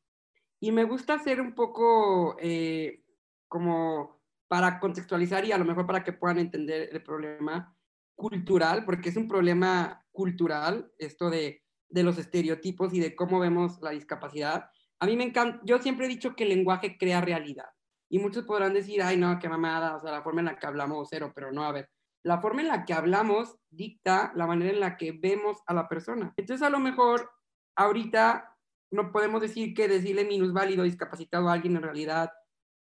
Y 0.59 0.71
me 0.71 0.83
gusta 0.83 1.13
hacer 1.13 1.41
un 1.41 1.53
poco 1.53 2.37
eh, 2.39 3.03
como 3.47 4.21
para 4.47 4.79
contextualizar 4.79 5.45
y 5.45 5.51
a 5.51 5.57
lo 5.57 5.65
mejor 5.65 5.85
para 5.85 6.03
que 6.03 6.13
puedan 6.13 6.39
entender 6.39 6.89
el 6.91 7.03
problema 7.03 7.75
cultural, 8.15 8.85
porque 8.85 9.09
es 9.09 9.17
un 9.17 9.27
problema 9.27 10.05
cultural 10.11 10.91
esto 10.97 11.29
de, 11.29 11.63
de 11.89 12.03
los 12.03 12.17
estereotipos 12.17 12.93
y 12.93 12.99
de 12.99 13.15
cómo 13.15 13.39
vemos 13.39 13.81
la 13.81 13.91
discapacidad. 13.91 14.69
A 14.99 15.05
mí 15.05 15.17
me 15.17 15.25
encanta, 15.25 15.61
yo 15.65 15.79
siempre 15.79 16.05
he 16.05 16.09
dicho 16.09 16.35
que 16.35 16.43
el 16.43 16.49
lenguaje 16.49 16.97
crea 16.97 17.21
realidad. 17.21 17.69
Y 18.09 18.19
muchos 18.19 18.45
podrán 18.45 18.73
decir, 18.73 19.01
ay, 19.01 19.17
no, 19.17 19.37
qué 19.39 19.49
mamada, 19.49 19.97
o 19.97 20.01
sea, 20.01 20.11
la 20.11 20.21
forma 20.21 20.41
en 20.41 20.45
la 20.45 20.57
que 20.57 20.67
hablamos 20.67 21.07
cero, 21.09 21.33
pero 21.35 21.51
no, 21.51 21.63
a 21.63 21.71
ver, 21.71 21.89
la 22.23 22.39
forma 22.39 22.61
en 22.61 22.69
la 22.69 22.85
que 22.85 22.93
hablamos 22.93 23.57
dicta 23.69 24.31
la 24.35 24.47
manera 24.47 24.71
en 24.71 24.79
la 24.79 24.97
que 24.97 25.11
vemos 25.11 25.59
a 25.67 25.73
la 25.73 25.87
persona. 25.87 26.33
Entonces, 26.37 26.65
a 26.65 26.69
lo 26.69 26.79
mejor 26.79 27.29
ahorita 27.75 28.57
no 28.91 29.11
podemos 29.11 29.41
decir 29.41 29.73
que 29.73 29.87
decirle 29.87 30.25
minusválido, 30.25 30.83
discapacitado 30.83 31.49
a 31.49 31.53
alguien 31.53 31.75
en 31.75 31.83
realidad, 31.83 32.31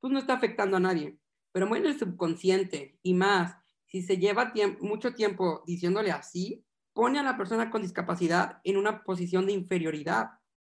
pues 0.00 0.12
no 0.12 0.18
está 0.18 0.34
afectando 0.34 0.76
a 0.76 0.80
nadie, 0.80 1.18
pero 1.52 1.66
muy 1.66 1.78
el 1.78 1.98
subconsciente 1.98 2.98
y 3.02 3.14
más, 3.14 3.56
si 3.86 4.02
se 4.02 4.18
lleva 4.18 4.52
tiemp 4.52 4.80
mucho 4.80 5.14
tiempo 5.14 5.62
diciéndole 5.66 6.10
así, 6.10 6.64
pone 6.92 7.18
a 7.18 7.22
la 7.22 7.36
persona 7.36 7.70
con 7.70 7.82
discapacidad 7.82 8.60
en 8.64 8.76
una 8.76 9.04
posición 9.04 9.46
de 9.46 9.52
inferioridad, 9.52 10.30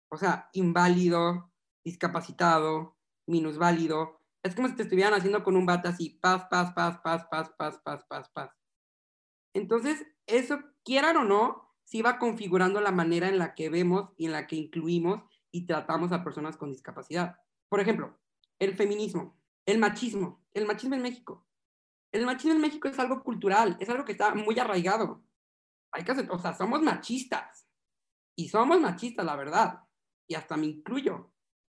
o 0.09 0.17
sea, 0.17 0.49
inválido, 0.53 1.51
discapacitado, 1.83 2.97
minusválido, 3.27 4.21
es 4.43 4.55
como 4.55 4.67
si 4.67 4.75
te 4.75 4.83
estuvieran 4.83 5.13
haciendo 5.13 5.43
con 5.43 5.55
un 5.55 5.65
bate 5.65 5.87
así, 5.87 6.17
paz, 6.21 6.45
paz, 6.49 6.73
paz, 6.73 6.99
paz, 7.03 7.25
paz, 7.29 7.51
paz, 7.83 8.03
paz, 8.07 8.29
paz. 8.33 8.51
Entonces, 9.53 10.05
eso, 10.25 10.59
quieran 10.83 11.17
o 11.17 11.23
no, 11.23 11.70
sí 11.91 12.01
va 12.01 12.17
configurando 12.17 12.79
la 12.79 12.93
manera 12.93 13.27
en 13.27 13.37
la 13.37 13.53
que 13.53 13.69
vemos 13.69 14.11
y 14.15 14.25
en 14.25 14.31
la 14.31 14.47
que 14.47 14.55
incluimos 14.55 15.23
y 15.51 15.65
tratamos 15.65 16.13
a 16.13 16.23
personas 16.23 16.55
con 16.55 16.71
discapacidad. 16.71 17.35
Por 17.67 17.81
ejemplo, 17.81 18.17
el 18.59 18.75
feminismo, 18.75 19.37
el 19.65 19.77
machismo, 19.77 20.41
el 20.53 20.65
machismo 20.65 20.95
en 20.95 21.01
México. 21.01 21.45
El 22.13 22.25
machismo 22.25 22.53
en 22.53 22.61
México 22.61 22.87
es 22.87 22.97
algo 22.97 23.21
cultural, 23.21 23.75
es 23.81 23.89
algo 23.89 24.05
que 24.05 24.13
está 24.13 24.33
muy 24.33 24.57
arraigado. 24.57 25.21
Hay 25.91 26.05
que 26.05 26.13
hacer, 26.13 26.31
o 26.31 26.39
sea, 26.39 26.53
somos 26.53 26.81
machistas. 26.81 27.67
Y 28.37 28.47
somos 28.47 28.79
machistas, 28.79 29.25
la 29.25 29.35
verdad. 29.35 29.81
Y 30.29 30.35
hasta 30.35 30.55
me 30.55 30.67
incluyo. 30.67 31.33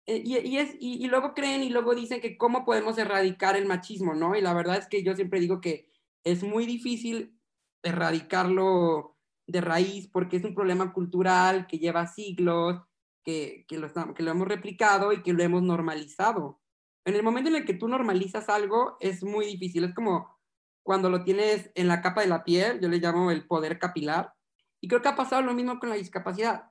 Eh, 0.07 0.23
y, 0.25 0.59
es, 0.59 0.77
y, 0.79 1.05
luego 1.09 1.35
creen 1.35 1.65
y 1.65 1.71
luego 1.71 1.93
dicen 1.93 2.21
que 2.21 2.39
cómo 2.39 2.65
podemos 2.65 2.99
erradicar 2.99 3.57
el 3.57 3.67
machismo, 3.67 4.15
¿no? 4.15 4.37
Y 4.37 4.41
la 4.41 4.55
verdad 4.55 4.77
es 4.77 4.87
que 4.87 5.03
yo 5.03 5.17
siempre 5.17 5.41
digo 5.41 5.61
que 5.61 5.91
es 6.23 6.45
muy 6.45 6.67
difícil 6.67 7.37
erradicarlo 7.83 9.14
de 9.47 9.61
raíz 9.61 10.09
porque 10.09 10.37
es 10.37 10.45
un 10.45 10.55
problema 10.55 10.93
cultural 10.93 11.67
que 11.67 11.79
lleva 11.79 12.07
siglos, 12.07 12.83
que, 13.23 13.65
que, 13.69 13.79
lo, 13.79 13.93
que 14.15 14.23
lo 14.23 14.31
hemos 14.31 14.49
replicado 14.49 15.13
y 15.13 15.23
que 15.23 15.33
lo 15.33 15.43
hemos 15.43 15.63
normalizado. 15.63 16.61
En 17.05 17.15
el 17.15 17.23
momento 17.23 17.51
en 17.51 17.57
el 17.57 17.65
que 17.65 17.75
tú 17.75 17.89
normalizas 17.89 18.49
algo 18.49 18.97
es 19.01 19.23
muy 19.23 19.47
difícil, 19.47 19.85
es 19.85 19.95
como 19.95 20.39
cuando 20.83 21.11
lo 21.11 21.25
tienes 21.25 21.71
en 21.75 21.89
la 21.89 22.03
capa 22.03 22.21
de 22.21 22.29
la 22.29 22.45
piel, 22.45 22.81
yo 22.81 22.89
le 22.89 22.99
llamo 22.99 23.31
el 23.31 23.47
poder 23.47 23.79
capilar, 23.79 24.35
y 24.81 24.89
creo 24.89 25.01
que 25.01 25.09
ha 25.09 25.17
pasado 25.17 25.41
lo 25.41 25.55
mismo 25.55 25.79
con 25.79 25.89
la 25.89 25.95
discapacidad. 25.95 26.71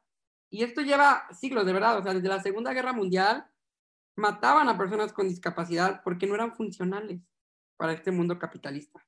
Y 0.52 0.64
esto 0.64 0.82
lleva 0.82 1.28
siglos, 1.34 1.66
de 1.66 1.74
verdad, 1.74 1.98
o 1.98 2.04
sea, 2.04 2.14
desde 2.14 2.28
la 2.28 2.42
Segunda 2.42 2.74
Guerra 2.74 2.94
Mundial 2.94 3.48
mataban 4.16 4.70
a 4.70 4.78
personas 4.78 5.12
con 5.12 5.28
discapacidad 5.28 6.02
porque 6.04 6.28
no 6.28 6.36
eran 6.36 6.56
funcionales 6.56 7.22
para 7.76 7.94
este 7.94 8.12
mundo 8.12 8.38
capitalista. 8.38 9.04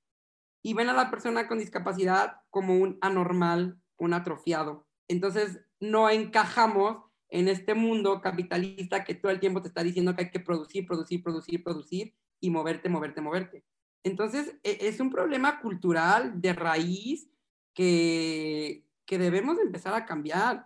Y 0.66 0.74
ven 0.74 0.90
a 0.90 0.94
la 0.94 1.12
persona 1.12 1.48
con 1.48 1.60
discapacidad 1.60 2.38
como 2.50 2.76
un 2.76 2.98
anormal, 3.02 3.80
un 3.98 4.16
atrofiado. 4.16 4.88
Entonces, 5.08 5.60
no 5.80 6.10
encajamos 6.10 7.04
en 7.30 7.48
este 7.50 7.76
mundo 7.76 8.20
capitalista 8.20 9.04
que 9.04 9.14
todo 9.14 9.32
el 9.32 9.40
tiempo 9.40 9.62
te 9.62 9.68
está 9.68 9.84
diciendo 9.84 10.16
que 10.16 10.24
hay 10.24 10.32
que 10.32 10.40
producir, 10.40 10.88
producir, 10.88 11.22
producir, 11.22 11.64
producir 11.64 12.16
y 12.40 12.50
moverte, 12.50 12.90
moverte, 12.90 13.22
moverte. 13.22 13.64
Entonces, 14.04 14.56
e, 14.64 14.80
es 14.82 15.00
un 15.00 15.12
problema 15.12 15.62
cultural 15.62 16.42
de 16.42 16.54
raíz 16.54 17.30
que, 17.76 18.88
que 19.06 19.20
debemos 19.20 19.60
empezar 19.60 19.94
a 19.94 20.08
cambiar. 20.08 20.66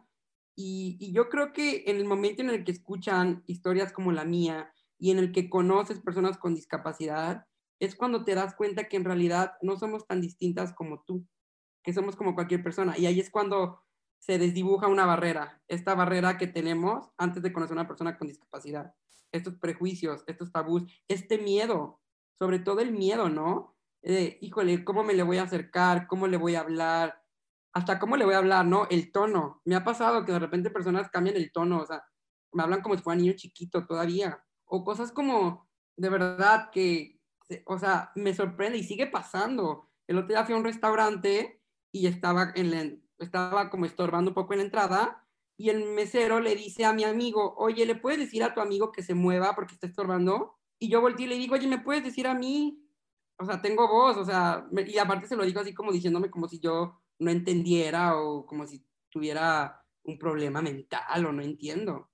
Y, 0.56 1.12
yo 1.12 1.28
creo 1.28 1.52
que 1.52 1.84
en 1.88 1.98
el 1.98 2.06
momento 2.06 2.42
en 2.42 2.52
el 2.52 2.64
que 2.64 2.72
escuchan 2.72 3.44
historias 3.48 3.92
como 3.92 4.14
la 4.14 4.24
mía 4.24 4.72
y 4.98 5.12
en 5.12 5.20
el 5.20 5.34
que 5.34 5.50
conoces 5.50 6.00
personas 6.00 6.38
con 6.38 6.56
discapacidad, 6.56 7.46
es 7.80 7.96
cuando 7.96 8.24
te 8.24 8.36
das 8.36 8.56
cuenta 8.56 8.88
que 8.88 8.98
en 8.98 9.06
realidad 9.06 9.54
no 9.62 9.78
somos 9.78 10.06
tan 10.06 10.22
distintas 10.22 10.74
como 10.74 11.02
tú, 11.04 11.26
que 11.84 11.94
somos 11.94 12.16
como 12.16 12.36
cualquier 12.36 12.64
persona. 12.64 12.98
Y 12.98 13.06
ahí 13.06 13.20
es 13.20 13.30
cuando 13.30 13.84
se 14.20 14.38
desdibuja 14.38 14.88
una 14.88 15.06
barrera, 15.06 15.62
esta 15.68 15.96
barrera 15.96 16.38
que 16.38 16.48
tenemos 16.48 17.10
antes 17.18 17.42
de 17.42 17.54
conocer 17.54 17.78
a 17.78 17.82
una 17.82 17.88
persona 17.88 18.18
con 18.18 18.28
discapacidad, 18.28 18.94
estos 19.32 19.56
prejuicios, 19.56 20.24
estos 20.28 20.52
tabús, 20.52 20.84
este 21.08 21.38
miedo, 21.38 22.02
sobre 22.38 22.60
todo 22.60 22.82
el 22.82 22.92
miedo, 22.92 23.30
¿no? 23.30 23.76
híjole, 24.02 24.86
¿cómo 24.86 25.04
me 25.04 25.14
le 25.14 25.24
voy 25.24 25.38
a 25.40 25.44
acercar? 25.44 26.08
¿Cómo 26.08 26.28
le 26.28 26.38
voy 26.38 26.56
a 26.56 26.62
hablar? 26.62 27.22
Hasta 27.74 28.00
cómo 28.00 28.16
le 28.16 28.24
voy 28.24 28.34
a 28.34 28.38
hablar, 28.38 28.66
¿no? 28.66 28.88
El 28.90 29.12
tono. 29.12 29.62
Me 29.66 29.76
ha 29.76 29.84
pasado 29.84 30.26
que 30.26 30.32
de 30.32 30.40
repente 30.40 30.70
personas 30.70 31.10
cambian 31.10 31.36
el 31.36 31.52
tono, 31.52 31.82
o 31.82 31.86
sea, 31.86 32.02
me 32.54 32.64
hablan 32.64 32.82
como 32.82 32.96
si 32.96 33.04
fuera 33.04 33.20
niño 33.20 33.34
chiquito 33.34 33.86
todavía. 33.86 34.42
O 34.66 34.86
cosas 34.86 35.12
como, 35.12 35.70
de 35.98 36.10
verdad, 36.10 36.70
que, 36.72 37.19
o 37.66 37.78
sea, 37.78 38.12
me 38.16 38.34
sorprende 38.34 38.78
y 38.78 38.84
sigue 38.84 39.08
pasando. 39.08 39.90
El 40.08 40.18
otro 40.18 40.30
día 40.30 40.46
fui 40.46 40.54
a 40.56 40.58
un 40.58 40.64
restaurante 40.64 41.62
y 41.92 42.08
estaba, 42.08 42.52
en 42.56 43.04
estaba 43.18 43.70
como 43.70 43.86
estorbando 43.86 44.32
un 44.32 44.36
poco 44.36 44.54
en 44.54 44.60
la 44.60 44.66
entrada 44.66 45.26
y 45.58 45.70
el 45.70 45.90
mesero 45.90 46.40
le 46.40 46.56
dice 46.56 46.86
a 46.86 46.94
mi 46.94 47.04
amigo, 47.04 47.54
oye, 47.58 47.86
¿le 47.86 47.96
puedes 47.96 48.20
decir 48.20 48.44
a 48.44 48.54
tu 48.54 48.62
amigo 48.62 48.92
que 48.92 49.04
se 49.04 49.14
mueva 49.14 49.56
porque 49.56 49.74
está 49.74 49.88
estorbando? 49.88 50.58
Y 50.80 50.90
yo 50.90 51.02
volteé 51.02 51.26
y 51.26 51.30
le 51.30 51.36
digo, 51.36 51.56
oye, 51.56 51.68
¿me 51.68 51.80
puedes 51.80 52.04
decir 52.04 52.28
a 52.28 52.34
mí? 52.34 52.82
O 53.38 53.46
sea, 53.46 53.62
tengo 53.62 53.88
voz, 53.88 54.16
o 54.16 54.24
sea, 54.24 54.68
y 54.88 54.98
aparte 54.98 55.28
se 55.28 55.36
lo 55.36 55.44
digo 55.44 55.60
así 55.60 55.74
como 55.74 55.92
diciéndome 55.92 56.30
como 56.30 56.48
si 56.48 56.60
yo 56.60 57.02
no 57.20 57.30
entendiera 57.30 58.18
o 58.18 58.46
como 58.46 58.66
si 58.66 58.86
tuviera 59.10 59.86
un 60.04 60.18
problema 60.18 60.62
mental 60.62 61.26
o 61.26 61.34
no 61.34 61.42
entiendo. 61.42 62.10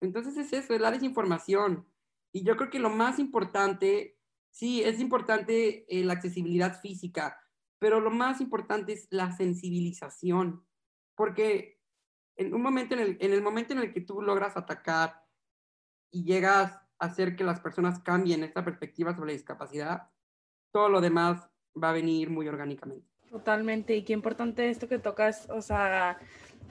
Entonces 0.00 0.36
es 0.38 0.52
eso, 0.52 0.74
es 0.74 0.80
la 0.80 0.90
desinformación. 0.90 1.86
Y 2.32 2.44
yo 2.44 2.56
creo 2.56 2.70
que 2.70 2.78
lo 2.78 2.90
más 2.90 3.18
importante, 3.18 4.15
sí, 4.56 4.82
es 4.82 5.00
importante 5.00 5.84
eh, 5.86 6.02
la 6.02 6.14
accesibilidad 6.14 6.80
física, 6.80 7.38
pero 7.78 8.00
lo 8.00 8.10
más 8.10 8.40
importante 8.40 8.94
es 8.94 9.06
la 9.10 9.30
sensibilización, 9.36 10.66
porque 11.14 11.78
en 12.36 12.54
un 12.54 12.62
momento 12.62 12.94
en 12.94 13.00
el, 13.00 13.18
en 13.20 13.34
el 13.34 13.42
momento 13.42 13.74
en 13.74 13.80
el 13.80 13.92
que 13.92 14.00
tú 14.00 14.22
logras 14.22 14.56
atacar 14.56 15.22
y 16.10 16.24
llegas 16.24 16.80
hacer 16.98 17.36
que 17.36 17.44
las 17.44 17.60
personas 17.60 17.98
cambien 17.98 18.44
esta 18.44 18.64
perspectiva 18.64 19.14
sobre 19.14 19.32
la 19.32 19.36
discapacidad, 19.36 20.08
todo 20.72 20.88
lo 20.88 21.02
demás 21.02 21.50
va 21.82 21.90
a 21.90 21.92
venir 21.92 22.30
muy 22.30 22.48
orgánicamente. 22.48 23.06
Totalmente, 23.28 23.94
y 23.94 24.04
qué 24.04 24.14
importante 24.14 24.70
esto 24.70 24.88
que 24.88 24.98
tocas, 24.98 25.50
o 25.50 25.60
sea, 25.60 26.18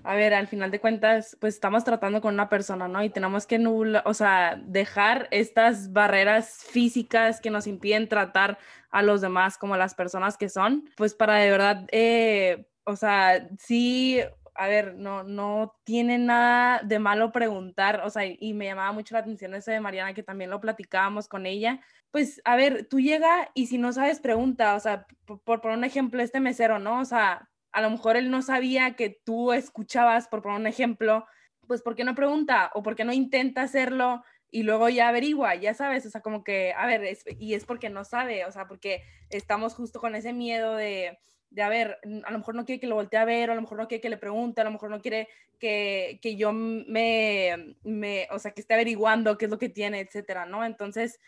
a 0.05 0.15
ver, 0.15 0.33
al 0.33 0.47
final 0.47 0.71
de 0.71 0.79
cuentas, 0.79 1.35
pues 1.39 1.55
estamos 1.55 1.83
tratando 1.83 2.21
con 2.21 2.33
una 2.33 2.49
persona, 2.49 2.87
¿no? 2.87 3.03
Y 3.03 3.09
tenemos 3.09 3.47
que 3.47 3.59
nula, 3.59 4.03
o 4.05 4.13
sea, 4.13 4.61
dejar 4.65 5.27
estas 5.31 5.91
barreras 5.93 6.63
físicas 6.63 7.41
que 7.41 7.49
nos 7.49 7.67
impiden 7.67 8.07
tratar 8.07 8.57
a 8.91 9.01
los 9.01 9.21
demás 9.21 9.57
como 9.57 9.77
las 9.77 9.95
personas 9.95 10.37
que 10.37 10.49
son, 10.49 10.89
pues 10.95 11.15
para 11.15 11.35
de 11.35 11.51
verdad, 11.51 11.87
eh, 11.91 12.67
o 12.83 12.95
sea, 12.95 13.49
sí 13.59 14.21
a 14.55 14.67
ver, 14.67 14.95
no, 14.95 15.23
no 15.23 15.75
tiene 15.83 16.17
nada 16.17 16.81
de 16.81 16.97
malo 16.97 17.31
preguntar, 17.31 18.01
o 18.05 18.09
sea, 18.09 18.25
y 18.25 18.53
me 18.53 18.65
llamaba 18.65 18.93
mucho 18.93 19.13
la 19.13 19.19
atención 19.19 19.53
ese 19.53 19.71
de 19.73 19.81
Mariana, 19.81 20.13
que 20.13 20.23
también 20.23 20.49
lo 20.49 20.61
platicábamos 20.61 21.27
con 21.27 21.45
ella. 21.45 21.81
Pues, 22.11 22.41
a 22.45 22.55
ver, 22.55 22.87
tú 22.89 23.01
llega 23.01 23.51
y 23.53 23.67
si 23.67 23.77
no 23.77 23.91
sabes, 23.91 24.21
pregunta, 24.21 24.75
o 24.75 24.79
sea, 24.79 25.07
por, 25.25 25.61
poner 25.61 25.77
un 25.77 25.83
ejemplo, 25.83 26.21
este 26.21 26.39
mesero, 26.39 26.79
¿no? 26.79 27.01
O 27.01 27.05
sea, 27.05 27.49
a 27.76 27.82
lo 27.82 27.89
mejor 27.89 28.15
él 28.15 28.32
no 28.32 28.41
sabía 28.41 28.95
que 28.95 29.09
tú 29.09 29.51
escuchabas, 29.51 30.28
por 30.28 30.41
poner 30.41 30.59
un 30.59 30.67
ejemplo, 30.67 31.26
pues, 31.67 31.82
¿por 31.82 31.95
qué 31.95 32.03
no 32.03 32.15
pregunta? 32.15 32.71
O 32.73 32.82
¿por 32.82 32.95
qué 32.95 33.03
no 33.03 33.13
intenta 33.13 33.61
hacerlo? 33.61 34.23
y 34.55 34.63
luego 34.63 34.88
ya 34.88 35.09
averigua, 35.09 35.55
ya 35.55 35.73
sabes, 35.73 36.05
o 36.05 36.09
sea, 36.09 36.21
como 36.21 36.41
que, 36.41 36.71
a 36.78 36.86
ver, 36.86 37.17
y 37.39 37.55
es 37.55 37.65
porque 37.65 37.89
no 37.89 38.05
sabe, 38.05 38.45
o 38.45 38.51
sea, 38.53 38.67
porque 38.67 39.03
estamos 39.30 39.73
justo 39.73 39.99
con 39.99 40.15
ese 40.15 40.32
miedo 40.32 40.76
de, 40.76 41.19
de, 41.49 41.61
a 41.61 41.67
ver, 41.67 41.97
a 42.23 42.32
lo 42.32 42.38
mejor 42.38 42.55
no 42.55 42.63
quiere 42.63 42.80
que 42.80 42.88
lo 42.88 42.95
voltee 42.95 43.19
a 43.19 43.26
ver, 43.26 43.49
o 43.49 43.51
a 43.51 43.55
lo 43.55 43.61
mejor 43.61 43.78
no 43.78 43.89
quiere 43.89 44.01
que 44.01 44.09
le 44.09 44.15
pregunte, 44.15 44.61
a 44.61 44.63
lo 44.63 44.71
mejor 44.71 44.89
no 44.91 45.01
quiere 45.01 45.28
que, 45.59 46.19
que 46.21 46.38
yo 46.38 46.53
me, 46.53 47.76
me, 47.84 48.30
o 48.32 48.39
sea, 48.39 48.51
que 48.51 48.61
esté 48.61 48.76
averiguando 48.76 49.38
qué 49.38 49.43
es 49.43 49.51
lo 49.51 49.59
que 49.59 49.67
tiene, 49.67 49.99
etcétera, 49.99 50.45
¿no? 50.45 50.63
Entonces, 50.63 51.19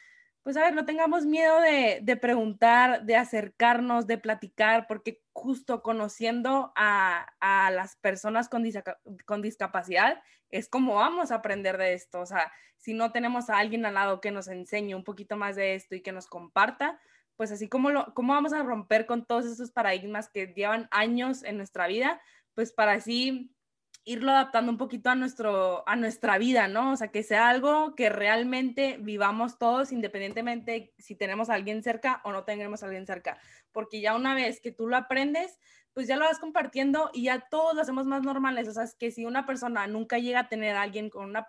pues 0.47 0.55
a 0.55 0.61
ver, 0.61 0.75
no 0.75 0.85
tengamos 0.85 1.25
miedo 1.25 1.59
de, 1.59 1.99
de 2.01 2.15
preguntar, 2.15 3.03
de 3.03 3.17
acercarnos, 3.17 4.07
de 4.07 4.17
platicar, 4.17 4.87
porque 4.87 5.21
justo 5.33 5.83
conociendo 5.83 6.71
a, 6.73 7.27
a 7.41 7.69
las 7.71 7.97
personas 7.97 8.47
con, 8.47 8.63
con 9.25 9.41
discapacidad 9.41 10.23
es 10.49 10.69
como 10.69 10.95
vamos 10.95 11.31
a 11.31 11.35
aprender 11.35 11.77
de 11.77 11.95
esto. 11.95 12.21
O 12.21 12.25
sea, 12.25 12.49
si 12.77 12.93
no 12.93 13.11
tenemos 13.11 13.49
a 13.49 13.57
alguien 13.57 13.85
al 13.85 13.95
lado 13.95 14.21
que 14.21 14.31
nos 14.31 14.47
enseñe 14.47 14.95
un 14.95 15.03
poquito 15.03 15.35
más 15.35 15.57
de 15.57 15.75
esto 15.75 15.95
y 15.95 16.01
que 16.01 16.13
nos 16.13 16.27
comparta, 16.27 16.97
pues 17.35 17.51
así 17.51 17.67
como 17.67 17.89
lo, 17.89 18.13
cómo 18.13 18.31
vamos 18.31 18.53
a 18.53 18.63
romper 18.63 19.05
con 19.05 19.25
todos 19.25 19.45
esos 19.47 19.71
paradigmas 19.71 20.29
que 20.29 20.53
llevan 20.55 20.87
años 20.91 21.43
en 21.43 21.57
nuestra 21.57 21.87
vida, 21.87 22.21
pues 22.53 22.71
para 22.71 22.93
así 22.93 23.53
irlo 24.07 24.31
adaptando 24.31 24.71
un 24.71 24.77
poquito 24.77 25.09
a, 25.09 25.15
nuestro, 25.15 25.83
a 25.87 25.97
nuestra 25.97 26.37
vida, 26.37 26.69
¿no? 26.69 26.93
O 26.93 26.95
sea, 26.95 27.09
que 27.09 27.23
sea 27.23 27.49
algo 27.49 27.93
que 27.93 28.09
realmente 28.09 28.97
vivamos 29.01 29.59
todos 29.59 29.91
independientemente 29.91 30.93
si 30.97 31.15
tenemos 31.15 31.49
a 31.49 31.55
alguien 31.55 31.83
cerca 31.83 32.21
o 32.23 32.31
no 32.31 32.45
tenemos 32.45 32.81
a 32.81 32.85
alguien 32.85 33.05
cerca, 33.05 33.37
porque 33.73 33.99
ya 33.99 34.15
una 34.15 34.33
vez 34.33 34.61
que 34.61 34.71
tú 34.71 34.87
lo 34.87 34.95
aprendes, 34.95 35.59
pues 35.93 36.07
ya 36.07 36.15
lo 36.15 36.23
vas 36.23 36.39
compartiendo 36.39 37.11
y 37.13 37.23
ya 37.23 37.49
todos 37.49 37.75
lo 37.75 37.81
hacemos 37.81 38.05
más 38.05 38.21
normales, 38.21 38.69
o 38.69 38.71
sea, 38.71 38.83
es 38.83 38.95
que 38.95 39.11
si 39.11 39.25
una 39.25 39.45
persona 39.45 39.87
nunca 39.87 40.19
llega 40.19 40.39
a 40.39 40.47
tener 40.47 40.77
a 40.77 40.83
alguien 40.83 41.09
con 41.09 41.25
una, 41.25 41.45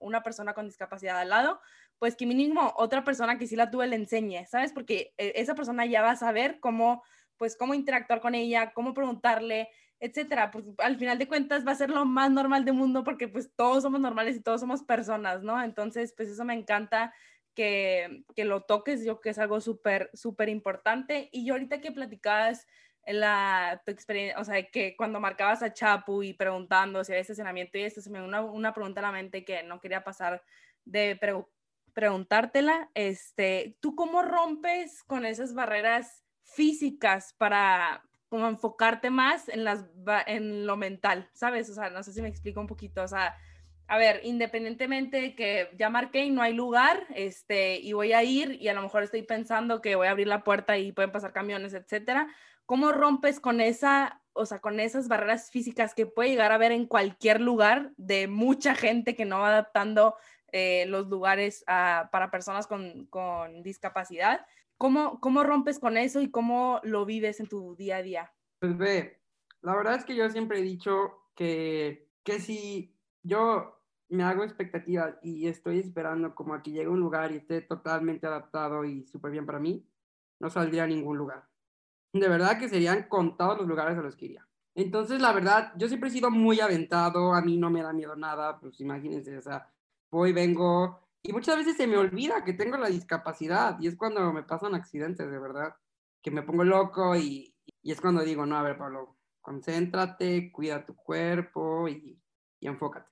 una 0.00 0.24
persona 0.24 0.52
con 0.52 0.66
discapacidad 0.66 1.16
al 1.16 1.28
lado, 1.28 1.60
pues 2.00 2.16
que 2.16 2.26
mínimo 2.26 2.74
otra 2.76 3.04
persona 3.04 3.38
que 3.38 3.46
sí 3.46 3.54
la 3.54 3.70
tuve 3.70 3.86
le 3.86 3.94
enseñe, 3.94 4.46
¿sabes? 4.46 4.72
Porque 4.72 5.14
eh, 5.16 5.34
esa 5.36 5.54
persona 5.54 5.86
ya 5.86 6.02
va 6.02 6.10
a 6.10 6.16
saber 6.16 6.58
cómo, 6.58 7.04
pues, 7.36 7.56
cómo 7.56 7.74
interactuar 7.74 8.20
con 8.20 8.34
ella, 8.34 8.72
cómo 8.72 8.94
preguntarle, 8.94 9.68
etcétera. 10.00 10.50
Pues 10.50 10.64
al 10.78 10.96
final 10.96 11.18
de 11.18 11.28
cuentas 11.28 11.66
va 11.66 11.72
a 11.72 11.76
ser 11.76 11.90
lo 11.90 12.04
más 12.04 12.30
normal 12.30 12.64
del 12.64 12.74
mundo 12.74 13.04
porque 13.04 13.28
pues 13.28 13.52
todos 13.54 13.82
somos 13.82 14.00
normales 14.00 14.36
y 14.36 14.40
todos 14.40 14.60
somos 14.60 14.82
personas, 14.82 15.42
¿no? 15.42 15.62
Entonces, 15.62 16.12
pues 16.16 16.28
eso 16.28 16.44
me 16.44 16.54
encanta 16.54 17.14
que, 17.54 18.24
que 18.34 18.44
lo 18.44 18.62
toques, 18.62 19.04
yo 19.04 19.20
que 19.20 19.30
es 19.30 19.38
algo 19.38 19.60
súper, 19.60 20.10
súper 20.14 20.48
importante. 20.48 21.28
Y 21.32 21.44
yo 21.44 21.54
ahorita 21.54 21.80
que 21.80 21.92
platicabas 21.92 22.66
la, 23.06 23.82
tu 23.84 23.92
experiencia, 23.92 24.40
o 24.40 24.44
sea, 24.44 24.62
que 24.70 24.96
cuando 24.96 25.20
marcabas 25.20 25.62
a 25.62 25.72
Chapu 25.72 26.22
y 26.22 26.32
preguntando 26.32 27.04
si 27.04 27.12
había 27.12 27.22
estacionamiento 27.22 27.78
y 27.78 27.82
esto, 27.82 28.00
se 28.00 28.10
me 28.10 28.18
dio 28.18 28.26
una, 28.26 28.42
una 28.42 28.72
pregunta 28.74 29.00
a 29.00 29.04
la 29.04 29.12
mente 29.12 29.44
que 29.44 29.62
no 29.62 29.80
quería 29.80 30.04
pasar 30.04 30.42
de 30.84 31.16
preguntar 31.16 31.60
preguntártela, 31.92 32.90
este, 32.94 33.76
¿tú 33.80 33.94
cómo 33.94 34.22
rompes 34.22 35.02
con 35.02 35.26
esas 35.26 35.54
barreras 35.54 36.24
físicas 36.42 37.34
para 37.36 38.02
como 38.30 38.46
enfocarte 38.48 39.10
más 39.10 39.48
en, 39.48 39.64
las, 39.64 39.84
en 40.26 40.64
lo 40.64 40.76
mental, 40.76 41.28
¿sabes? 41.34 41.68
O 41.68 41.74
sea, 41.74 41.90
no 41.90 42.02
sé 42.04 42.12
si 42.12 42.22
me 42.22 42.28
explico 42.28 42.60
un 42.60 42.68
poquito, 42.68 43.02
o 43.02 43.08
sea, 43.08 43.36
a 43.88 43.98
ver, 43.98 44.20
independientemente 44.22 45.20
de 45.20 45.34
que 45.34 45.68
ya 45.76 45.90
marqué 45.90 46.24
y 46.24 46.30
no 46.30 46.40
hay 46.40 46.54
lugar, 46.54 47.08
este, 47.12 47.80
y 47.80 47.92
voy 47.92 48.12
a 48.12 48.22
ir 48.22 48.56
y 48.60 48.68
a 48.68 48.72
lo 48.72 48.82
mejor 48.82 49.02
estoy 49.02 49.24
pensando 49.24 49.82
que 49.82 49.96
voy 49.96 50.06
a 50.06 50.12
abrir 50.12 50.28
la 50.28 50.44
puerta 50.44 50.78
y 50.78 50.92
pueden 50.92 51.10
pasar 51.10 51.32
camiones, 51.32 51.74
etcétera, 51.74 52.28
¿cómo 52.66 52.92
rompes 52.92 53.40
con 53.40 53.60
esa, 53.60 54.22
o 54.32 54.46
sea, 54.46 54.60
con 54.60 54.78
esas 54.78 55.08
barreras 55.08 55.50
físicas 55.50 55.92
que 55.92 56.06
puede 56.06 56.30
llegar 56.30 56.52
a 56.52 56.54
haber 56.54 56.70
en 56.70 56.86
cualquier 56.86 57.40
lugar 57.40 57.90
de 57.96 58.28
mucha 58.28 58.76
gente 58.76 59.16
que 59.16 59.24
no 59.24 59.40
va 59.40 59.48
adaptando 59.48 60.14
eh, 60.52 60.86
los 60.86 61.08
lugares 61.08 61.64
para 61.66 62.30
personas 62.30 62.68
con, 62.68 63.06
con 63.06 63.64
discapacidad? 63.64 64.46
¿Cómo, 64.80 65.20
¿Cómo 65.20 65.44
rompes 65.44 65.78
con 65.78 65.98
eso 65.98 66.22
y 66.22 66.30
cómo 66.30 66.80
lo 66.84 67.04
vives 67.04 67.38
en 67.38 67.48
tu 67.48 67.76
día 67.76 67.98
a 67.98 68.02
día? 68.02 68.32
Pues 68.58 68.78
ve, 68.78 69.20
la 69.60 69.76
verdad 69.76 69.96
es 69.96 70.06
que 70.06 70.16
yo 70.16 70.26
siempre 70.30 70.58
he 70.58 70.62
dicho 70.62 71.28
que, 71.34 72.08
que 72.24 72.40
si 72.40 72.96
yo 73.22 73.78
me 74.08 74.22
hago 74.22 74.42
expectativas 74.42 75.16
y 75.22 75.48
estoy 75.48 75.80
esperando 75.80 76.34
como 76.34 76.54
a 76.54 76.62
que 76.62 76.70
llegue 76.70 76.88
un 76.88 76.98
lugar 76.98 77.30
y 77.30 77.36
esté 77.36 77.60
totalmente 77.60 78.26
adaptado 78.26 78.86
y 78.86 79.04
súper 79.04 79.32
bien 79.32 79.44
para 79.44 79.58
mí, 79.58 79.86
no 80.40 80.48
saldría 80.48 80.84
a 80.84 80.86
ningún 80.86 81.18
lugar. 81.18 81.46
De 82.14 82.26
verdad 82.26 82.58
que 82.58 82.70
serían 82.70 83.02
contados 83.02 83.58
los 83.58 83.68
lugares 83.68 83.98
a 83.98 84.02
los 84.02 84.16
que 84.16 84.24
iría. 84.24 84.48
Entonces, 84.74 85.20
la 85.20 85.32
verdad, 85.32 85.74
yo 85.76 85.88
siempre 85.88 86.08
he 86.08 86.12
sido 86.12 86.30
muy 86.30 86.58
aventado, 86.60 87.34
a 87.34 87.42
mí 87.42 87.58
no 87.58 87.68
me 87.68 87.82
da 87.82 87.92
miedo 87.92 88.16
nada, 88.16 88.58
pues 88.58 88.80
imagínense, 88.80 89.36
o 89.36 89.42
sea, 89.42 89.70
voy, 90.10 90.32
vengo, 90.32 91.09
y 91.22 91.32
muchas 91.32 91.56
veces 91.56 91.76
se 91.76 91.86
me 91.86 91.98
olvida 91.98 92.44
que 92.44 92.52
tengo 92.52 92.76
la 92.76 92.88
discapacidad 92.88 93.78
y 93.80 93.86
es 93.86 93.96
cuando 93.96 94.32
me 94.32 94.42
pasan 94.42 94.74
accidentes, 94.74 95.30
de 95.30 95.38
verdad, 95.38 95.74
que 96.22 96.30
me 96.30 96.42
pongo 96.42 96.64
loco 96.64 97.16
y, 97.16 97.54
y 97.82 97.92
es 97.92 98.00
cuando 98.00 98.22
digo, 98.22 98.46
no, 98.46 98.56
a 98.56 98.62
ver, 98.62 98.78
Pablo, 98.78 99.16
concéntrate, 99.40 100.50
cuida 100.52 100.84
tu 100.86 100.94
cuerpo 100.94 101.88
y, 101.88 102.20
y 102.60 102.66
enfócate. 102.66 103.10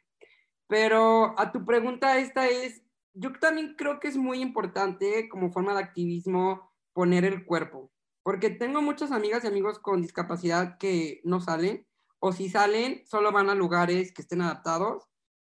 Pero 0.67 1.39
a 1.39 1.53
tu 1.53 1.65
pregunta 1.65 2.19
esta 2.19 2.47
es, 2.47 2.83
yo 3.15 3.33
también 3.41 3.75
creo 3.77 4.01
que 4.01 4.09
es 4.09 4.17
muy 4.17 4.41
importante 4.41 5.29
como 5.29 5.51
forma 5.51 5.75
de 5.75 5.81
activismo 5.81 6.73
poner 6.93 7.25
el 7.25 7.45
cuerpo, 7.45 7.91
porque 8.23 8.51
tengo 8.51 8.83
muchas 8.83 9.13
amigas 9.13 9.45
y 9.45 9.49
amigos 9.49 9.79
con 9.79 10.03
discapacidad 10.03 10.79
que 10.79 11.21
no 11.25 11.41
salen, 11.41 11.87
o 12.21 12.33
si 12.33 12.49
salen, 12.49 13.07
solo 13.07 13.33
van 13.33 13.49
a 13.49 13.55
lugares 13.55 14.13
que 14.13 14.23
estén 14.23 14.43
adaptados 14.43 15.09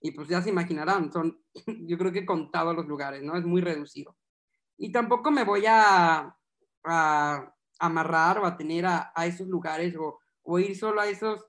y 0.03 0.11
pues 0.11 0.27
ya 0.27 0.41
se 0.41 0.49
imaginarán, 0.49 1.11
son 1.11 1.41
yo 1.87 1.97
creo 1.97 2.11
que 2.11 2.25
contados 2.25 2.75
los 2.75 2.85
lugares, 2.85 3.23
¿no? 3.23 3.37
Es 3.37 3.45
muy 3.45 3.61
reducido. 3.61 4.17
Y 4.77 4.91
tampoco 4.91 5.31
me 5.31 5.45
voy 5.45 5.65
a, 5.65 6.37
a 6.83 7.55
amarrar 7.79 8.39
o 8.39 8.45
a 8.45 8.57
tener 8.57 8.85
a, 8.85 9.13
a 9.15 9.25
esos 9.25 9.47
lugares 9.47 9.95
o, 9.95 10.19
o, 10.43 10.59
ir 10.59 10.77
solo 10.77 10.99
a 10.99 11.07
esos, 11.07 11.47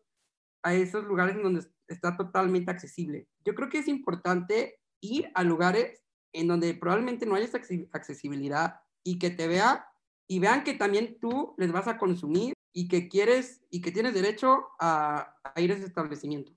a 0.62 0.72
esos 0.72 1.04
lugares 1.04 1.34
en 1.34 1.42
donde 1.42 1.66
está 1.88 2.16
totalmente 2.16 2.70
accesible. 2.70 3.28
Yo 3.44 3.56
creo 3.56 3.68
que 3.68 3.78
es 3.78 3.88
importante 3.88 4.78
ir 5.00 5.32
a 5.34 5.42
lugares 5.42 6.04
en 6.32 6.46
donde 6.46 6.74
probablemente 6.74 7.26
no 7.26 7.34
haya 7.34 7.46
esa 7.46 7.60
accesibilidad 7.92 8.80
y 9.02 9.18
que 9.18 9.30
te 9.30 9.48
vea 9.48 9.88
y 10.28 10.38
vean 10.38 10.62
que 10.62 10.74
también 10.74 11.18
tú 11.20 11.56
les 11.58 11.72
vas 11.72 11.88
a 11.88 11.98
consumir 11.98 12.54
y 12.72 12.86
que 12.86 13.08
quieres 13.08 13.64
y 13.68 13.80
que 13.80 13.90
tienes 13.90 14.14
derecho 14.14 14.68
a, 14.78 15.34
a 15.42 15.60
ir 15.60 15.72
a 15.72 15.74
ese 15.74 15.86
establecimiento, 15.86 16.52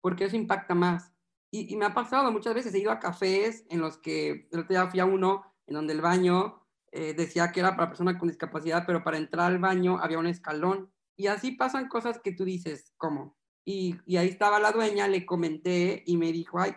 porque 0.00 0.26
eso 0.26 0.36
impacta 0.36 0.76
más. 0.76 1.12
Y, 1.52 1.76
me 1.76 1.84
ha 1.84 1.94
pasado 1.94 2.30
muchas 2.30 2.54
veces, 2.54 2.72
he 2.74 2.78
ido 2.78 2.92
a 2.92 3.00
cafés 3.00 3.64
en 3.70 3.80
los 3.80 3.98
que 3.98 4.48
el 4.52 4.60
otro 4.60 4.68
día 4.68 4.86
fui 4.86 5.00
a 5.00 5.04
uno 5.04 5.44
en 5.66 5.74
donde 5.74 5.92
el 5.92 6.00
baño 6.00 6.64
eh, 6.92 7.14
decía 7.14 7.50
que 7.50 7.60
era 7.60 7.76
para 7.76 7.88
personas 7.88 8.16
con 8.16 8.28
discapacidad, 8.28 8.84
pero 8.86 9.02
para 9.02 9.18
entrar 9.18 9.46
al 9.46 9.58
baño 9.58 9.98
había 9.98 10.18
un 10.18 10.26
escalón. 10.26 10.92
Y 11.16 11.26
así 11.26 11.52
pasan 11.52 11.88
cosas 11.88 12.20
que 12.20 12.32
tú 12.32 12.44
dices, 12.44 12.94
¿cómo? 12.96 13.36
Y, 13.64 13.98
ahí 14.16 14.28
estaba 14.28 14.60
la 14.60 14.72
dueña, 14.72 15.08
le 15.08 15.26
comenté 15.26 16.02
y 16.06 16.16
me 16.16 16.32
dijo, 16.32 16.60
ay, 16.60 16.74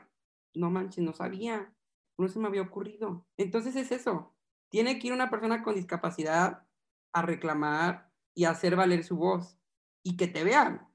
no 0.55 0.69
manches, 0.69 1.03
no 1.03 1.13
sabía, 1.13 1.73
no 2.17 2.27
se 2.27 2.39
me 2.39 2.47
había 2.47 2.61
ocurrido. 2.61 3.25
Entonces 3.37 3.75
es 3.75 3.91
eso, 3.91 4.35
tiene 4.69 4.99
que 4.99 5.07
ir 5.07 5.13
una 5.13 5.29
persona 5.29 5.63
con 5.63 5.75
discapacidad 5.75 6.67
a 7.13 7.21
reclamar 7.21 8.11
y 8.35 8.45
a 8.45 8.51
hacer 8.51 8.75
valer 8.75 9.03
su 9.03 9.17
voz 9.17 9.57
y 10.03 10.17
que 10.17 10.27
te 10.27 10.43
vean. 10.43 10.87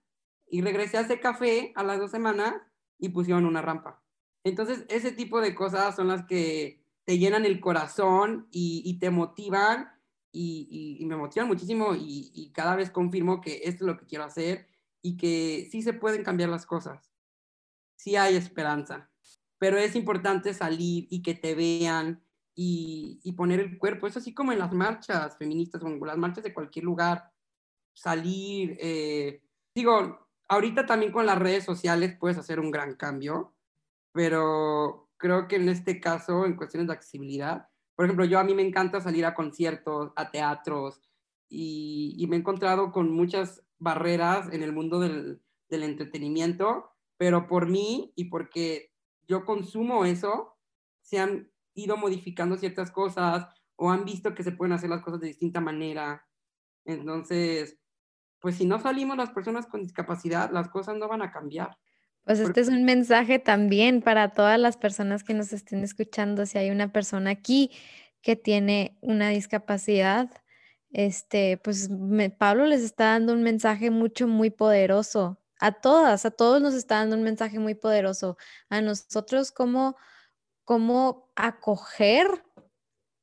Y 0.48 0.62
regresé 0.62 0.98
a 0.98 1.02
ese 1.02 1.20
café 1.20 1.72
a 1.76 1.84
las 1.84 1.98
dos 1.98 2.10
semanas 2.10 2.54
y 2.98 3.10
pusieron 3.10 3.44
una 3.46 3.62
rampa. 3.62 4.02
Entonces, 4.44 4.84
ese 4.88 5.12
tipo 5.12 5.40
de 5.40 5.54
cosas 5.54 5.96
son 5.96 6.08
las 6.08 6.24
que 6.26 6.82
te 7.04 7.18
llenan 7.18 7.44
el 7.44 7.60
corazón 7.60 8.48
y, 8.50 8.98
te 8.98 9.10
motivan 9.10 9.90
y, 10.32 11.02
me 11.06 11.16
motivan 11.16 11.48
muchísimo 11.48 11.94
y, 11.94 12.50
cada 12.54 12.76
vez 12.76 12.90
confirmo 12.90 13.40
que 13.40 13.62
esto 13.64 13.84
es 13.84 13.88
lo 13.88 13.96
que 13.96 14.06
quiero 14.06 14.24
hacer 14.24 14.66
y 15.02 15.16
que 15.16 15.68
sí 15.70 15.82
se 15.82 15.92
pueden 15.92 16.22
cambiar 16.22 16.50
las 16.50 16.66
cosas. 16.66 17.10
Sí 17.96 18.16
hay 18.16 18.36
esperanza, 18.36 19.10
pero 19.58 19.76
es 19.78 19.96
importante 19.96 20.54
salir 20.54 21.06
y 21.10 21.22
que 21.22 21.34
te 21.34 21.54
vean 21.54 22.22
y, 22.54 23.32
poner 23.36 23.60
el 23.60 23.78
cuerpo. 23.78 24.06
Es 24.06 24.16
así 24.16 24.34
como 24.34 24.52
en 24.52 24.58
las 24.58 24.72
marchas 24.72 25.36
feministas 25.38 25.82
o 25.82 25.86
en 25.86 26.00
las 26.00 26.18
marchas 26.18 26.44
de 26.44 26.54
cualquier 26.54 26.84
lugar. 26.84 27.32
Salir, 27.94 28.76
eh, 28.80 29.42
digo, 29.74 30.27
ahorita 30.48 30.86
también 30.86 31.12
con 31.12 31.26
las 31.26 31.38
redes 31.38 31.64
sociales 31.64 32.16
puedes 32.18 32.38
hacer 32.38 32.60
un 32.60 32.70
gran 32.70 32.94
cambio, 32.94 33.54
pero 34.12 35.08
creo 35.16 35.48
que 35.48 35.56
en 35.56 35.68
este 35.68 36.00
caso, 36.00 36.46
en 36.46 36.56
cuestiones 36.56 36.88
de 36.88 36.94
accesibilidad, 36.94 37.68
por 37.94 38.04
ejemplo, 38.04 38.24
yo 38.24 38.38
a 38.38 38.44
mí 38.44 38.54
me 38.54 38.66
encanta 38.66 39.00
salir 39.00 39.26
a 39.26 39.34
conciertos, 39.34 40.12
a 40.16 40.30
teatros, 40.30 41.00
y, 41.48 42.26
me 42.28 42.36
he 42.36 42.38
encontrado 42.38 42.92
con 42.92 43.10
muchas 43.10 43.62
barreras 43.78 44.52
en 44.52 44.62
el 44.62 44.72
mundo 44.72 45.00
del, 45.00 45.40
entretenimiento, 45.70 46.90
pero 47.16 47.46
por 47.46 47.68
mí 47.68 48.12
y 48.16 48.24
porque 48.26 48.92
yo 49.26 49.44
consumo 49.44 50.04
eso, 50.04 50.56
se 51.02 51.18
han 51.18 51.50
ido 51.74 51.96
modificando 51.96 52.56
ciertas 52.56 52.90
cosas 52.90 53.48
o 53.76 53.90
han 53.90 54.04
visto 54.04 54.34
que 54.34 54.42
se 54.42 54.52
pueden 54.52 54.72
hacer 54.72 54.90
las 54.90 55.02
cosas 55.02 55.20
de 55.20 55.28
distinta 55.28 55.60
manera. 55.60 56.26
Entonces, 56.84 57.78
pues 58.40 58.56
si 58.56 58.66
no 58.66 58.78
salimos 58.78 59.16
las 59.16 59.30
personas 59.30 59.66
con 59.66 59.82
discapacidad, 59.82 60.50
las 60.50 60.68
cosas 60.68 60.96
no 60.96 61.08
van 61.08 61.22
a 61.22 61.30
cambiar. 61.30 61.76
Pues 62.24 62.40
este 62.40 62.60
es 62.60 62.68
un 62.68 62.84
mensaje 62.84 63.38
también 63.38 64.02
para 64.02 64.28
todas 64.28 64.60
las 64.60 64.76
personas 64.76 65.24
que 65.24 65.32
nos 65.32 65.52
estén 65.52 65.82
escuchando. 65.82 66.44
Si 66.44 66.58
hay 66.58 66.70
una 66.70 66.92
persona 66.92 67.30
aquí 67.30 67.70
que 68.20 68.36
tiene 68.36 68.98
una 69.00 69.30
discapacidad, 69.30 70.30
este, 70.90 71.56
pues 71.56 71.88
Pablo 72.38 72.66
les 72.66 72.82
está 72.82 73.12
dando 73.12 73.32
un 73.32 73.42
mensaje 73.42 73.90
mucho, 73.90 74.28
muy 74.28 74.50
poderoso. 74.50 75.40
A 75.60 75.72
todas, 75.72 76.26
a 76.26 76.30
todos 76.30 76.60
nos 76.60 76.74
está 76.74 76.96
dando 76.96 77.16
un 77.16 77.22
mensaje 77.22 77.58
muy 77.58 77.74
poderoso. 77.74 78.36
A 78.68 78.82
nosotros, 78.82 79.50
cómo, 79.50 79.96
cómo 80.64 81.32
acoger 81.34 82.44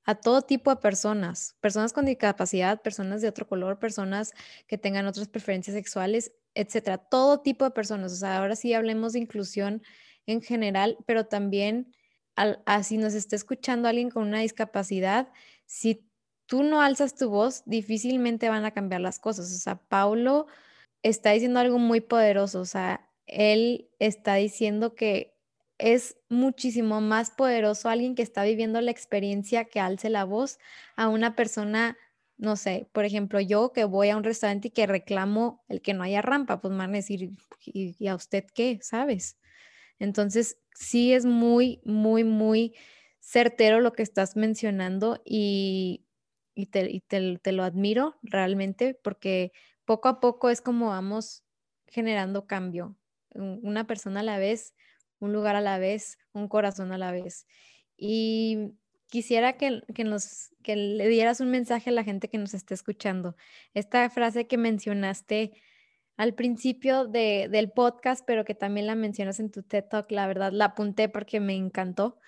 a 0.06 0.16
todo 0.16 0.43
tipo 0.43 0.70
de 0.70 0.78
personas, 0.78 1.56
personas 1.60 1.91
con 1.91 2.06
discapacidad, 2.06 2.82
personas 2.82 3.22
de 3.22 3.28
otro 3.28 3.47
color, 3.47 3.80
personas 3.80 4.34
que 4.68 4.78
tengan 4.78 5.08
otras 5.08 5.28
preferencias 5.28 5.76
sexuales, 5.76 6.32
etcétera, 6.53 6.97
todo 6.97 7.41
tipo 7.41 7.66
de 7.66 7.72
personas. 7.72 8.14
O 8.14 8.16
sea, 8.16 8.38
ahora 8.38 8.56
sí 8.56 8.74
hablemos 8.74 9.14
de 9.14 9.20
inclusión 9.20 9.82
en 10.28 10.41
general, 10.41 10.97
pero 11.06 11.26
también 11.26 11.93
así 12.66 12.97
nos 12.97 13.14
está 13.14 13.36
escuchando 13.36 13.88
alguien 13.88 14.10
con 14.10 14.24
una 14.24 14.39
discapacidad, 14.39 15.32
si 15.66 16.08
tú 16.45 16.64
no 16.64 16.82
alzas 16.82 17.16
tu 17.16 17.30
voz, 17.30 17.64
difícilmente 17.66 18.49
van 18.49 18.66
a 18.66 18.72
cambiar 18.72 19.01
las 19.01 19.20
cosas. 19.20 19.51
O 19.53 19.58
sea, 19.58 19.78
Paulo 19.88 20.47
está 21.01 21.32
diciendo 21.32 21.60
algo 21.60 21.80
muy 21.80 22.01
poderoso, 22.01 22.62
o 22.62 22.66
sea, 22.66 23.10
él 23.26 23.89
está 23.99 24.36
diciendo 24.36 24.95
que 24.95 25.35
es 25.78 26.18
muchísimo 26.30 27.02
más 27.02 27.32
poderoso 27.32 27.90
alguien 27.90 28.16
que 28.16 28.22
está 28.22 28.44
viviendo 28.44 28.80
la 28.82 28.92
experiencia 28.92 29.66
que 29.66 29.80
alce 29.80 30.10
la 30.10 30.24
voz 30.24 30.60
a 30.96 31.10
una 31.10 31.36
persona, 31.36 31.98
no 32.38 32.56
sé, 32.56 32.88
por 32.94 33.06
ejemplo, 33.06 33.40
yo 33.42 33.74
que 33.74 33.84
voy 33.86 34.10
a 34.10 34.18
un 34.18 34.24
restaurante 34.24 34.70
y 34.70 34.72
que 34.72 34.88
reclamo 34.88 35.64
el 35.68 35.82
que 35.82 35.94
no 35.94 36.04
haya 36.04 36.22
rampa, 36.22 36.62
pues 36.62 36.72
me 36.72 36.80
van 36.80 36.92
a 36.92 36.98
decir, 36.98 37.32
¿y, 37.66 38.08
a 38.08 38.16
usted 38.16 38.46
qué? 38.54 38.80
¿Sabes? 38.82 39.38
Entonces, 40.00 40.58
sí 40.74 41.14
es 41.14 41.26
muy, 41.26 41.82
muy, 41.84 42.24
muy 42.24 42.76
certero 43.20 43.82
lo 43.82 43.94
que 43.94 44.04
estás 44.04 44.36
mencionando 44.36 45.22
y, 45.26 46.06
te, 46.72 47.04
te 47.08 47.52
lo 47.52 47.64
admiro 47.64 48.18
realmente 48.22 48.94
porque 49.04 49.52
poco 49.84 50.08
a 50.08 50.20
poco 50.22 50.50
es 50.50 50.62
como 50.62 50.88
vamos 50.88 51.44
generando 51.88 52.48
cambio, 52.48 52.96
una 53.34 53.88
persona 53.88 54.22
a 54.22 54.24
la 54.24 54.38
vez 54.38 54.75
un 55.20 55.34
lugar 55.34 55.55
a 55.55 55.61
la 55.61 55.80
vez, 55.80 56.18
un 56.34 56.47
corazón 56.47 56.91
a 56.91 56.97
la 56.97 57.11
vez. 57.11 57.47
Y 57.97 58.74
quisiera 59.07 59.53
que, 59.53 59.82
nos, 60.03 60.51
que 60.63 60.76
le 60.76 61.07
dieras 61.07 61.39
un 61.39 61.49
mensaje 61.49 61.89
a 61.89 61.93
la 61.93 62.03
gente 62.03 62.30
que 62.30 62.38
nos 62.38 62.53
está 62.53 62.74
escuchando. 62.74 63.36
Esta 63.74 64.09
frase 64.09 64.47
que 64.47 64.57
mencionaste 64.57 65.53
al 66.18 66.34
principio 66.34 67.05
de, 67.05 67.47
del 67.49 67.72
podcast, 67.72 68.26
pero 68.26 68.45
que 68.45 68.55
también 68.55 68.88
la 68.88 68.95
mencionas 68.95 69.39
en 69.39 69.51
tu 69.51 69.63
TED 69.63 69.86
Talk, 69.89 70.11
la 70.11 70.28
verdad 70.28 70.51
la 70.51 70.66
apunté 70.66 71.09
porque 71.09 71.39
me 71.39 71.55
encantó. 71.55 72.20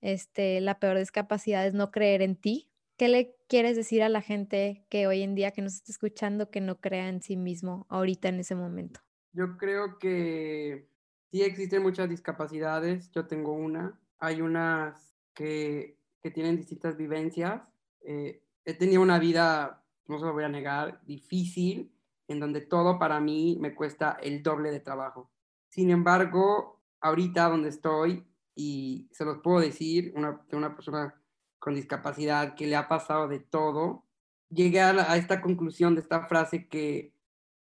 Este, 0.00 0.60
la 0.60 0.78
peor 0.80 0.98
discapacidad 0.98 1.66
es 1.66 1.74
no 1.74 1.90
creer 1.90 2.22
en 2.22 2.36
ti. 2.36 2.68
¿Qué 2.96 3.08
le 3.08 3.34
quieres 3.48 3.76
decir 3.76 4.02
a 4.02 4.08
la 4.08 4.20
gente 4.20 4.84
que 4.88 5.06
hoy 5.06 5.22
en 5.22 5.34
día 5.34 5.50
que 5.52 5.62
nos 5.62 5.74
está 5.74 5.92
escuchando 5.92 6.50
que 6.50 6.60
no 6.60 6.80
crea 6.80 7.08
en 7.08 7.22
sí 7.22 7.36
mismo 7.36 7.86
ahorita 7.88 8.28
en 8.28 8.40
ese 8.40 8.54
momento? 8.54 9.00
Yo 9.32 9.56
creo 9.56 9.98
que 9.98 10.88
sí 11.32 11.42
existen 11.42 11.82
muchas 11.82 12.08
discapacidades, 12.08 13.10
yo 13.10 13.26
tengo 13.26 13.52
una, 13.52 13.98
hay 14.18 14.40
unas 14.40 15.16
que, 15.34 15.98
que 16.22 16.30
tienen 16.30 16.56
distintas 16.56 16.96
vivencias. 16.96 17.62
Eh, 18.02 18.44
he 18.64 18.74
tenido 18.74 19.02
una 19.02 19.18
vida 19.18 19.82
no 20.06 20.18
se 20.18 20.24
lo 20.24 20.32
voy 20.32 20.44
a 20.44 20.48
negar, 20.48 21.00
difícil, 21.04 21.92
en 22.28 22.40
donde 22.40 22.60
todo 22.60 22.98
para 22.98 23.20
mí 23.20 23.56
me 23.60 23.74
cuesta 23.74 24.18
el 24.22 24.42
doble 24.42 24.70
de 24.70 24.80
trabajo. 24.80 25.30
Sin 25.68 25.90
embargo, 25.90 26.82
ahorita 27.00 27.48
donde 27.48 27.70
estoy, 27.70 28.26
y 28.54 29.08
se 29.12 29.24
los 29.24 29.38
puedo 29.38 29.60
decir, 29.60 30.12
una, 30.14 30.44
de 30.48 30.56
una 30.56 30.74
persona 30.74 31.14
con 31.58 31.74
discapacidad 31.74 32.54
que 32.54 32.66
le 32.66 32.76
ha 32.76 32.88
pasado 32.88 33.28
de 33.28 33.38
todo, 33.38 34.04
llegué 34.50 34.80
a, 34.80 35.16
esta 35.16 35.40
conclusión 35.40 35.94
de 35.94 36.02
esta 36.02 36.26
frase 36.26 36.68
que, 36.68 37.14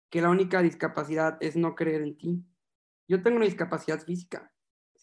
que 0.09 0.21
la 0.21 0.29
única 0.29 0.61
discapacidad 0.61 1.37
es 1.41 1.55
no 1.55 1.75
creer 1.75 2.01
en 2.01 2.17
ti. 2.17 2.45
Yo 3.07 3.21
tengo 3.21 3.37
una 3.37 3.45
discapacidad 3.45 4.01
física, 4.01 4.53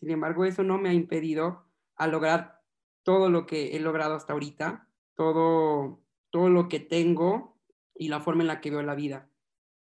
sin 0.01 0.11
embargo, 0.11 0.47
eso 0.47 0.63
no 0.63 0.79
me 0.79 0.89
ha 0.89 0.95
impedido 0.95 1.67
a 1.97 2.07
lograr 2.07 2.63
todo 3.03 3.29
lo 3.29 3.45
que 3.45 3.77
he 3.77 3.81
logrado 3.81 4.15
hasta 4.15 4.33
ahorita, 4.33 4.89
todo, 5.15 6.01
todo 6.31 6.49
lo 6.49 6.71
que 6.71 6.81
tengo 6.81 7.59
y 7.95 8.09
la 8.09 8.21
forma 8.21 8.43
en 8.43 8.49
la 8.49 8.63
que 8.63 8.71
veo 8.71 8.83
la 8.83 8.95
vida. 8.95 9.29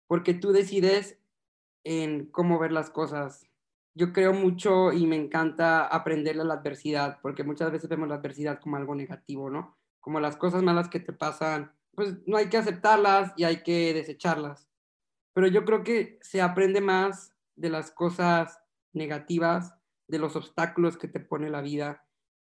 Porque 0.06 0.32
tú 0.32 0.52
decides 0.52 1.18
en 1.82 2.26
cómo 2.26 2.60
ver 2.60 2.70
las 2.70 2.88
cosas. 2.88 3.48
Yo 3.94 4.12
creo 4.12 4.32
mucho 4.32 4.92
y 4.92 5.06
me 5.08 5.16
encanta 5.16 5.84
aprenderle 5.84 6.44
la 6.44 6.54
adversidad, 6.54 7.18
porque 7.20 7.42
muchas 7.42 7.72
veces 7.72 7.88
vemos 7.88 8.08
la 8.08 8.16
adversidad 8.16 8.60
como 8.60 8.76
algo 8.76 8.94
negativo, 8.94 9.50
¿no? 9.50 9.76
Como 9.98 10.20
las 10.20 10.36
cosas 10.36 10.62
malas 10.62 10.88
que 10.88 11.00
te 11.00 11.12
pasan, 11.12 11.72
pues 11.96 12.14
no 12.26 12.36
hay 12.36 12.48
que 12.48 12.58
aceptarlas 12.58 13.32
y 13.36 13.42
hay 13.42 13.64
que 13.64 13.92
desecharlas. 13.92 14.68
Pero 15.32 15.48
yo 15.48 15.64
creo 15.64 15.82
que 15.82 16.20
se 16.22 16.40
aprende 16.40 16.80
más 16.80 17.35
de 17.56 17.70
las 17.70 17.90
cosas 17.90 18.60
negativas, 18.92 19.74
de 20.08 20.18
los 20.18 20.36
obstáculos 20.36 20.96
que 20.96 21.08
te 21.08 21.20
pone 21.20 21.50
la 21.50 21.60
vida. 21.60 22.06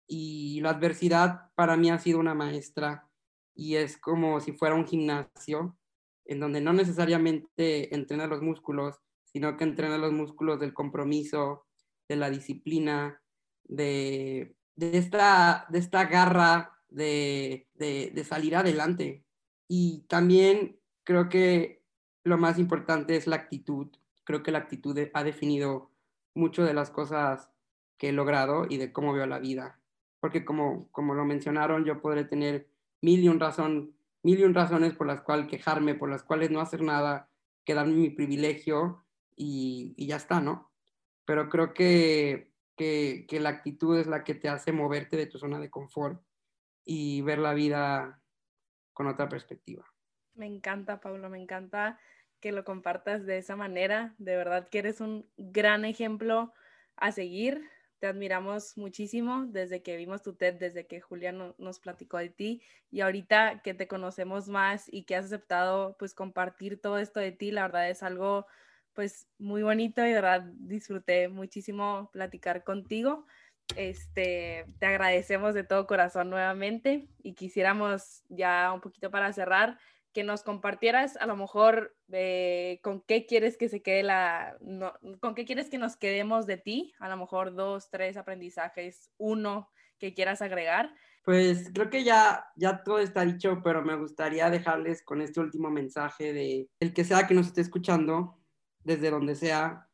Y 0.08 0.60
la 0.62 0.72
adversidad 0.72 1.52
para 1.56 1.78
mí 1.78 1.90
ha 1.90 2.00
sido 2.00 2.20
una 2.20 2.36
maestra 2.36 3.10
y 3.56 3.76
es 3.76 3.98
como 3.98 4.40
si 4.40 4.54
fuera 4.54 4.76
un 4.76 4.88
gimnasio 4.88 5.78
en 6.26 6.40
donde 6.40 6.62
no 6.62 6.74
necesariamente 6.74 7.94
entrena 7.94 8.28
los 8.28 8.42
músculos, 8.42 8.98
sino 9.26 9.58
que 9.58 9.64
entrena 9.64 9.98
los 9.98 10.14
músculos 10.14 10.60
del 10.60 10.74
compromiso, 10.74 11.66
de 12.08 12.16
la 12.16 12.30
disciplina, 12.30 13.22
de, 13.64 14.56
esta, 14.78 15.66
de 15.70 15.80
esta 15.80 16.06
garra 16.06 16.72
de, 16.88 17.68
de 17.76 18.24
salir 18.24 18.56
adelante. 18.56 19.26
Y 19.68 20.06
también 20.08 20.80
creo 21.04 21.30
que 21.30 21.84
lo 22.24 22.38
más 22.38 22.60
importante 22.60 23.16
es 23.16 23.28
la 23.28 23.38
actitud. 23.38 23.90
Creo 24.30 24.44
que 24.44 24.52
la 24.52 24.60
actitud 24.60 24.96
ha 25.16 25.24
definido 25.24 25.90
mucho 26.36 26.64
de 26.64 26.76
las 26.76 26.92
cosas 26.92 27.50
que 27.98 28.10
he 28.10 28.12
logrado 28.12 28.68
y 28.70 28.78
de 28.78 28.94
cómo 28.94 29.12
veo 29.12 29.26
la 29.26 29.40
vida. 29.40 29.80
Porque 30.20 30.46
como, 30.46 30.88
como 30.92 31.16
lo 31.16 31.26
mencionaron, 31.26 31.84
yo 31.84 32.00
podré 32.00 32.26
tener 32.26 32.70
mil 33.02 33.24
y, 33.24 33.28
un 33.28 33.40
razón, 33.40 33.96
mil 34.22 34.40
y 34.40 34.44
un 34.44 34.54
razones 34.54 34.94
por 34.94 35.08
las 35.08 35.22
cuales 35.22 35.48
quejarme, 35.48 35.96
por 35.96 36.12
las 36.12 36.22
cuales 36.22 36.52
no 36.52 36.62
hacer 36.62 36.84
nada, 36.84 37.28
quedarme 37.66 37.96
mi 37.96 38.12
privilegio 38.12 39.04
y, 39.36 39.96
y 39.98 40.06
ya 40.06 40.18
está, 40.18 40.40
¿no? 40.40 40.70
Pero 41.26 41.50
creo 41.50 41.74
que, 41.74 42.52
que, 42.78 43.26
que 43.28 43.40
la 43.40 43.50
actitud 43.50 43.98
es 43.98 44.06
la 44.06 44.24
que 44.24 44.36
te 44.36 44.48
hace 44.48 44.72
moverte 44.72 45.18
de 45.18 45.26
tu 45.26 45.40
zona 45.40 45.60
de 45.60 45.72
confort 45.72 46.22
y 46.86 47.22
ver 47.24 47.40
la 47.40 47.56
vida 47.56 48.22
con 48.94 49.08
otra 49.08 49.28
perspectiva. 49.28 49.86
Me 50.36 50.46
encanta, 50.46 51.00
Pablo, 51.02 51.32
me 51.32 51.42
encanta 51.42 52.00
que 52.40 52.52
lo 52.52 52.64
compartas 52.64 53.26
de 53.26 53.38
esa 53.38 53.56
manera. 53.56 54.16
De 54.18 54.36
verdad 54.36 54.68
que 54.70 54.80
eres 54.80 55.02
un 55.02 55.30
gran 55.38 55.86
ejemplo 55.86 56.54
a 56.96 57.12
seguir. 57.12 57.62
Te 58.00 58.08
admiramos 58.08 58.78
muchísimo 58.78 59.46
desde 59.48 59.84
que 59.84 59.98
vimos 59.98 60.24
tu 60.24 60.34
TED, 60.34 60.56
desde 60.56 60.88
que 60.88 61.02
Julián 61.02 61.54
nos 61.58 61.80
platicó 61.80 62.18
de 62.18 62.30
ti 62.30 62.62
y 62.92 63.02
ahorita 63.02 63.62
que 63.62 63.74
te 63.74 63.90
conocemos 63.90 64.48
más 64.48 64.86
y 64.92 65.04
que 65.04 65.18
has 65.18 65.26
aceptado 65.26 65.98
pues 66.00 66.14
compartir 66.14 66.80
todo 66.80 66.98
esto 66.98 67.20
de 67.20 67.34
ti, 67.34 67.52
la 67.52 67.64
verdad 67.64 67.90
es 67.90 68.02
algo 68.02 68.48
pues 68.94 69.28
muy 69.38 69.64
bonito 69.64 70.02
y 70.02 70.10
de 70.10 70.14
verdad 70.16 70.44
disfruté 70.56 71.28
muchísimo 71.28 72.10
platicar 72.14 72.64
contigo. 72.64 73.26
Este, 73.76 74.66
te 74.80 74.86
agradecemos 74.86 75.54
de 75.54 75.64
todo 75.64 75.86
corazón 75.86 76.30
nuevamente 76.30 77.08
y 77.22 77.34
quisiéramos 77.34 78.24
ya 78.30 78.72
un 78.74 78.82
poquito 78.82 79.12
para 79.12 79.32
cerrar 79.34 79.78
que 80.14 80.24
nos 80.24 80.44
compartieras 80.44 81.18
a 81.18 81.28
lo 81.28 81.36
mejor 81.36 81.96
con 82.82 83.02
qué 83.02 83.26
quieres 83.28 83.58
que 83.58 83.70
se 83.70 83.82
quede 83.82 84.04
la, 84.04 84.58
con 85.22 85.36
qué 85.36 85.46
quieres 85.46 85.70
que 85.70 85.78
nos 85.78 85.98
quedemos 85.98 86.48
de 86.48 86.58
ti, 86.58 86.94
a 87.00 87.10
lo 87.10 87.18
mejor 87.18 87.56
dos, 87.56 87.90
tres 87.90 88.18
aprendizajes, 88.18 89.12
uno 89.18 89.70
que 90.00 90.14
quieras 90.14 90.42
agregar. 90.42 90.94
Pues 91.24 91.70
creo 91.74 91.90
que 91.90 92.04
ya, 92.04 92.46
ya 92.56 92.84
todo 92.84 93.00
está 93.00 93.24
dicho, 93.24 93.62
pero 93.64 93.84
me 93.84 93.96
gustaría 93.96 94.50
dejarles 94.50 95.04
con 95.04 95.22
este 95.22 95.40
último 95.42 95.70
mensaje 95.70 96.34
de 96.34 96.70
el 96.80 96.94
que 96.94 97.04
sea 97.04 97.28
que 97.28 97.36
nos 97.36 97.48
esté 97.48 97.62
escuchando, 97.62 98.40
desde 98.84 99.12
donde 99.12 99.36
sea, 99.36 99.88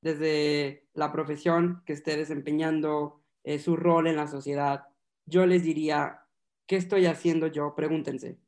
desde 0.00 0.86
la 0.92 1.10
profesión 1.10 1.82
que 1.84 1.94
esté 1.94 2.16
desempeñando, 2.16 3.24
eh, 3.42 3.58
su 3.58 3.74
rol 3.76 4.06
en 4.06 4.16
la 4.16 4.28
sociedad, 4.28 4.84
yo 5.24 5.46
les 5.46 5.64
diría, 5.64 6.22
¿qué 6.66 6.76
estoy 6.76 7.06
haciendo 7.06 7.48
yo? 7.48 7.74
Pregúntense 7.74 8.38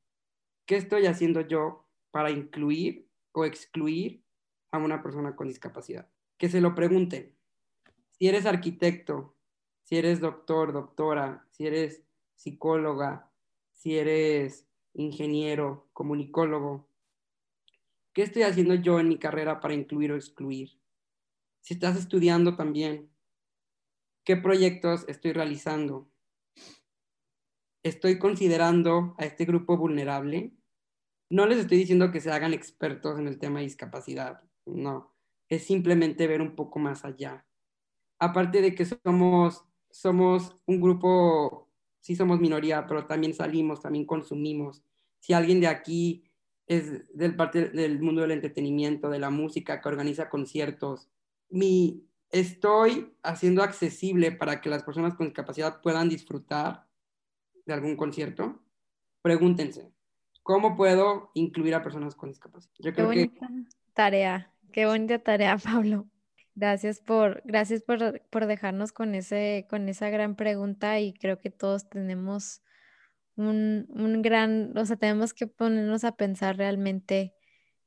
¿qué 0.69 0.77
estoy 0.77 1.07
haciendo 1.07 1.41
yo 1.41 1.89
para 2.11 2.31
incluir 2.31 3.09
o 3.33 3.47
excluir 3.47 4.23
a 4.71 4.77
una 4.77 5.03
persona 5.03 5.35
con 5.35 5.49
discapacidad? 5.49 6.09
Que 6.37 6.51
se 6.51 6.61
lo 6.61 6.75
pregunten. 6.75 7.35
Si 8.11 8.29
eres 8.29 8.45
arquitecto, 8.45 9.35
si 9.83 9.97
eres 9.97 10.21
doctor, 10.21 10.75
doctora, 10.75 11.47
si 11.51 11.67
eres 11.67 12.05
psicóloga, 12.37 13.33
si 13.73 13.97
eres 13.97 14.69
ingeniero, 14.93 15.89
comunicólogo, 15.95 16.87
¿qué 18.13 18.23
estoy 18.23 18.43
haciendo 18.43 18.75
yo 18.75 19.01
en 19.01 19.09
mi 19.09 19.19
carrera 19.19 19.61
para 19.61 19.73
incluir 19.73 20.13
o 20.13 20.17
excluir? 20.17 20.79
Si 21.63 21.75
estás 21.75 21.97
estudiando 21.97 22.57
también, 22.57 23.11
¿qué 24.23 24.37
proyectos 24.37 25.07
estoy 25.09 25.33
realizando? 25.33 26.11
¿Estoy 27.83 28.19
considerando 28.19 29.15
a 29.17 29.25
este 29.25 29.47
grupo 29.47 29.79
vulnerable? 29.79 30.58
No 31.31 31.47
les 31.47 31.59
estoy 31.59 31.79
diciendo 31.79 32.11
que 32.11 32.21
se 32.21 32.31
hagan 32.31 32.55
expertos 32.55 33.19
en 33.19 33.27
el 33.27 33.39
tema 33.39 33.59
de 33.59 33.67
discapacidad, 33.67 34.43
no, 34.65 35.15
es 35.49 35.65
simplemente 35.65 36.27
ver 36.27 36.41
un 36.41 36.55
poco 36.55 36.79
más 36.79 37.05
allá. 37.05 37.45
Aparte 38.19 38.61
de 38.61 38.75
que 38.75 38.85
somos, 38.85 39.65
somos 39.91 40.57
un 40.67 40.81
grupo, 40.81 41.69
sí 42.01 42.17
somos 42.17 42.41
minoría, 42.41 42.87
pero 42.87 43.07
también 43.07 43.35
salimos, 43.35 43.83
también 43.83 44.07
consumimos. 44.07 44.83
Si 45.21 45.33
alguien 45.33 45.61
de 45.61 45.69
aquí 45.69 46.25
es 46.67 47.07
del 47.17 47.35
parte 47.37 47.71
del 47.71 48.01
mundo 48.01 48.23
del 48.23 48.33
entretenimiento, 48.33 49.09
de 49.09 49.19
la 49.19 49.31
música, 49.31 49.81
que 49.81 49.89
organiza 49.89 50.29
conciertos, 50.29 51.09
mi, 51.49 52.07
estoy 52.31 53.15
haciendo 53.23 53.63
accesible 53.63 54.33
para 54.33 54.61
que 54.61 54.69
las 54.69 54.83
personas 54.83 55.15
con 55.15 55.27
discapacidad 55.27 55.81
puedan 55.81 56.09
disfrutar 56.09 56.87
de 57.65 57.73
algún 57.73 57.97
concierto, 57.97 58.61
pregúntense, 59.23 59.93
¿Cómo 60.49 60.77
puedo 60.77 61.31
incluir 61.35 61.75
a 61.75 61.83
personas 61.83 62.15
con 62.15 62.31
discapacidad? 62.31 62.73
Yo 62.79 62.95
creo 62.95 63.11
qué 63.11 63.17
bonita 63.17 63.51
tarea, 63.93 64.51
qué 64.73 64.87
bonita 64.87 65.19
tarea, 65.19 65.59
Pablo. 65.63 66.07
Gracias 66.55 67.01
por, 67.01 67.43
gracias 67.45 67.83
por, 67.83 68.23
por, 68.31 68.47
dejarnos 68.47 68.93
con, 68.93 69.15
ese, 69.15 69.67
con 69.69 69.91
esa 69.91 70.09
gran 70.09 70.37
pregunta 70.37 71.01
y 71.01 71.13
creo 71.13 71.39
que 71.39 71.51
todos 71.51 71.91
tenemos 71.91 72.63
un, 73.37 73.89
un, 73.91 74.23
gran, 74.23 74.73
o 74.79 74.87
sea, 74.87 74.97
tenemos 74.97 75.35
que 75.35 75.49
ponernos 75.49 76.05
a 76.05 76.17
pensar 76.17 76.57
realmente 76.57 77.35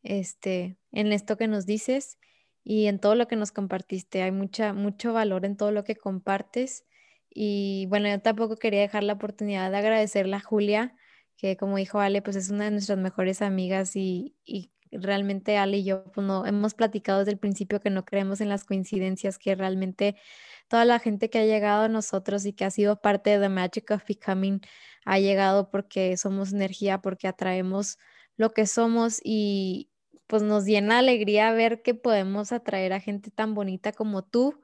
este, 0.04 0.78
en 0.92 1.14
esto 1.14 1.38
que 1.38 1.48
nos 1.48 1.66
dices 1.66 2.20
y 2.64 2.86
en 2.86 3.00
todo 3.00 3.16
lo 3.16 3.28
que 3.28 3.38
nos 3.38 3.52
compartiste. 3.52 4.22
Hay 4.22 4.32
mucha, 4.32 4.74
mucho 4.74 5.14
valor 5.14 5.46
en 5.46 5.58
todo 5.58 5.72
lo 5.72 5.84
que 5.84 5.96
compartes. 5.96 6.86
Y 7.28 7.88
bueno, 7.90 8.08
yo 8.08 8.22
tampoco 8.22 8.56
quería 8.56 8.82
dejar 8.82 9.02
la 9.02 9.14
oportunidad 9.14 9.72
de 9.72 9.78
agradecerle 9.78 10.36
a 10.36 10.42
Julia 10.42 10.96
que 11.42 11.58
como 11.58 11.78
dijo 11.78 12.00
Ale, 12.00 12.22
pues 12.22 12.36
es 12.36 12.52
una 12.52 12.66
de 12.66 12.72
nuestras 12.72 13.00
mejores 13.00 13.42
amigas 13.42 13.96
y, 13.96 14.36
realmente 14.92 15.58
Ale 15.58 15.78
y 15.78 15.86
yo 15.86 16.04
pues 16.12 16.28
no, 16.28 16.46
hemos 16.46 16.74
platicado 16.76 17.20
desde 17.20 17.32
el 17.32 17.40
principio 17.40 17.80
que 17.80 17.90
no 17.90 18.06
creemos 18.06 18.42
en 18.42 18.50
las 18.50 18.64
coincidencias, 18.64 19.40
que 19.40 19.56
realmente 19.56 20.18
toda 20.68 20.86
la 20.86 21.00
gente 21.00 21.30
que 21.32 21.40
ha 21.40 21.46
llegado 21.46 21.84
a 21.86 21.88
nosotros 21.88 22.46
y 22.46 22.54
que 22.54 22.66
ha 22.66 22.70
sido 22.70 23.02
parte 23.02 23.32
de 23.32 23.40
The 23.40 23.50
Magic 23.50 23.90
of 23.90 24.04
Becoming 24.08 24.62
ha 25.06 25.18
llegado 25.20 25.72
porque 25.72 26.16
somos 26.18 26.54
energía, 26.54 27.02
porque 27.02 27.28
atraemos 27.28 27.98
lo 28.38 28.52
que 28.52 28.68
somos 28.68 29.20
y 29.24 29.90
pues 30.28 30.44
nos 30.44 30.66
llena 30.66 31.00
alegría 31.00 31.52
ver 31.54 31.82
que 31.82 31.96
podemos 31.96 32.52
atraer 32.52 32.94
a 32.94 33.00
gente 33.00 33.32
tan 33.32 33.56
bonita 33.56 33.94
como 33.94 34.24
tú 34.24 34.62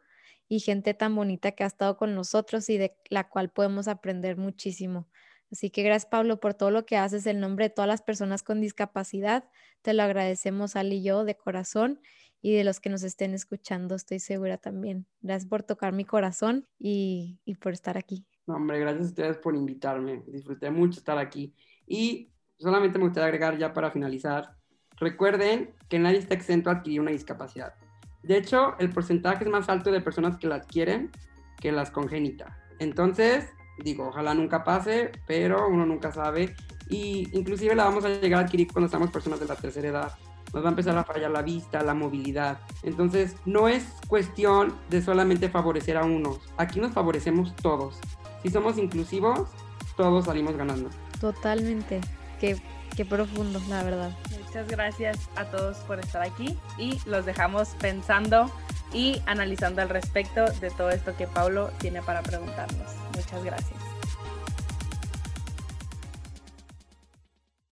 y 0.47 0.59
gente 0.59 0.93
tan 0.93 1.15
bonita 1.15 1.53
que 1.53 1.63
ha 1.63 1.67
estado 1.67 1.97
con 1.97 2.13
nosotros 2.13 2.69
y 2.69 2.77
de 2.77 2.95
la 3.09 3.29
cual 3.29 3.49
podemos 3.49 3.87
aprender 3.87 4.37
muchísimo. 4.37 5.07
Así 5.51 5.69
que 5.69 5.83
gracias 5.83 6.09
Pablo 6.09 6.39
por 6.39 6.53
todo 6.53 6.71
lo 6.71 6.85
que 6.85 6.97
haces 6.97 7.25
en 7.25 7.39
nombre 7.39 7.65
de 7.65 7.69
todas 7.69 7.87
las 7.87 8.01
personas 8.01 8.43
con 8.43 8.59
discapacidad. 8.61 9.49
Te 9.81 9.93
lo 9.93 10.03
agradecemos 10.03 10.75
Ali 10.75 10.97
y 10.97 11.03
yo 11.03 11.23
de 11.23 11.35
corazón 11.35 12.01
y 12.41 12.53
de 12.53 12.63
los 12.63 12.79
que 12.79 12.89
nos 12.89 13.03
estén 13.03 13.33
escuchando, 13.33 13.95
estoy 13.95 14.19
segura 14.19 14.57
también. 14.57 15.07
Gracias 15.21 15.49
por 15.49 15.63
tocar 15.63 15.93
mi 15.93 16.05
corazón 16.05 16.67
y, 16.77 17.39
por 17.59 17.73
estar 17.73 17.97
aquí. 17.97 18.25
hombre, 18.45 18.79
gracias 18.79 19.05
a 19.05 19.09
ustedes 19.09 19.37
por 19.37 19.55
invitarme. 19.55 20.23
Disfruté 20.27 20.69
mucho 20.69 20.99
estar 20.99 21.17
aquí. 21.17 21.53
Y 21.87 22.31
solamente 22.59 22.99
me 22.99 23.05
gustaría 23.05 23.27
agregar 23.27 23.57
ya 23.57 23.73
para 23.73 23.91
finalizar, 23.91 24.55
recuerden 24.97 25.73
que 25.89 25.99
nadie 25.99 26.19
está 26.19 26.35
exento 26.35 26.69
a 26.69 26.73
adquirir 26.73 27.01
una 27.01 27.11
discapacidad. 27.11 27.73
De 28.23 28.37
hecho, 28.37 28.77
el 28.79 28.89
porcentaje 28.89 29.43
es 29.43 29.49
más 29.49 29.69
alto 29.69 29.91
de 29.91 30.01
personas 30.01 30.37
que 30.37 30.47
la 30.47 30.55
adquieren 30.55 31.11
que 31.59 31.71
las 31.71 31.91
congénitas. 31.91 32.53
Entonces, 32.79 33.51
digo, 33.77 34.07
ojalá 34.07 34.33
nunca 34.33 34.63
pase, 34.63 35.11
pero 35.25 35.67
uno 35.67 35.85
nunca 35.85 36.11
sabe. 36.11 36.55
Y 36.89 37.29
inclusive 37.37 37.75
la 37.75 37.85
vamos 37.85 38.05
a 38.05 38.09
llegar 38.09 38.41
a 38.41 38.45
adquirir 38.45 38.67
cuando 38.71 38.85
estamos 38.85 39.11
personas 39.11 39.39
de 39.39 39.45
la 39.45 39.55
tercera 39.55 39.87
edad. 39.87 40.11
Nos 40.53 40.63
va 40.63 40.69
a 40.69 40.71
empezar 40.71 40.97
a 40.97 41.03
fallar 41.03 41.31
la 41.31 41.41
vista, 41.41 41.83
la 41.83 41.93
movilidad. 41.93 42.59
Entonces, 42.83 43.35
no 43.45 43.67
es 43.67 43.83
cuestión 44.07 44.73
de 44.89 45.01
solamente 45.01 45.49
favorecer 45.49 45.97
a 45.97 46.05
unos. 46.05 46.39
Aquí 46.57 46.79
nos 46.79 46.93
favorecemos 46.93 47.53
todos. 47.57 47.99
Si 48.41 48.49
somos 48.49 48.77
inclusivos, 48.77 49.49
todos 49.97 50.25
salimos 50.25 50.55
ganando. 50.55 50.89
Totalmente. 51.19 51.99
Qué, 52.39 52.57
qué 52.95 53.03
profundo, 53.03 53.59
la 53.67 53.83
verdad. 53.83 54.17
Muchas 54.45 54.67
gracias 54.69 55.29
a 55.35 55.45
todos 55.45 55.77
por 55.79 55.99
estar 55.99 56.21
aquí 56.21 56.57
y 56.77 56.97
los 57.05 57.25
dejamos 57.25 57.69
pensando 57.79 58.49
y 58.93 59.21
analizando 59.25 59.81
al 59.81 59.89
respecto 59.89 60.45
de 60.45 60.69
todo 60.71 60.89
esto 60.89 61.15
que 61.15 61.27
Pablo 61.27 61.71
tiene 61.79 62.01
para 62.01 62.21
preguntarnos. 62.23 62.91
Muchas 63.15 63.43
gracias. 63.43 63.86